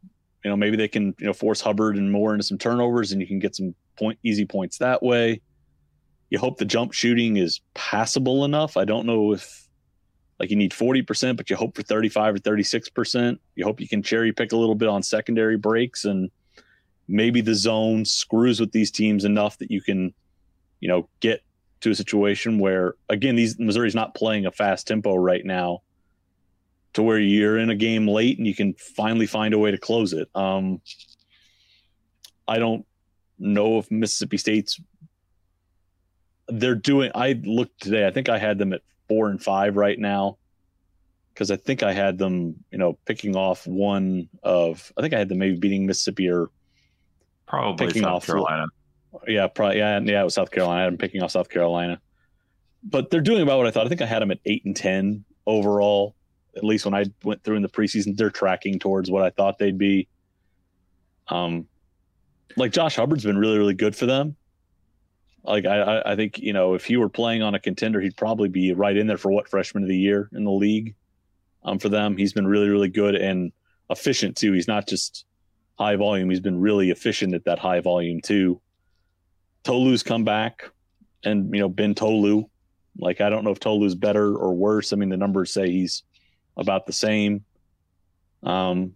you 0.44 0.50
know, 0.50 0.56
maybe 0.56 0.76
they 0.76 0.88
can, 0.88 1.14
you 1.18 1.26
know, 1.26 1.32
force 1.32 1.60
Hubbard 1.60 1.96
and 1.96 2.10
Moore 2.10 2.32
into 2.32 2.44
some 2.44 2.58
turnovers 2.58 3.12
and 3.12 3.20
you 3.20 3.26
can 3.26 3.38
get 3.38 3.56
some 3.56 3.74
point 3.98 4.18
easy 4.22 4.46
points 4.46 4.78
that 4.78 5.02
way. 5.02 5.40
You 6.30 6.38
hope 6.38 6.58
the 6.58 6.64
jump 6.64 6.92
shooting 6.92 7.36
is 7.36 7.60
passable 7.74 8.44
enough. 8.44 8.76
I 8.76 8.84
don't 8.84 9.06
know 9.06 9.32
if 9.32 9.68
like 10.38 10.50
you 10.50 10.56
need 10.56 10.72
40%, 10.72 11.36
but 11.36 11.50
you 11.50 11.56
hope 11.56 11.76
for 11.76 11.82
35 11.82 12.36
or 12.36 12.38
36%. 12.38 13.38
You 13.56 13.64
hope 13.64 13.80
you 13.80 13.88
can 13.88 14.02
cherry 14.02 14.32
pick 14.32 14.52
a 14.52 14.56
little 14.56 14.74
bit 14.74 14.88
on 14.88 15.02
secondary 15.02 15.58
breaks 15.58 16.04
and 16.06 16.30
maybe 17.06 17.42
the 17.42 17.54
zone 17.54 18.04
screws 18.04 18.60
with 18.60 18.72
these 18.72 18.90
teams 18.90 19.24
enough 19.24 19.58
that 19.58 19.70
you 19.70 19.82
can, 19.82 20.14
you 20.78 20.88
know, 20.88 21.08
get 21.20 21.42
to 21.80 21.90
a 21.90 21.94
situation 21.94 22.58
where 22.58 22.94
again, 23.10 23.36
these 23.36 23.58
Missouri's 23.58 23.94
not 23.94 24.14
playing 24.14 24.46
a 24.46 24.52
fast 24.52 24.86
tempo 24.86 25.14
right 25.14 25.44
now 25.44 25.82
to 26.94 27.02
where 27.02 27.18
you're 27.18 27.58
in 27.58 27.70
a 27.70 27.76
game 27.76 28.08
late 28.08 28.38
and 28.38 28.46
you 28.46 28.54
can 28.54 28.74
finally 28.96 29.26
find 29.26 29.54
a 29.54 29.58
way 29.58 29.70
to 29.70 29.78
close 29.78 30.12
it. 30.12 30.28
Um, 30.34 30.80
I 32.48 32.58
don't 32.58 32.84
know 33.38 33.78
if 33.78 33.90
Mississippi 33.90 34.36
State's 34.36 34.80
they're 36.48 36.74
doing. 36.74 37.10
I 37.14 37.40
looked 37.44 37.82
today. 37.82 38.06
I 38.06 38.10
think 38.10 38.28
I 38.28 38.38
had 38.38 38.58
them 38.58 38.72
at 38.72 38.82
four 39.08 39.28
and 39.28 39.42
five 39.42 39.76
right 39.76 39.98
now 39.98 40.38
because 41.32 41.50
I 41.50 41.56
think 41.56 41.82
I 41.82 41.92
had 41.92 42.18
them, 42.18 42.56
you 42.70 42.78
know, 42.78 42.98
picking 43.06 43.36
off 43.36 43.66
one 43.66 44.28
of. 44.42 44.92
I 44.96 45.00
think 45.00 45.14
I 45.14 45.18
had 45.18 45.28
them 45.28 45.38
maybe 45.38 45.56
beating 45.56 45.86
Mississippi 45.86 46.28
or 46.28 46.50
probably 47.46 47.86
picking 47.86 48.02
South 48.02 48.12
off 48.14 48.26
Carolina. 48.26 48.66
Yeah, 49.26 49.46
probably. 49.46 49.78
Yeah, 49.78 50.00
yeah, 50.00 50.20
it 50.20 50.24
was 50.24 50.34
South 50.34 50.50
Carolina. 50.50 50.80
I 50.80 50.82
had 50.84 50.92
them 50.92 50.98
picking 50.98 51.22
off 51.22 51.30
South 51.30 51.48
Carolina, 51.48 52.00
but 52.82 53.10
they're 53.10 53.20
doing 53.20 53.42
about 53.42 53.58
what 53.58 53.66
I 53.66 53.70
thought. 53.70 53.86
I 53.86 53.88
think 53.88 54.02
I 54.02 54.06
had 54.06 54.22
them 54.22 54.30
at 54.30 54.40
eight 54.44 54.64
and 54.64 54.76
ten 54.76 55.24
overall 55.46 56.14
at 56.56 56.64
least 56.64 56.84
when 56.84 56.94
I 56.94 57.04
went 57.22 57.42
through 57.42 57.56
in 57.56 57.62
the 57.62 57.68
preseason, 57.68 58.16
they're 58.16 58.30
tracking 58.30 58.78
towards 58.78 59.10
what 59.10 59.22
I 59.22 59.30
thought 59.30 59.58
they'd 59.58 59.78
be. 59.78 60.08
Um, 61.28 61.66
like 62.56 62.72
Josh 62.72 62.96
Hubbard's 62.96 63.24
been 63.24 63.38
really, 63.38 63.58
really 63.58 63.74
good 63.74 63.94
for 63.94 64.06
them. 64.06 64.36
Like 65.44 65.64
I, 65.64 66.02
I 66.04 66.16
think 66.16 66.38
you 66.38 66.52
know 66.52 66.74
if 66.74 66.84
he 66.84 66.96
were 66.96 67.08
playing 67.08 67.42
on 67.42 67.54
a 67.54 67.60
contender, 67.60 68.00
he'd 68.00 68.16
probably 68.16 68.48
be 68.48 68.72
right 68.72 68.96
in 68.96 69.06
there 69.06 69.16
for 69.16 69.32
what 69.32 69.48
freshman 69.48 69.82
of 69.82 69.88
the 69.88 69.96
year 69.96 70.28
in 70.32 70.44
the 70.44 70.50
league. 70.50 70.94
Um, 71.62 71.78
for 71.78 71.88
them, 71.88 72.16
he's 72.16 72.32
been 72.32 72.46
really, 72.46 72.68
really 72.68 72.88
good 72.88 73.14
and 73.14 73.52
efficient 73.88 74.36
too. 74.36 74.52
He's 74.52 74.68
not 74.68 74.86
just 74.86 75.24
high 75.78 75.96
volume; 75.96 76.28
he's 76.28 76.40
been 76.40 76.60
really 76.60 76.90
efficient 76.90 77.34
at 77.34 77.44
that 77.44 77.58
high 77.58 77.80
volume 77.80 78.20
too. 78.20 78.60
Tolu's 79.64 80.02
come 80.02 80.24
back, 80.24 80.70
and 81.24 81.54
you 81.54 81.60
know 81.60 81.68
Ben 81.68 81.94
Tolu. 81.94 82.44
Like 82.98 83.22
I 83.22 83.30
don't 83.30 83.44
know 83.44 83.50
if 83.50 83.60
Tolu's 83.60 83.94
better 83.94 84.36
or 84.36 84.54
worse. 84.54 84.92
I 84.92 84.96
mean, 84.96 85.08
the 85.08 85.16
numbers 85.16 85.54
say 85.54 85.70
he's 85.70 86.02
about 86.60 86.86
the 86.86 86.92
same. 86.92 87.44
Um, 88.44 88.92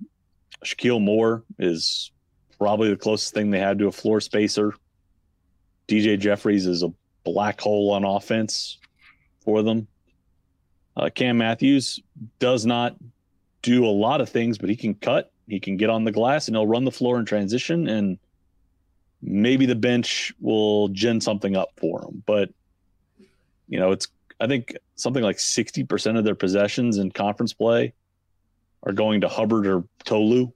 Shakeel 0.64 1.00
Moore 1.00 1.42
is 1.58 2.12
probably 2.58 2.90
the 2.90 2.96
closest 2.96 3.34
thing 3.34 3.50
they 3.50 3.58
had 3.58 3.78
to 3.80 3.88
a 3.88 3.92
floor 3.92 4.20
spacer. 4.20 4.74
DJ 5.88 6.18
Jeffries 6.18 6.66
is 6.66 6.82
a 6.82 6.92
black 7.24 7.60
hole 7.60 7.90
on 7.90 8.04
offense 8.04 8.78
for 9.44 9.62
them. 9.62 9.88
Uh, 10.96 11.10
Cam 11.12 11.38
Matthews 11.38 11.98
does 12.38 12.64
not 12.64 12.96
do 13.62 13.84
a 13.84 13.88
lot 13.88 14.20
of 14.20 14.28
things, 14.28 14.58
but 14.58 14.68
he 14.68 14.76
can 14.76 14.94
cut, 14.94 15.32
he 15.48 15.58
can 15.58 15.76
get 15.76 15.90
on 15.90 16.04
the 16.04 16.12
glass, 16.12 16.46
and 16.46 16.56
he'll 16.56 16.66
run 16.66 16.84
the 16.84 16.92
floor 16.92 17.18
in 17.18 17.24
transition. 17.24 17.88
And 17.88 18.18
maybe 19.20 19.66
the 19.66 19.74
bench 19.74 20.32
will 20.40 20.88
gin 20.88 21.20
something 21.20 21.56
up 21.56 21.70
for 21.76 22.02
him. 22.02 22.22
But 22.24 22.50
you 23.68 23.78
know, 23.78 23.92
it's 23.92 24.08
I 24.40 24.46
think 24.46 24.76
something 24.96 25.22
like 25.22 25.36
60% 25.36 26.18
of 26.18 26.24
their 26.24 26.34
possessions 26.34 26.98
in 26.98 27.10
conference 27.10 27.52
play 27.52 27.94
are 28.82 28.92
going 28.92 29.20
to 29.22 29.28
Hubbard 29.28 29.66
or 29.66 29.84
Tolu. 30.04 30.52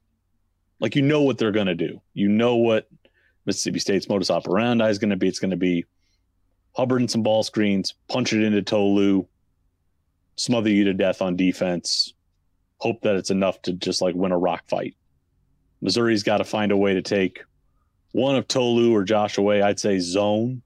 Like 0.81 0.97
you 0.97 1.03
know 1.03 1.23
what 1.23 1.39
they're 1.39 1.53
going 1.53 1.67
to 1.67 1.75
do. 1.75 2.01
You 2.15 2.29
know 2.29 2.57
what 2.57 2.89
Mississippi 3.47 3.79
State's 3.79 4.09
modus 4.09 4.31
operandi 4.31 4.89
is 4.89 4.99
going 4.99 5.11
to 5.11 5.17
be. 5.17 5.29
It's 5.29 5.39
going 5.39 5.51
to 5.51 5.57
be 5.57 5.85
Hubbard 6.77 7.01
and 7.01 7.11
some 7.11 7.23
ball 7.23 7.43
screens, 7.43 7.95
punch 8.09 8.33
it 8.33 8.43
into 8.43 8.63
Tolu, 8.63 9.25
smother 10.37 10.71
you 10.71 10.85
to 10.85 10.95
death 10.95 11.23
on 11.23 11.35
defense, 11.35 12.15
hope 12.77 13.01
that 13.03 13.17
it's 13.17 13.31
enough 13.31 13.61
to 13.63 13.73
just 13.73 14.01
like 14.01 14.15
win 14.15 14.33
a 14.33 14.39
rock 14.39 14.63
fight. 14.69 14.95
Missouri's 15.81 16.23
got 16.23 16.39
to 16.39 16.45
find 16.45 16.71
a 16.71 16.77
way 16.77 16.95
to 16.95 17.03
take 17.03 17.43
one 18.13 18.37
of 18.37 18.47
Tolu 18.47 18.95
or 18.95 19.03
Josh 19.03 19.39
away. 19.39 19.63
I'd 19.63 19.81
say 19.81 19.99
zone 19.99 20.63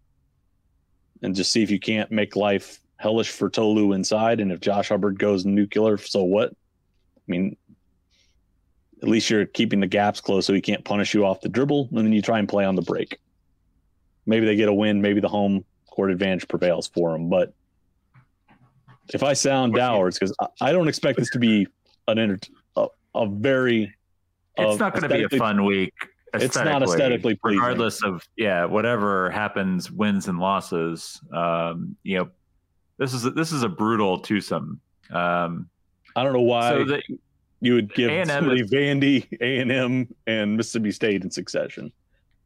and 1.23 1.35
just 1.35 1.53
see 1.53 1.63
if 1.63 1.71
you 1.71 1.81
can't 1.81 2.11
make 2.11 2.37
life 2.37 2.82
hellish 3.03 3.31
for 3.31 3.51
Tolu 3.51 3.93
inside. 3.93 4.41
And 4.41 4.53
if 4.53 4.61
Josh 4.61 4.89
Hubbard 4.89 5.19
goes 5.19 5.45
nuclear, 5.45 5.99
so 5.99 6.23
what? 6.23 6.51
I 6.51 7.25
mean, 7.27 7.57
at 9.03 9.09
least 9.09 9.29
you're 9.29 9.45
keeping 9.45 9.81
the 9.81 9.87
gaps 9.89 10.21
close 10.21 10.47
so 10.47 10.55
he 10.55 10.61
can't 10.61 10.85
punish 10.85 11.13
you 11.13 11.27
off 11.27 11.41
the 11.41 11.49
dribble, 11.49 11.89
and 11.91 11.99
then 11.99 12.13
you 12.13 12.23
try 12.23 12.39
and 12.39 12.49
play 12.49 12.65
on 12.65 12.77
the 12.77 12.83
break. 12.83 13.19
Maybe 14.25 14.47
they 14.47 14.55
get 14.55 14.69
a 14.69 14.73
win. 14.73 15.03
Maybe 15.03 15.21
the 15.21 15.29
home 15.29 15.65
court 15.91 16.13
advantage 16.13 16.47
prevails 16.47 16.87
for 16.87 17.13
them. 17.13 17.29
But 17.29 17.53
if 19.13 19.25
I 19.25 19.33
sound 19.33 19.75
dour, 19.75 20.09
it's 20.09 20.19
because 20.19 20.35
I 20.61 20.71
don't 20.71 20.87
expect 20.87 21.19
this 21.19 21.31
to 21.31 21.41
be 21.41 21.67
an 22.07 22.19
inter- 22.19 22.39
a, 22.77 22.87
a 23.17 23.27
very. 23.27 23.93
It's 24.57 24.81
uh, 24.81 24.85
not 24.85 24.93
going 24.95 25.09
to 25.09 25.09
be 25.09 25.25
a 25.25 25.39
fun 25.39 25.65
week. 25.65 25.93
It's 26.35 26.57
not 26.57 26.83
aesthetically 26.83 27.35
pleasing. 27.35 27.59
regardless 27.59 28.03
of 28.03 28.27
yeah 28.37 28.65
whatever 28.65 29.31
happens, 29.31 29.91
wins 29.91 30.29
and 30.29 30.39
losses. 30.39 31.21
Um, 31.33 31.97
you 32.05 32.19
know, 32.19 32.31
this 32.99 33.14
is 33.14 33.24
a, 33.24 33.30
this 33.30 33.53
is 33.53 33.62
a 33.62 33.68
brutal 33.68 34.18
twosome. 34.18 34.80
Um, 35.11 35.68
I 36.14 36.22
don't 36.22 36.32
know 36.32 36.40
why 36.43 36.70
so 36.70 36.84
the, 36.84 37.03
you 37.61 37.74
would 37.74 37.95
give 37.95 38.11
A&M 38.11 38.26
somebody 38.26 38.61
is, 38.61 38.70
Vandy, 38.70 39.26
A 39.40 39.59
and 39.59 39.72
M, 39.72 40.14
and 40.26 40.57
Mississippi 40.57 40.90
State 40.90 41.22
in 41.22 41.30
succession. 41.30 41.93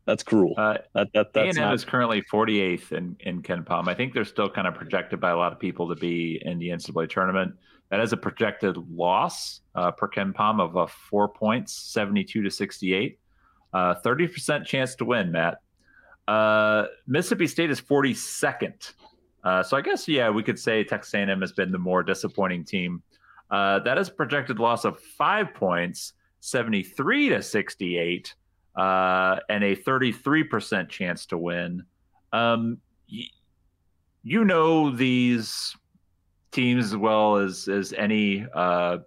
That's 0.04 0.22
cruel. 0.22 0.54
Uh, 0.56 0.78
that, 0.94 1.08
that, 1.14 1.32
that's 1.32 1.56
A&M 1.56 1.64
not... 1.64 1.74
is 1.74 1.84
currently 1.84 2.22
48th 2.22 2.92
in, 2.92 3.16
in 3.20 3.42
KenPom. 3.42 3.88
I 3.88 3.94
think 3.94 4.14
they're 4.14 4.24
still 4.24 4.48
kind 4.48 4.66
of 4.66 4.74
projected 4.74 5.20
by 5.20 5.30
a 5.30 5.36
lot 5.36 5.52
of 5.52 5.58
people 5.58 5.88
to 5.88 5.96
be 5.96 6.40
in 6.44 6.58
the 6.58 6.68
NCAA 6.68 7.10
tournament. 7.10 7.54
That 7.90 8.00
is 8.00 8.12
a 8.12 8.16
projected 8.16 8.76
loss 8.90 9.60
uh, 9.74 9.90
per 9.90 10.08
KenPom 10.08 10.60
of 10.60 10.76
uh, 10.76 10.86
four 10.86 11.28
points, 11.28 11.72
72 11.72 12.42
to 12.42 12.50
68. 12.50 13.18
Uh, 13.72 13.94
30% 14.04 14.64
chance 14.64 14.94
to 14.96 15.04
win, 15.04 15.32
Matt. 15.32 15.58
Uh, 16.26 16.86
Mississippi 17.06 17.46
State 17.46 17.70
is 17.70 17.80
42nd. 17.80 18.92
Uh, 19.46 19.62
so 19.62 19.76
I 19.76 19.80
guess, 19.80 20.08
yeah, 20.08 20.28
we 20.28 20.42
could 20.42 20.58
say 20.58 20.82
Texas 20.82 21.14
A&M 21.14 21.40
has 21.40 21.52
been 21.52 21.70
the 21.70 21.78
more 21.78 22.02
disappointing 22.02 22.64
team. 22.64 23.00
Uh, 23.48 23.78
that 23.78 23.96
is 23.96 24.10
projected 24.10 24.58
loss 24.58 24.84
of 24.84 24.98
five 24.98 25.54
points, 25.54 26.14
73 26.40 27.28
to 27.28 27.40
68 27.40 28.34
uh, 28.74 29.36
and 29.48 29.62
a 29.62 29.76
33% 29.76 30.88
chance 30.88 31.26
to 31.26 31.38
win. 31.38 31.84
Um, 32.32 32.78
y- 33.08 33.28
you 34.24 34.44
know 34.44 34.90
these 34.90 35.76
teams 36.50 36.86
as 36.86 36.96
well 36.96 37.36
as 37.36 37.68
as 37.68 37.92
any. 37.92 38.44
Uh, 38.52 38.98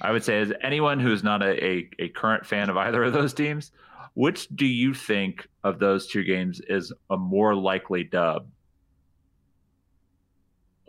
I 0.00 0.12
would 0.12 0.22
say 0.22 0.40
as 0.40 0.52
anyone 0.62 1.00
who's 1.00 1.24
not 1.24 1.42
a, 1.42 1.64
a, 1.64 1.90
a 1.98 2.08
current 2.10 2.46
fan 2.46 2.70
of 2.70 2.76
either 2.76 3.02
of 3.02 3.12
those 3.12 3.34
teams. 3.34 3.72
Which 4.14 4.48
do 4.54 4.66
you 4.66 4.94
think 4.94 5.48
of 5.64 5.80
those 5.80 6.06
two 6.06 6.22
games 6.22 6.60
is 6.68 6.92
a 7.10 7.16
more 7.16 7.56
likely 7.56 8.04
dub? 8.04 8.46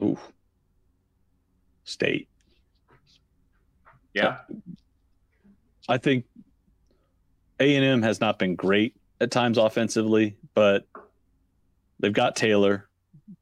Ooh, 0.03 0.17
state. 1.83 2.27
Yeah, 4.13 4.39
I 5.87 5.97
think 5.97 6.25
a&M 7.59 8.01
has 8.01 8.19
not 8.19 8.39
been 8.39 8.55
great 8.55 8.95
at 9.21 9.31
times 9.31 9.57
offensively, 9.57 10.35
but 10.53 10.87
they've 11.99 12.11
got 12.11 12.35
Taylor. 12.35 12.89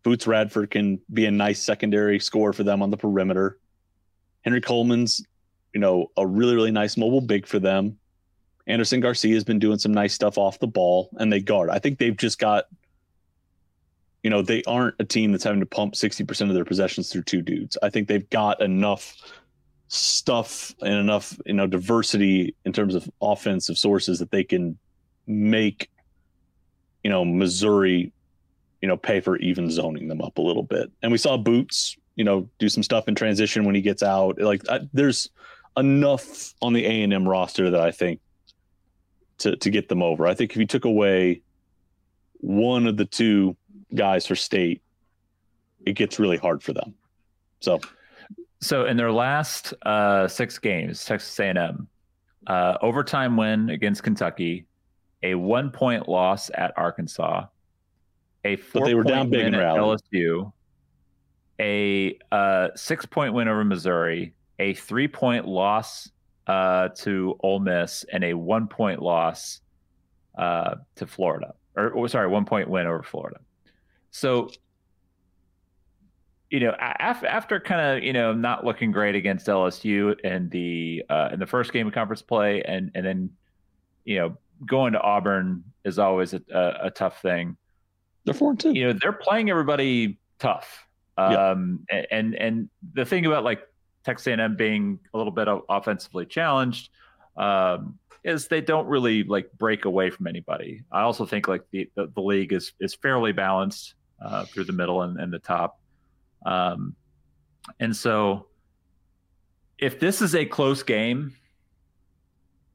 Boots 0.03 0.27
Radford 0.27 0.69
can 0.69 0.99
be 1.11 1.25
a 1.25 1.31
nice 1.31 1.61
secondary 1.61 2.19
score 2.19 2.53
for 2.53 2.63
them 2.63 2.81
on 2.81 2.91
the 2.91 2.97
perimeter. 2.97 3.57
Henry 4.41 4.61
Coleman's, 4.61 5.25
you 5.73 5.79
know, 5.79 6.11
a 6.17 6.25
really, 6.25 6.55
really 6.55 6.71
nice 6.71 6.97
mobile 6.97 7.21
big 7.21 7.47
for 7.47 7.59
them. 7.59 7.97
Andersson 8.67 8.99
Garcia 8.99 9.33
has 9.33 9.43
been 9.43 9.57
doing 9.57 9.79
some 9.79 9.93
nice 9.93 10.13
stuff 10.13 10.37
off 10.37 10.59
the 10.59 10.67
ball, 10.67 11.09
and 11.17 11.33
they 11.33 11.39
guard. 11.39 11.69
I 11.71 11.79
think 11.79 11.97
they've 11.97 12.15
just 12.15 12.37
got, 12.37 12.65
you 14.23 14.29
know, 14.29 14.41
they 14.41 14.63
aren't 14.63 14.95
a 14.99 15.05
team 15.05 15.31
that's 15.31 15.43
having 15.43 15.61
to 15.61 15.65
pump 15.65 15.93
60% 15.93 16.49
of 16.49 16.53
their 16.53 16.65
possessions 16.65 17.09
through 17.09 17.23
two 17.23 17.41
dudes. 17.41 17.77
I 17.81 17.89
think 17.89 18.07
they've 18.07 18.29
got 18.29 18.61
enough 18.61 19.15
stuff 19.89 20.73
and 20.81 20.93
enough 20.93 21.35
you 21.47 21.53
know 21.53 21.65
diversity 21.65 22.55
in 22.63 22.71
terms 22.71 22.93
of 22.93 23.09
offensive 23.21 23.75
sources 23.75 24.19
that 24.19 24.29
they 24.29 24.43
can 24.43 24.77
make 25.25 25.89
you 27.03 27.09
know 27.09 27.25
Missouri 27.25 28.11
you 28.83 28.87
know 28.87 28.95
pay 28.95 29.19
for 29.19 29.37
even 29.37 29.69
zoning 29.69 30.07
them 30.07 30.21
up 30.21 30.37
a 30.37 30.41
little 30.41 30.63
bit. 30.63 30.91
And 31.01 31.11
we 31.11 31.17
saw 31.17 31.37
Boots 31.37 31.97
you 32.15 32.23
know 32.23 32.47
do 32.59 32.69
some 32.69 32.83
stuff 32.83 33.07
in 33.07 33.15
transition 33.15 33.65
when 33.65 33.75
he 33.75 33.81
gets 33.81 34.03
out. 34.03 34.39
Like 34.39 34.61
I, 34.69 34.81
there's 34.93 35.29
enough 35.75 36.53
on 36.61 36.73
the 36.73 36.85
A 36.85 37.01
and 37.01 37.11
M 37.11 37.27
roster 37.27 37.71
that 37.71 37.81
I 37.81 37.91
think 37.91 38.19
to 39.39 39.55
to 39.55 39.69
get 39.71 39.89
them 39.89 40.03
over. 40.03 40.27
I 40.27 40.35
think 40.35 40.51
if 40.51 40.57
you 40.57 40.67
took 40.67 40.85
away 40.85 41.41
one 42.41 42.85
of 42.85 42.95
the 42.95 43.05
two 43.05 43.57
guys 43.93 44.25
for 44.25 44.35
state, 44.35 44.81
it 45.85 45.93
gets 45.93 46.19
really 46.19 46.37
hard 46.37 46.61
for 46.61 46.73
them. 46.73 46.93
So 47.59 47.79
so 48.61 48.85
in 48.85 48.97
their 48.97 49.11
last 49.11 49.73
uh, 49.85 50.27
six 50.27 50.59
games, 50.59 51.05
Texas 51.05 51.39
A&M 51.39 51.87
uh, 52.47 52.77
overtime 52.81 53.37
win 53.37 53.69
against 53.69 54.03
Kentucky, 54.03 54.65
a 55.23 55.35
one 55.35 55.71
point 55.71 56.09
loss 56.09 56.49
at 56.53 56.73
Arkansas, 56.77 57.45
a 58.43 58.55
four 58.55 58.85
they 58.85 58.95
were 58.95 59.03
down 59.03 59.29
big 59.29 59.45
win 59.45 59.55
at 59.55 59.75
LSU, 59.75 60.51
a 61.59 62.17
uh, 62.31 62.69
six 62.75 63.05
point 63.05 63.33
win 63.33 63.47
over 63.47 63.63
Missouri, 63.63 64.33
a 64.59 64.73
three 64.73 65.07
point 65.07 65.47
loss 65.47 66.09
uh, 66.47 66.89
to 66.89 67.37
Ole 67.41 67.59
Miss, 67.59 68.05
and 68.11 68.23
a 68.23 68.33
one 68.33 68.67
point 68.67 69.01
loss 69.01 69.61
uh, 70.37 70.75
to 70.95 71.05
Florida. 71.05 71.53
Or, 71.75 71.89
or 71.91 72.07
sorry, 72.07 72.27
one 72.27 72.45
point 72.45 72.69
win 72.69 72.87
over 72.87 73.03
Florida. 73.03 73.39
So 74.11 74.49
you 76.49 76.59
know, 76.59 76.73
after, 76.79 77.27
after 77.27 77.59
kind 77.59 77.97
of 77.97 78.03
you 78.03 78.13
know 78.13 78.33
not 78.33 78.65
looking 78.65 78.91
great 78.91 79.15
against 79.15 79.47
LSU 79.47 80.19
in 80.21 80.49
the 80.49 81.03
uh, 81.09 81.29
in 81.31 81.39
the 81.39 81.45
first 81.45 81.71
game 81.71 81.87
of 81.87 81.93
conference 81.93 82.21
play, 82.21 82.63
and 82.63 82.91
and 82.95 83.05
then 83.05 83.29
you 84.03 84.17
know 84.17 84.37
going 84.65 84.93
to 84.93 85.01
Auburn 85.01 85.63
is 85.85 85.99
always 85.99 86.33
a, 86.33 86.41
a, 86.51 86.87
a 86.87 86.91
tough 86.91 87.21
thing. 87.21 87.55
They're 88.25 88.33
four 88.33 88.51
and 88.51 88.59
two. 88.59 88.73
You 88.73 88.87
know, 88.87 88.99
they're 88.99 89.13
playing 89.13 89.49
everybody 89.49 90.19
tough. 90.39 90.85
Um, 91.17 91.85
yep. 91.91 92.07
and 92.11 92.35
and 92.35 92.69
the 92.93 93.05
thing 93.05 93.25
about 93.25 93.43
like 93.43 93.61
Texas 94.03 94.27
A&M 94.27 94.55
being 94.55 94.99
a 95.13 95.17
little 95.17 95.31
bit 95.31 95.47
offensively 95.69 96.25
challenged 96.25 96.89
um, 97.37 97.99
is 98.23 98.47
they 98.47 98.61
don't 98.61 98.87
really 98.87 99.23
like 99.23 99.51
break 99.57 99.85
away 99.85 100.09
from 100.09 100.27
anybody. 100.27 100.83
I 100.91 101.01
also 101.01 101.25
think 101.25 101.47
like 101.47 101.61
the 101.71 101.89
the, 101.95 102.07
the 102.07 102.21
league 102.21 102.53
is 102.53 102.73
is 102.79 102.95
fairly 102.95 103.33
balanced 103.33 103.93
uh, 104.21 104.45
through 104.45 104.65
the 104.65 104.73
middle 104.73 105.01
and, 105.01 105.19
and 105.19 105.31
the 105.31 105.39
top. 105.39 105.79
Um, 106.45 106.95
and 107.79 107.95
so, 107.95 108.47
if 109.77 109.99
this 109.99 110.21
is 110.21 110.35
a 110.35 110.45
close 110.45 110.83
game, 110.83 111.33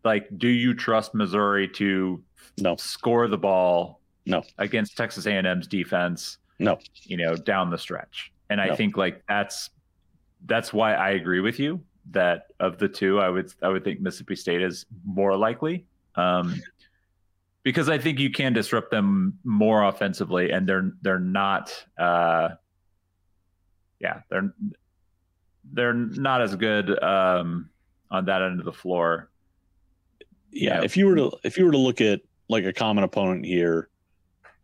like, 0.05 0.26
do 0.38 0.49
you 0.49 0.74
trust 0.74 1.14
Missouri 1.14 1.68
to 1.68 2.22
no. 2.59 2.76
score 2.76 3.28
the 3.28 3.38
ball? 3.38 4.01
No. 4.26 4.42
Against 4.59 4.97
Texas 4.97 5.26
A&M's 5.26 5.66
defense? 5.66 6.38
No. 6.59 6.78
You 7.03 7.16
know, 7.16 7.36
down 7.36 7.70
the 7.70 7.78
stretch. 7.78 8.32
And 8.51 8.61
I 8.61 8.76
think 8.76 8.97
like 8.97 9.22
that's 9.26 9.70
that's 10.47 10.72
why 10.72 10.95
I 10.95 11.11
agree 11.11 11.40
with 11.40 11.59
you 11.59 11.80
that 12.11 12.49
of 12.61 12.78
the 12.78 12.88
two, 12.88 13.20
I 13.20 13.28
would 13.28 13.53
I 13.62 13.68
would 13.68 13.84
think 13.84 14.01
Mississippi 14.01 14.36
State 14.36 14.62
is 14.62 14.86
more 15.05 15.36
likely. 15.36 15.86
Um, 16.16 16.61
because 17.65 17.89
I 17.89 17.99
think 17.99 18.21
you 18.21 18.31
can 18.31 18.53
disrupt 18.53 18.91
them 18.91 19.39
more 19.43 19.83
offensively, 19.83 20.51
and 20.51 20.69
they're 20.69 20.93
they're 21.03 21.19
not 21.19 21.73
uh, 21.99 22.51
yeah, 23.99 24.21
they're 24.31 24.55
they're 25.73 25.95
not 25.95 26.43
as 26.43 26.55
good 26.55 27.03
um, 27.03 27.71
on 28.11 28.27
that 28.27 28.43
end 28.43 28.61
of 28.61 28.67
the 28.67 28.73
floor. 28.73 29.31
Yeah, 30.53 30.83
if 30.85 30.97
you 30.97 31.07
were 31.07 31.17
to 31.17 31.33
if 31.43 31.59
you 31.59 31.65
were 31.65 31.73
to 31.73 31.79
look 31.79 32.01
at 32.01 32.21
like 32.49 32.65
a 32.65 32.73
common 32.73 33.03
opponent 33.03 33.47
here, 33.47 33.89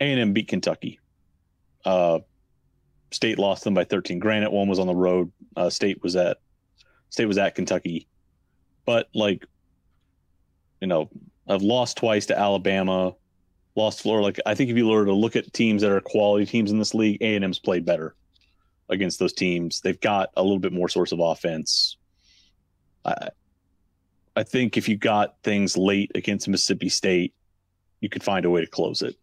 A 0.00 0.04
and 0.04 0.20
M 0.20 0.32
beat 0.32 0.48
Kentucky. 0.48 1.00
Uh, 1.84 2.20
State 3.12 3.40
lost 3.40 3.64
them 3.64 3.74
by 3.74 3.82
13. 3.82 4.20
Granted, 4.20 4.50
one 4.50 4.68
was 4.68 4.78
on 4.78 4.86
the 4.86 4.94
road. 4.94 5.32
Uh, 5.56 5.68
State 5.68 6.00
was 6.02 6.14
at 6.14 6.38
State 7.08 7.24
was 7.24 7.38
at 7.38 7.56
Kentucky, 7.56 8.06
but 8.84 9.08
like, 9.14 9.44
you 10.80 10.86
know, 10.86 11.10
I've 11.48 11.62
lost 11.62 11.96
twice 11.96 12.26
to 12.26 12.38
Alabama, 12.38 13.14
lost 13.74 14.02
Florida. 14.02 14.24
Like, 14.24 14.40
I 14.46 14.54
think 14.54 14.70
if 14.70 14.76
you 14.76 14.86
were 14.86 15.04
to 15.04 15.12
look 15.12 15.36
at 15.36 15.52
teams 15.52 15.82
that 15.82 15.90
are 15.90 16.00
quality 16.00 16.46
teams 16.46 16.70
in 16.70 16.78
this 16.78 16.94
league, 16.94 17.18
A 17.20 17.34
and 17.34 17.44
M's 17.44 17.58
played 17.58 17.84
better 17.84 18.14
against 18.88 19.18
those 19.18 19.32
teams. 19.32 19.80
They've 19.80 20.00
got 20.00 20.30
a 20.36 20.42
little 20.42 20.58
bit 20.58 20.72
more 20.72 20.88
source 20.88 21.12
of 21.12 21.20
offense. 21.20 21.96
I, 23.04 23.30
I 24.36 24.42
think 24.42 24.76
if 24.76 24.88
you 24.88 24.96
got 24.96 25.36
things 25.42 25.76
late 25.76 26.12
against 26.14 26.48
Mississippi 26.48 26.88
State, 26.88 27.34
you 28.00 28.08
could 28.08 28.22
find 28.22 28.44
a 28.44 28.50
way 28.50 28.60
to 28.60 28.66
close 28.66 29.02
it. 29.02 29.16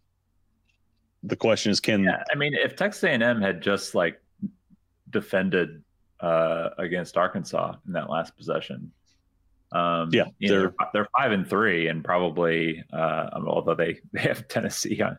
The 1.23 1.35
question 1.35 1.71
is, 1.71 1.79
can 1.79 2.03
yeah, 2.03 2.23
I 2.31 2.35
mean, 2.35 2.53
if 2.53 2.75
Texas 2.75 3.03
A&M 3.03 3.41
had 3.41 3.61
just 3.61 3.95
like 3.95 4.21
defended 5.09 5.83
uh, 6.19 6.69
against 6.77 7.17
Arkansas 7.17 7.75
in 7.85 7.93
that 7.93 8.09
last 8.09 8.35
possession, 8.37 8.91
um, 9.71 10.09
yeah, 10.13 10.25
they're, 10.39 10.49
know, 10.49 10.59
they're, 10.61 10.73
they're 10.93 11.07
five 11.17 11.31
and 11.31 11.47
three, 11.47 11.87
and 11.87 12.03
probably 12.03 12.83
uh, 12.93 13.29
although 13.45 13.75
they 13.75 13.99
they 14.13 14.21
have 14.21 14.47
Tennessee 14.47 15.01
on 15.01 15.17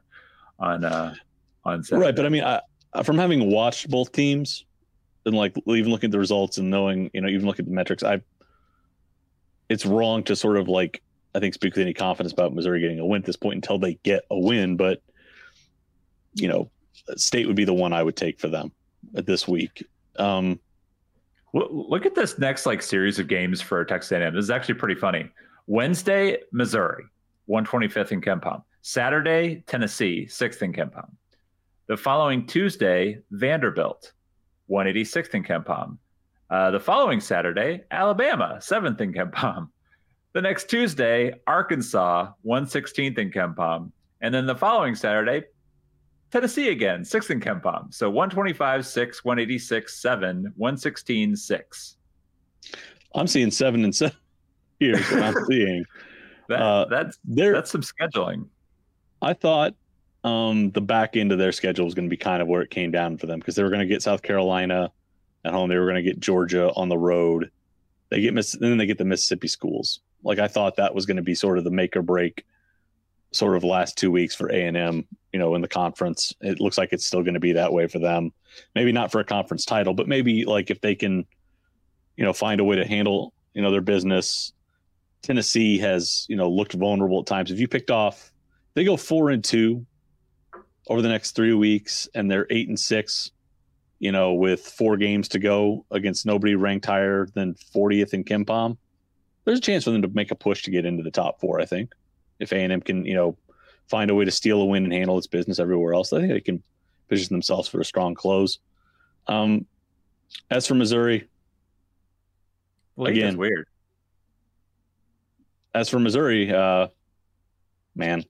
on 0.59 0.85
uh, 0.85 1.15
on 1.65 1.83
Saturday. 1.83 2.07
Right, 2.07 2.17
but 2.17 2.27
I 2.27 2.29
mean, 2.29 2.45
I, 2.45 2.61
from 3.03 3.19
having 3.19 3.51
watched 3.51 3.91
both 3.91 4.13
teams 4.13 4.65
and 5.27 5.37
like 5.37 5.55
even 5.67 5.91
looking 5.91 6.09
at 6.09 6.13
the 6.13 6.19
results 6.19 6.59
and 6.59 6.71
knowing, 6.71 7.11
you 7.13 7.21
know, 7.21 7.29
even 7.29 7.47
looking 7.47 7.65
at 7.65 7.69
the 7.69 7.75
metrics, 7.75 8.03
I 8.03 8.21
it's 9.69 9.85
wrong 9.85 10.23
to 10.25 10.37
sort 10.37 10.57
of 10.57 10.69
like 10.69 11.03
I 11.35 11.41
think 11.41 11.55
speak 11.55 11.75
with 11.75 11.83
any 11.83 11.95
confidence 11.95 12.33
about 12.33 12.55
Missouri 12.55 12.81
getting 12.81 12.99
a 12.99 13.07
win 13.07 13.21
at 13.21 13.27
this 13.27 13.37
point 13.37 13.57
until 13.57 13.79
they 13.79 13.95
get 14.03 14.25
a 14.31 14.39
win. 14.39 14.77
But 14.77 15.03
you 16.35 16.49
know, 16.49 16.71
State 17.17 17.47
would 17.47 17.57
be 17.57 17.65
the 17.65 17.75
one 17.75 17.93
I 17.93 18.03
would 18.03 18.17
take 18.17 18.41
for 18.41 18.49
them 18.49 18.73
this 19.13 19.47
week. 19.47 19.85
Um, 20.17 20.59
look 21.53 22.07
at 22.07 22.15
this 22.15 22.39
next 22.39 22.67
like 22.67 22.83
series 22.83 23.19
of 23.19 23.29
games 23.29 23.61
for 23.61 23.85
Texas 23.85 24.13
A&M. 24.13 24.35
This 24.35 24.45
is 24.45 24.51
actually 24.51 24.75
pretty 24.75 24.95
funny. 24.95 25.31
Wednesday, 25.67 26.39
Missouri, 26.53 27.05
125th 27.49 28.13
in 28.13 28.21
KenPom. 28.21 28.63
Saturday, 28.83 29.65
Tennessee, 29.67 30.27
6th 30.31 30.63
in 30.63 30.73
KenPom. 30.73 31.11
The 31.89 31.97
following 31.97 32.47
Tuesday, 32.47 33.19
Vanderbilt, 33.31 34.13
186th 34.71 35.35
in 35.35 35.45
KenPom. 35.45 35.99
Uh, 36.51 36.71
the 36.71 36.81
following 36.81 37.21
Saturday, 37.21 37.83
Alabama, 37.91 38.59
7th 38.61 39.01
in 39.01 39.13
KenPom. 39.13 39.69
The 40.33 40.43
next 40.43 40.71
Tuesday, 40.71 41.35
Arkansas, 41.47 42.31
116th 42.47 43.19
in 43.19 43.31
KenPom. 43.31 43.91
And 44.21 44.35
then 44.35 44.47
the 44.47 44.55
following 44.55 44.95
Saturday, 44.95 45.45
Tennessee 46.31 46.69
again, 46.71 47.03
6th 47.03 47.31
in 47.31 47.41
KenPom. 47.41 47.93
So 47.93 48.11
125, 48.11 48.87
6, 48.87 49.25
186, 49.25 50.03
7, 50.03 50.53
116, 50.57 51.37
6. 51.37 51.97
I'm 53.15 53.27
seeing 53.27 53.51
7 53.51 53.85
and 53.85 53.95
7. 53.95 54.17
Here's 54.81 55.11
what 55.11 55.23
I'm 55.23 55.45
seeing. 55.47 55.85
that, 56.49 56.61
uh, 56.61 56.85
that's, 56.87 57.19
that's 57.25 57.71
some 57.71 57.83
scheduling. 57.83 58.47
I 59.23 59.33
thought 59.33 59.75
um, 60.25 60.71
the 60.73 60.81
back 60.81 61.17
end 61.17 61.33
of 61.33 61.39
their 61.39 61.53
schedule 61.53 61.85
was 61.85 61.95
going 61.95 62.09
to 62.09 62.11
be 62.11 62.17
kind 62.17 62.43
of 62.43 62.49
where 62.49 62.63
it 62.63 62.71
came 62.71 62.91
down 62.91 63.17
for 63.17 63.27
them 63.27 63.39
because 63.39 63.55
they 63.55 63.63
were 63.63 63.71
going 63.71 63.81
to 63.81 63.87
get 63.87 64.03
South 64.03 64.23
Carolina 64.23 64.93
at 65.45 65.53
home. 65.53 65.69
They 65.69 65.79
were 65.79 65.87
going 65.87 66.03
to 66.03 66.03
get 66.03 66.21
Georgia 66.21 66.73
on 66.75 66.89
the 66.89 66.99
road. 66.99 67.51
They 68.11 68.21
get 68.21 68.35
Miss, 68.35 68.55
and 68.55 68.63
then 68.63 68.79
they 68.79 68.87
get 68.87 68.99
the 68.99 69.05
Mississippi 69.05 69.49
schools. 69.49 70.01
Like 70.23 70.39
I 70.39 70.49
thought 70.49 70.77
that 70.77 70.95
was 70.95 71.07
going 71.07 71.17
to 71.17 71.23
be 71.23 71.35
sort 71.35 71.59
of 71.59 71.65
the 71.65 71.71
make 71.71 71.97
or 71.97 72.03
break, 72.03 72.45
sort 73.33 73.57
of 73.57 73.65
last 73.65 73.97
two 73.97 74.11
weeks 74.11 74.35
for 74.35 74.51
A 74.51 74.67
and 74.67 74.77
M. 74.77 75.07
You 75.33 75.39
know, 75.39 75.55
in 75.55 75.61
the 75.61 75.69
conference, 75.69 76.35
it 76.41 76.61
looks 76.61 76.79
like 76.79 76.93
it's 76.93 77.05
still 77.05 77.23
going 77.23 77.35
to 77.35 77.41
be 77.41 77.53
that 77.53 77.73
way 77.73 77.87
for 77.87 77.99
them. 77.99 78.33
Maybe 78.75 78.93
not 78.93 79.13
for 79.13 79.21
a 79.21 79.25
conference 79.25 79.65
title, 79.65 79.93
but 79.95 80.09
maybe 80.09 80.45
like 80.45 80.71
if 80.71 80.81
they 80.81 80.95
can, 80.95 81.27
you 82.17 82.25
know, 82.25 82.33
find 82.33 82.61
a 82.61 82.65
way 82.65 82.77
to 82.77 82.87
handle 82.87 83.33
you 83.55 83.63
know 83.63 83.71
their 83.71 83.81
business. 83.81 84.53
Tennessee 85.21 85.79
has 85.79 86.27
you 86.29 86.37
know 86.37 86.49
looked 86.49 86.73
vulnerable 86.75 87.21
at 87.21 87.27
times. 87.27 87.51
If 87.51 87.61
you 87.61 87.69
picked 87.69 87.91
off, 87.91 88.33
they 88.75 88.85
go 88.85 88.97
four 88.97 89.31
and 89.31 89.45
two 89.45 89.85
over 90.89 91.03
the 91.03 91.09
next 91.09 91.33
three 91.33 91.55
weeks, 91.55 92.09
and 92.15 92.31
they're 92.31 92.47
eight 92.51 92.69
and 92.69 92.79
six 92.79 93.33
you 93.99 94.13
know, 94.13 94.33
with 94.33 94.61
four 94.61 94.97
games 94.97 95.29
to 95.29 95.39
go 95.39 95.85
against 95.91 96.25
nobody 96.25 96.55
ranked 96.55 96.87
higher 96.87 97.27
than 97.35 97.55
40th 97.55 98.15
in 98.15 98.25
KenPom, 98.25 98.77
there's 99.45 99.59
a 99.59 99.63
chance 99.63 99.85
for 99.85 99.91
them 99.91 100.03
to 100.03 100.09
make 100.09 100.31
a 100.31 100.37
push 100.37 100.63
to 100.65 100.71
get 100.71 100.87
into 100.87 101.03
the 101.03 101.11
top 101.11 101.41
four. 101.41 101.61
I 101.61 101.65
think 101.65 101.95
if 102.39 102.53
A&M 102.53 102.81
can, 102.81 103.05
you 103.05 103.15
know, 103.15 103.37
find 103.89 104.11
a 104.11 104.15
way 104.15 104.25
to 104.25 104.31
steal 104.31 104.61
a 104.61 104.65
win 104.65 104.85
and 104.85 104.93
handle 104.93 105.19
its 105.19 105.27
business 105.27 105.59
everywhere 105.59 105.95
else, 105.95 106.13
I 106.13 106.21
think 106.21 106.33
they 106.33 106.41
can 106.41 106.63
position 107.09 107.35
themselves 107.35 107.69
for 107.69 107.81
a 107.81 107.85
strong 107.85 108.15
close. 108.15 108.59
Um, 109.27 109.67
as 110.51 110.67
for 110.67 110.75
Missouri, 110.75 111.29
again, 112.99 113.37
weird. 113.37 113.67
As 115.75 115.89
for 115.89 115.99
Missouri, 115.99 116.53
uh, 116.53 116.89
man, 117.95 118.25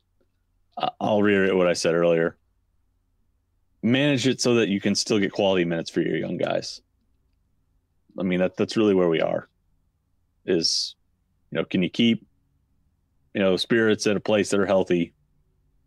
I'll 1.01 1.23
reiterate 1.23 1.57
what 1.57 1.67
I 1.67 1.73
said 1.73 1.95
earlier 1.95 2.37
manage 3.83 4.27
it 4.27 4.41
so 4.41 4.55
that 4.55 4.69
you 4.69 4.81
can 4.81 4.95
still 4.95 5.19
get 5.19 5.33
quality 5.33 5.65
minutes 5.65 5.91
for 5.91 6.01
your 6.01 6.17
young 6.17 6.37
guys. 6.37 6.81
I 8.19 8.23
mean 8.23 8.41
that 8.41 8.57
that's 8.57 8.77
really 8.77 8.95
where 8.95 9.09
we 9.09 9.21
are. 9.21 9.49
Is 10.45 10.97
you 11.51 11.57
know, 11.57 11.65
can 11.65 11.83
you 11.83 11.91
keep 11.91 12.27
you 13.35 13.41
know 13.41 13.57
spirits 13.57 14.07
at 14.07 14.17
a 14.17 14.21
place 14.21 14.51
that 14.51 14.61
are 14.61 14.67
healthy? 14.67 15.13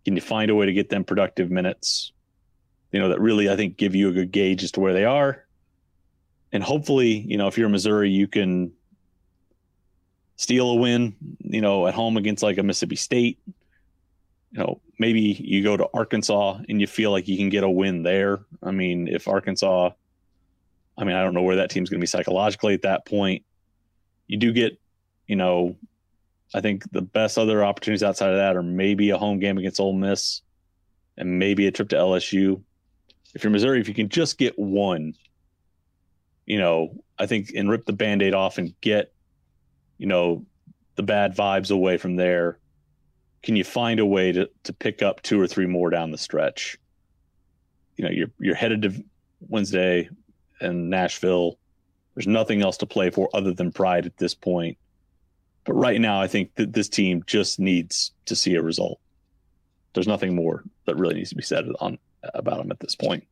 Can 0.05 0.15
you 0.15 0.21
find 0.21 0.49
a 0.49 0.55
way 0.55 0.65
to 0.65 0.73
get 0.73 0.89
them 0.89 1.03
productive 1.03 1.51
minutes? 1.51 2.11
You 2.91 2.99
know, 2.99 3.09
that 3.09 3.21
really 3.21 3.49
I 3.49 3.55
think 3.55 3.77
give 3.77 3.95
you 3.95 4.09
a 4.09 4.11
good 4.11 4.31
gauge 4.31 4.63
as 4.63 4.71
to 4.73 4.79
where 4.79 4.93
they 4.93 5.05
are. 5.05 5.45
And 6.51 6.61
hopefully, 6.61 7.11
you 7.11 7.37
know, 7.37 7.47
if 7.47 7.57
you're 7.57 7.67
in 7.67 7.71
Missouri, 7.71 8.09
you 8.09 8.27
can 8.27 8.73
steal 10.35 10.71
a 10.71 10.75
win, 10.75 11.15
you 11.39 11.61
know, 11.61 11.87
at 11.87 11.93
home 11.93 12.17
against 12.17 12.43
like 12.43 12.57
a 12.57 12.63
Mississippi 12.63 12.97
State 12.97 13.39
you 14.51 14.59
know, 14.59 14.81
maybe 14.99 15.21
you 15.21 15.63
go 15.63 15.77
to 15.77 15.87
Arkansas 15.93 16.59
and 16.67 16.79
you 16.81 16.87
feel 16.87 17.11
like 17.11 17.27
you 17.27 17.37
can 17.37 17.49
get 17.49 17.63
a 17.63 17.69
win 17.69 18.03
there. 18.03 18.41
I 18.61 18.71
mean, 18.71 19.07
if 19.07 19.27
Arkansas, 19.27 19.91
I 20.97 21.03
mean, 21.03 21.15
I 21.15 21.23
don't 21.23 21.33
know 21.33 21.41
where 21.41 21.55
that 21.57 21.69
team's 21.69 21.89
going 21.89 21.99
to 21.99 22.03
be 22.03 22.07
psychologically 22.07 22.73
at 22.73 22.81
that 22.81 23.05
point. 23.05 23.43
You 24.27 24.37
do 24.37 24.51
get, 24.51 24.77
you 25.25 25.37
know, 25.37 25.77
I 26.53 26.61
think 26.61 26.89
the 26.91 27.01
best 27.01 27.37
other 27.37 27.63
opportunities 27.63 28.03
outside 28.03 28.31
of 28.31 28.37
that 28.37 28.55
are 28.55 28.63
maybe 28.63 29.09
a 29.09 29.17
home 29.17 29.39
game 29.39 29.57
against 29.57 29.79
Ole 29.79 29.93
Miss 29.93 30.41
and 31.17 31.39
maybe 31.39 31.67
a 31.67 31.71
trip 31.71 31.89
to 31.89 31.95
LSU. 31.95 32.61
If 33.33 33.43
you're 33.43 33.51
Missouri, 33.51 33.79
if 33.79 33.87
you 33.87 33.93
can 33.93 34.09
just 34.09 34.37
get 34.37 34.59
one, 34.59 35.13
you 36.45 36.59
know, 36.59 37.03
I 37.17 37.25
think 37.25 37.51
and 37.55 37.69
rip 37.69 37.85
the 37.85 37.93
band 37.93 38.21
aid 38.21 38.33
off 38.33 38.57
and 38.57 38.73
get, 38.81 39.13
you 39.97 40.07
know, 40.07 40.45
the 40.95 41.03
bad 41.03 41.35
vibes 41.35 41.71
away 41.71 41.97
from 41.97 42.17
there 42.17 42.59
can 43.43 43.55
you 43.55 43.63
find 43.63 43.99
a 43.99 44.05
way 44.05 44.31
to 44.31 44.49
to 44.63 44.73
pick 44.73 45.01
up 45.01 45.21
two 45.21 45.39
or 45.39 45.47
three 45.47 45.65
more 45.65 45.89
down 45.89 46.11
the 46.11 46.17
stretch? 46.17 46.77
You 47.97 48.05
know, 48.05 48.11
you're 48.11 48.31
you're 48.39 48.55
headed 48.55 48.83
to 48.83 49.03
Wednesday 49.39 50.09
and 50.59 50.89
Nashville. 50.89 51.57
There's 52.15 52.27
nothing 52.27 52.61
else 52.61 52.77
to 52.77 52.85
play 52.85 53.09
for 53.09 53.29
other 53.33 53.53
than 53.53 53.71
pride 53.71 54.05
at 54.05 54.17
this 54.17 54.35
point. 54.35 54.77
But 55.65 55.73
right 55.73 56.01
now, 56.01 56.21
I 56.21 56.27
think 56.27 56.55
that 56.55 56.73
this 56.73 56.89
team 56.89 57.23
just 57.27 57.59
needs 57.59 58.11
to 58.25 58.35
see 58.35 58.55
a 58.55 58.61
result. 58.61 58.99
There's 59.93 60.07
nothing 60.07 60.35
more 60.35 60.63
that 60.85 60.95
really 60.95 61.15
needs 61.15 61.29
to 61.29 61.35
be 61.35 61.43
said 61.43 61.65
on 61.79 61.99
about 62.33 62.57
them 62.57 62.71
at 62.71 62.79
this 62.79 62.95
point. 62.95 63.25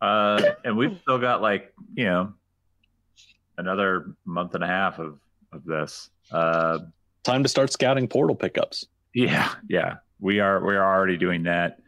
Uh, 0.00 0.42
and 0.64 0.76
we've 0.76 0.96
still 1.02 1.18
got 1.18 1.42
like 1.42 1.72
you 1.94 2.04
know 2.04 2.32
another 3.56 4.14
month 4.24 4.54
and 4.54 4.62
a 4.62 4.66
half 4.66 4.98
of 4.98 5.18
of 5.52 5.64
this. 5.64 6.10
Uh, 6.30 6.78
time 7.24 7.42
to 7.42 7.48
start 7.48 7.72
scouting 7.72 8.06
portal 8.06 8.36
pickups. 8.36 8.86
Yeah, 9.14 9.52
yeah, 9.68 9.96
we 10.20 10.38
are 10.40 10.64
we 10.64 10.76
are 10.76 10.96
already 10.96 11.16
doing 11.16 11.44
that. 11.44 11.80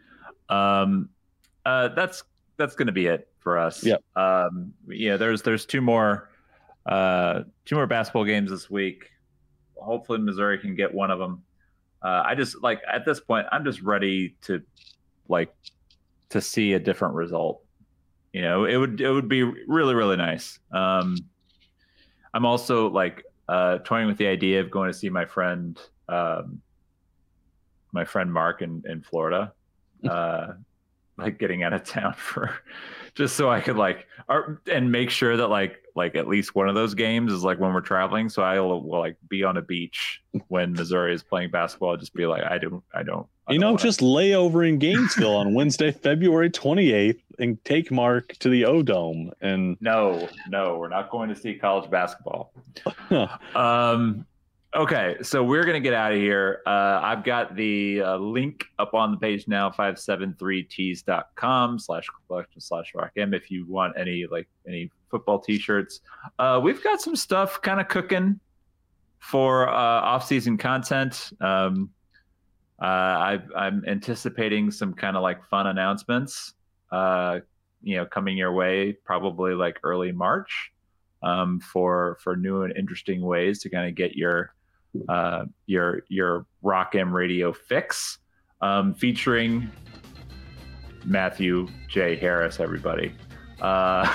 Um, 0.49 1.11
uh, 1.65 1.89
that's 1.89 2.25
that's 2.57 2.75
going 2.75 2.87
to 2.87 2.93
be 2.93 3.07
it 3.07 3.29
for 3.39 3.59
us. 3.59 3.85
Yeah. 3.85 3.97
Um, 4.17 4.75
yeah. 4.89 5.17
There's 5.17 5.43
there's 5.43 5.67
two 5.67 5.81
more 5.81 6.31
uh, 6.87 7.43
two 7.65 7.77
more 7.77 7.87
basketball 7.87 8.25
games 8.25 8.51
this 8.51 8.71
week. 8.71 9.11
Hopefully, 9.81 10.19
Missouri 10.19 10.59
can 10.59 10.75
get 10.75 10.93
one 10.93 11.11
of 11.11 11.19
them. 11.19 11.43
Uh, 12.03 12.23
I 12.25 12.35
just 12.35 12.63
like 12.63 12.81
at 12.91 13.05
this 13.05 13.21
point, 13.21 13.47
I'm 13.53 13.65
just 13.65 13.83
ready 13.83 14.37
to 14.43 14.63
like 15.29 15.55
to 16.31 16.41
see 16.41 16.73
a 16.75 16.79
different 16.79 17.15
result. 17.15 17.63
You 18.33 18.43
know, 18.43 18.65
it 18.65 18.77
would 18.77 19.01
it 19.01 19.11
would 19.11 19.29
be 19.29 19.43
really 19.43 19.95
really 19.95 20.17
nice. 20.17 20.59
Um, 20.73 21.17
I'm 22.33 22.47
also 22.47 22.89
like 22.89 23.25
uh, 23.49 23.79
toying 23.79 24.07
with 24.07 24.17
the 24.17 24.29
idea 24.29 24.61
of 24.61 24.71
going 24.71 24.91
to 24.91 24.97
see 24.97 25.11
my 25.11 25.25
friend, 25.25 25.79
um, 26.09 26.63
my 27.93 28.05
friend 28.05 28.33
Mark 28.33 28.63
in, 28.63 28.83
in 28.89 29.03
Florida, 29.03 29.53
uh, 30.09 30.53
like 31.19 31.39
getting 31.39 31.65
out 31.65 31.73
of 31.73 31.83
town 31.83 32.15
for 32.17 32.55
just 33.15 33.37
so 33.37 33.51
I 33.51 33.61
could 33.61 33.77
like 33.77 34.07
and 34.71 34.93
make 34.93 35.11
sure 35.11 35.37
that 35.37 35.49
like 35.49 35.80
like 35.95 36.15
at 36.15 36.29
least 36.29 36.55
one 36.55 36.69
of 36.69 36.75
those 36.75 36.95
games 36.95 37.33
is 37.33 37.43
like 37.43 37.59
when 37.59 37.73
we're 37.73 37.81
traveling. 37.81 38.29
So 38.29 38.43
I 38.43 38.59
will, 38.61 38.83
will 38.83 39.01
like 39.01 39.17
be 39.29 39.45
on 39.45 39.57
a 39.57 39.63
beach 39.63 40.23
when 40.49 40.73
Missouri 40.73 41.15
is 41.15 41.23
playing 41.23 41.51
basketball. 41.51 41.97
Just 41.97 42.15
be 42.15 42.27
like, 42.27 42.43
I 42.45 42.59
don't, 42.59 42.83
I 42.95 43.03
don't. 43.03 43.27
I 43.47 43.53
you 43.53 43.59
don't 43.59 43.61
know, 43.61 43.73
wanna... 43.73 43.83
just 43.83 44.03
lay 44.03 44.35
over 44.35 44.63
in 44.63 44.79
Gainesville 44.79 45.37
on 45.37 45.55
Wednesday, 45.55 45.91
February 46.03 46.51
twenty 46.51 46.93
eighth, 46.93 47.23
and 47.39 47.63
take 47.65 47.91
Mark 47.91 48.37
to 48.39 48.49
the 48.49 48.65
O 48.65 48.83
Dome. 48.83 49.33
And 49.41 49.77
no, 49.81 50.29
no, 50.49 50.79
we're 50.79 50.89
not 50.89 51.11
going 51.11 51.29
to 51.31 51.37
see 51.37 51.55
college 51.55 51.91
basketball. 51.91 52.53
um, 53.55 54.27
Okay, 54.73 55.17
so 55.21 55.43
we're 55.43 55.65
gonna 55.65 55.81
get 55.81 55.95
out 55.95 56.13
of 56.13 56.19
here. 56.19 56.63
Uh, 56.65 57.01
I've 57.03 57.25
got 57.25 57.57
the 57.57 58.03
uh, 58.03 58.19
link 58.19 58.67
up 58.79 58.95
on 58.95 59.11
the 59.11 59.17
page 59.17 59.49
now, 59.49 59.69
573tees.com 59.69 61.81
slash 61.81 62.07
collection 62.29 62.61
slash 62.61 62.93
rock 62.95 63.11
m 63.17 63.35
if 63.35 63.51
you 63.51 63.67
want 63.67 63.99
any 63.99 64.29
like 64.31 64.49
any 64.69 64.89
football 65.11 65.41
t-shirts. 65.41 66.03
Uh, 66.39 66.61
we've 66.63 66.85
got 66.85 67.01
some 67.01 67.17
stuff 67.17 67.61
kind 67.63 67.81
of 67.81 67.89
cooking 67.89 68.39
for 69.19 69.69
uh, 69.69 69.73
off-season 69.73 70.57
content. 70.57 71.33
Um, 71.41 71.91
uh, 72.81 72.85
I, 72.85 73.41
I'm 73.57 73.83
anticipating 73.89 74.71
some 74.71 74.95
kind 74.95 75.17
of 75.17 75.25
like 75.25 75.45
fun 75.49 75.67
announcements, 75.67 76.55
uh, 76.93 77.41
you 77.83 77.97
know, 77.97 78.07
coming 78.07 78.39
your 78.39 78.53
way 78.53 78.93
probably 78.93 79.55
like 79.55 79.81
early 79.83 80.13
March 80.13 80.71
um, 81.25 81.59
for 81.59 82.19
for 82.23 82.37
new 82.37 82.63
and 82.63 82.73
interesting 82.77 83.21
ways 83.21 83.59
to 83.63 83.69
kind 83.69 83.89
of 83.89 83.97
get 83.97 84.15
your 84.15 84.55
uh, 85.09 85.45
your 85.67 86.03
your 86.09 86.47
Rock 86.63 86.95
M 86.95 87.13
Radio 87.15 87.53
fix, 87.53 88.19
um, 88.61 88.95
featuring 88.95 89.71
Matthew 91.05 91.69
J. 91.89 92.17
Harris, 92.17 92.61
everybody. 92.61 93.15
Uh, 93.61 94.07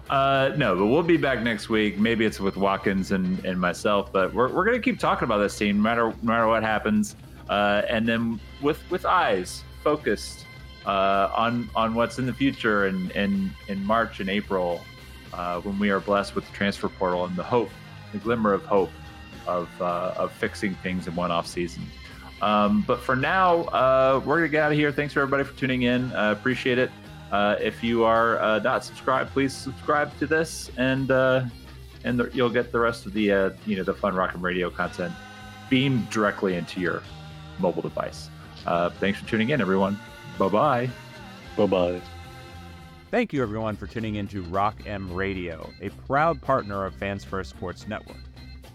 uh, 0.10 0.52
no, 0.56 0.76
but 0.76 0.86
we'll 0.86 1.02
be 1.02 1.16
back 1.16 1.42
next 1.42 1.68
week. 1.68 1.98
Maybe 1.98 2.24
it's 2.24 2.40
with 2.40 2.56
Watkins 2.56 3.12
and, 3.12 3.44
and 3.44 3.60
myself, 3.60 4.12
but 4.12 4.32
we're, 4.32 4.52
we're 4.52 4.64
going 4.64 4.76
to 4.76 4.82
keep 4.82 4.98
talking 4.98 5.24
about 5.24 5.38
this 5.38 5.56
team 5.56 5.76
no 5.76 5.82
matter, 5.82 6.06
no 6.08 6.16
matter 6.22 6.46
what 6.46 6.62
happens. 6.62 7.16
Uh, 7.48 7.82
and 7.88 8.08
then 8.08 8.40
with, 8.62 8.78
with 8.90 9.04
eyes 9.04 9.64
focused 9.82 10.46
uh, 10.86 11.30
on, 11.36 11.68
on 11.74 11.94
what's 11.94 12.18
in 12.18 12.26
the 12.26 12.32
future 12.32 12.86
and 12.86 13.10
in, 13.12 13.52
in, 13.68 13.78
in 13.78 13.84
March 13.84 14.20
and 14.20 14.30
April 14.30 14.82
uh, 15.32 15.60
when 15.60 15.78
we 15.78 15.90
are 15.90 16.00
blessed 16.00 16.34
with 16.34 16.46
the 16.46 16.52
transfer 16.52 16.88
portal 16.88 17.24
and 17.24 17.36
the 17.36 17.42
hope, 17.42 17.70
the 18.12 18.18
glimmer 18.18 18.52
of 18.52 18.64
hope 18.64 18.90
of, 19.46 19.68
uh, 19.80 20.14
of 20.16 20.32
fixing 20.32 20.74
things 20.76 21.06
in 21.06 21.14
one 21.14 21.30
off 21.30 21.46
season. 21.46 21.82
Um, 22.42 22.82
but 22.86 23.00
for 23.00 23.16
now, 23.16 23.64
we're 24.20 24.38
going 24.38 24.42
to 24.42 24.48
get 24.48 24.62
out 24.64 24.72
of 24.72 24.78
here. 24.78 24.92
Thanks 24.92 25.12
for 25.12 25.20
everybody 25.20 25.44
for 25.44 25.56
tuning 25.58 25.82
in. 25.82 26.12
I 26.12 26.30
appreciate 26.30 26.78
it. 26.78 26.90
Uh, 27.30 27.56
if 27.60 27.82
you 27.84 28.04
are 28.04 28.40
uh, 28.40 28.58
not 28.58 28.84
subscribed, 28.84 29.30
please 29.30 29.52
subscribe 29.52 30.16
to 30.18 30.26
this, 30.26 30.70
and 30.76 31.10
uh, 31.10 31.44
and 32.04 32.18
the, 32.18 32.30
you'll 32.34 32.50
get 32.50 32.72
the 32.72 32.80
rest 32.80 33.06
of 33.06 33.12
the 33.12 33.30
uh, 33.30 33.50
you 33.66 33.76
know 33.76 33.84
the 33.84 33.94
fun 33.94 34.14
Rock 34.14 34.32
M 34.34 34.42
Radio 34.42 34.68
content 34.68 35.14
beamed 35.68 36.10
directly 36.10 36.56
into 36.56 36.80
your 36.80 37.02
mobile 37.58 37.82
device. 37.82 38.28
Uh, 38.66 38.90
thanks 38.90 39.20
for 39.20 39.28
tuning 39.28 39.50
in, 39.50 39.60
everyone. 39.60 39.98
Bye 40.38 40.48
bye. 40.48 40.90
Bye 41.56 41.66
bye. 41.66 42.19
Thank 43.10 43.32
you, 43.32 43.42
everyone, 43.42 43.76
for 43.76 43.86
tuning 43.86 44.14
in 44.16 44.28
to 44.28 44.42
Rock 44.42 44.76
M 44.86 45.12
Radio, 45.12 45.68
a 45.80 45.88
proud 45.90 46.40
partner 46.40 46.84
of 46.84 46.94
Fans 46.94 47.24
First 47.24 47.50
Sports 47.50 47.88
Network. 47.88 48.20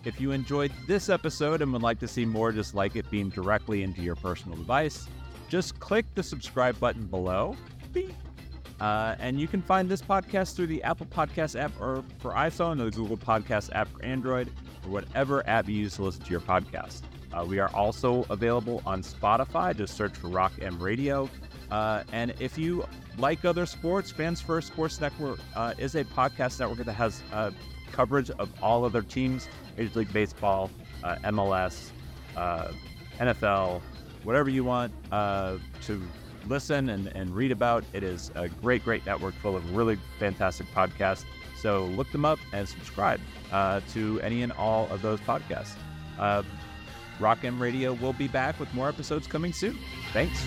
If 0.03 0.19
you 0.19 0.31
enjoyed 0.31 0.71
this 0.87 1.09
episode 1.09 1.61
and 1.61 1.71
would 1.73 1.81
like 1.81 1.99
to 1.99 2.07
see 2.07 2.25
more 2.25 2.51
just 2.51 2.75
like 2.75 2.95
it 2.95 3.09
beamed 3.09 3.33
directly 3.33 3.81
into 3.81 4.01
your 4.01 4.15
personal 4.15 4.57
device, 4.57 5.07
just 5.47 5.79
click 5.79 6.05
the 6.15 6.21
subscribe 6.21 6.79
button 6.79 7.05
below. 7.05 7.55
Beep 7.93 8.13
uh, 8.79 9.15
and 9.19 9.39
you 9.39 9.47
can 9.47 9.61
find 9.61 9.87
this 9.89 10.01
podcast 10.01 10.55
through 10.55 10.67
the 10.67 10.83
Apple 10.83 11.05
Podcast 11.05 11.59
app 11.59 11.71
or 11.79 12.03
for 12.19 12.31
iPhone 12.31 12.81
or 12.81 12.85
the 12.85 12.91
Google 12.91 13.17
Podcast 13.17 13.73
app 13.73 13.87
for 13.87 14.03
Android 14.03 14.49
or 14.85 14.91
whatever 14.91 15.47
app 15.47 15.69
you 15.69 15.75
use 15.75 15.95
to 15.95 16.03
listen 16.03 16.23
to 16.23 16.31
your 16.31 16.41
podcast. 16.41 17.03
Uh, 17.33 17.45
we 17.45 17.59
are 17.59 17.73
also 17.73 18.25
available 18.29 18.81
on 18.85 19.01
Spotify. 19.01 19.75
Just 19.75 19.95
search 19.95 20.13
for 20.15 20.27
Rock 20.27 20.53
M 20.61 20.81
Radio. 20.81 21.29
Uh, 21.71 22.03
and 22.11 22.33
if 22.39 22.57
you 22.57 22.85
like 23.17 23.45
other 23.45 23.65
sports, 23.65 24.11
Fans 24.11 24.41
First 24.41 24.67
Sports 24.67 24.99
Network 25.01 25.39
uh, 25.55 25.73
is 25.77 25.95
a 25.95 26.03
podcast 26.03 26.59
network 26.59 26.85
that 26.85 26.93
has 26.93 27.23
uh, 27.33 27.51
coverage 27.91 28.29
of 28.31 28.49
all 28.61 28.85
other 28.85 29.01
teams 29.01 29.47
Major 29.77 29.99
League 29.99 30.13
Baseball, 30.13 30.69
uh, 31.03 31.15
MLS, 31.25 31.89
NFL, 33.19 33.81
whatever 34.23 34.49
you 34.49 34.63
want 34.63 34.91
to 35.11 36.01
listen 36.47 36.89
and, 36.89 37.07
and 37.07 37.35
read 37.35 37.51
about. 37.51 37.83
It 37.93 38.03
is 38.03 38.31
a 38.35 38.47
great, 38.47 38.83
great 38.83 39.05
network 39.05 39.33
full 39.35 39.55
of 39.55 39.75
really 39.75 39.97
fantastic 40.19 40.67
podcasts. 40.73 41.25
So 41.57 41.85
look 41.85 42.11
them 42.11 42.25
up 42.25 42.39
and 42.53 42.67
subscribe 42.67 43.19
uh, 43.51 43.81
to 43.93 44.21
any 44.21 44.43
and 44.43 44.51
all 44.53 44.87
of 44.89 45.01
those 45.01 45.19
podcasts. 45.21 45.75
Uh, 46.19 46.43
Rock 47.19 47.43
M 47.43 47.61
Radio 47.61 47.93
will 47.93 48.13
be 48.13 48.27
back 48.27 48.59
with 48.59 48.73
more 48.73 48.89
episodes 48.89 49.25
coming 49.27 49.53
soon. 49.53 49.77
Thanks. 50.11 50.45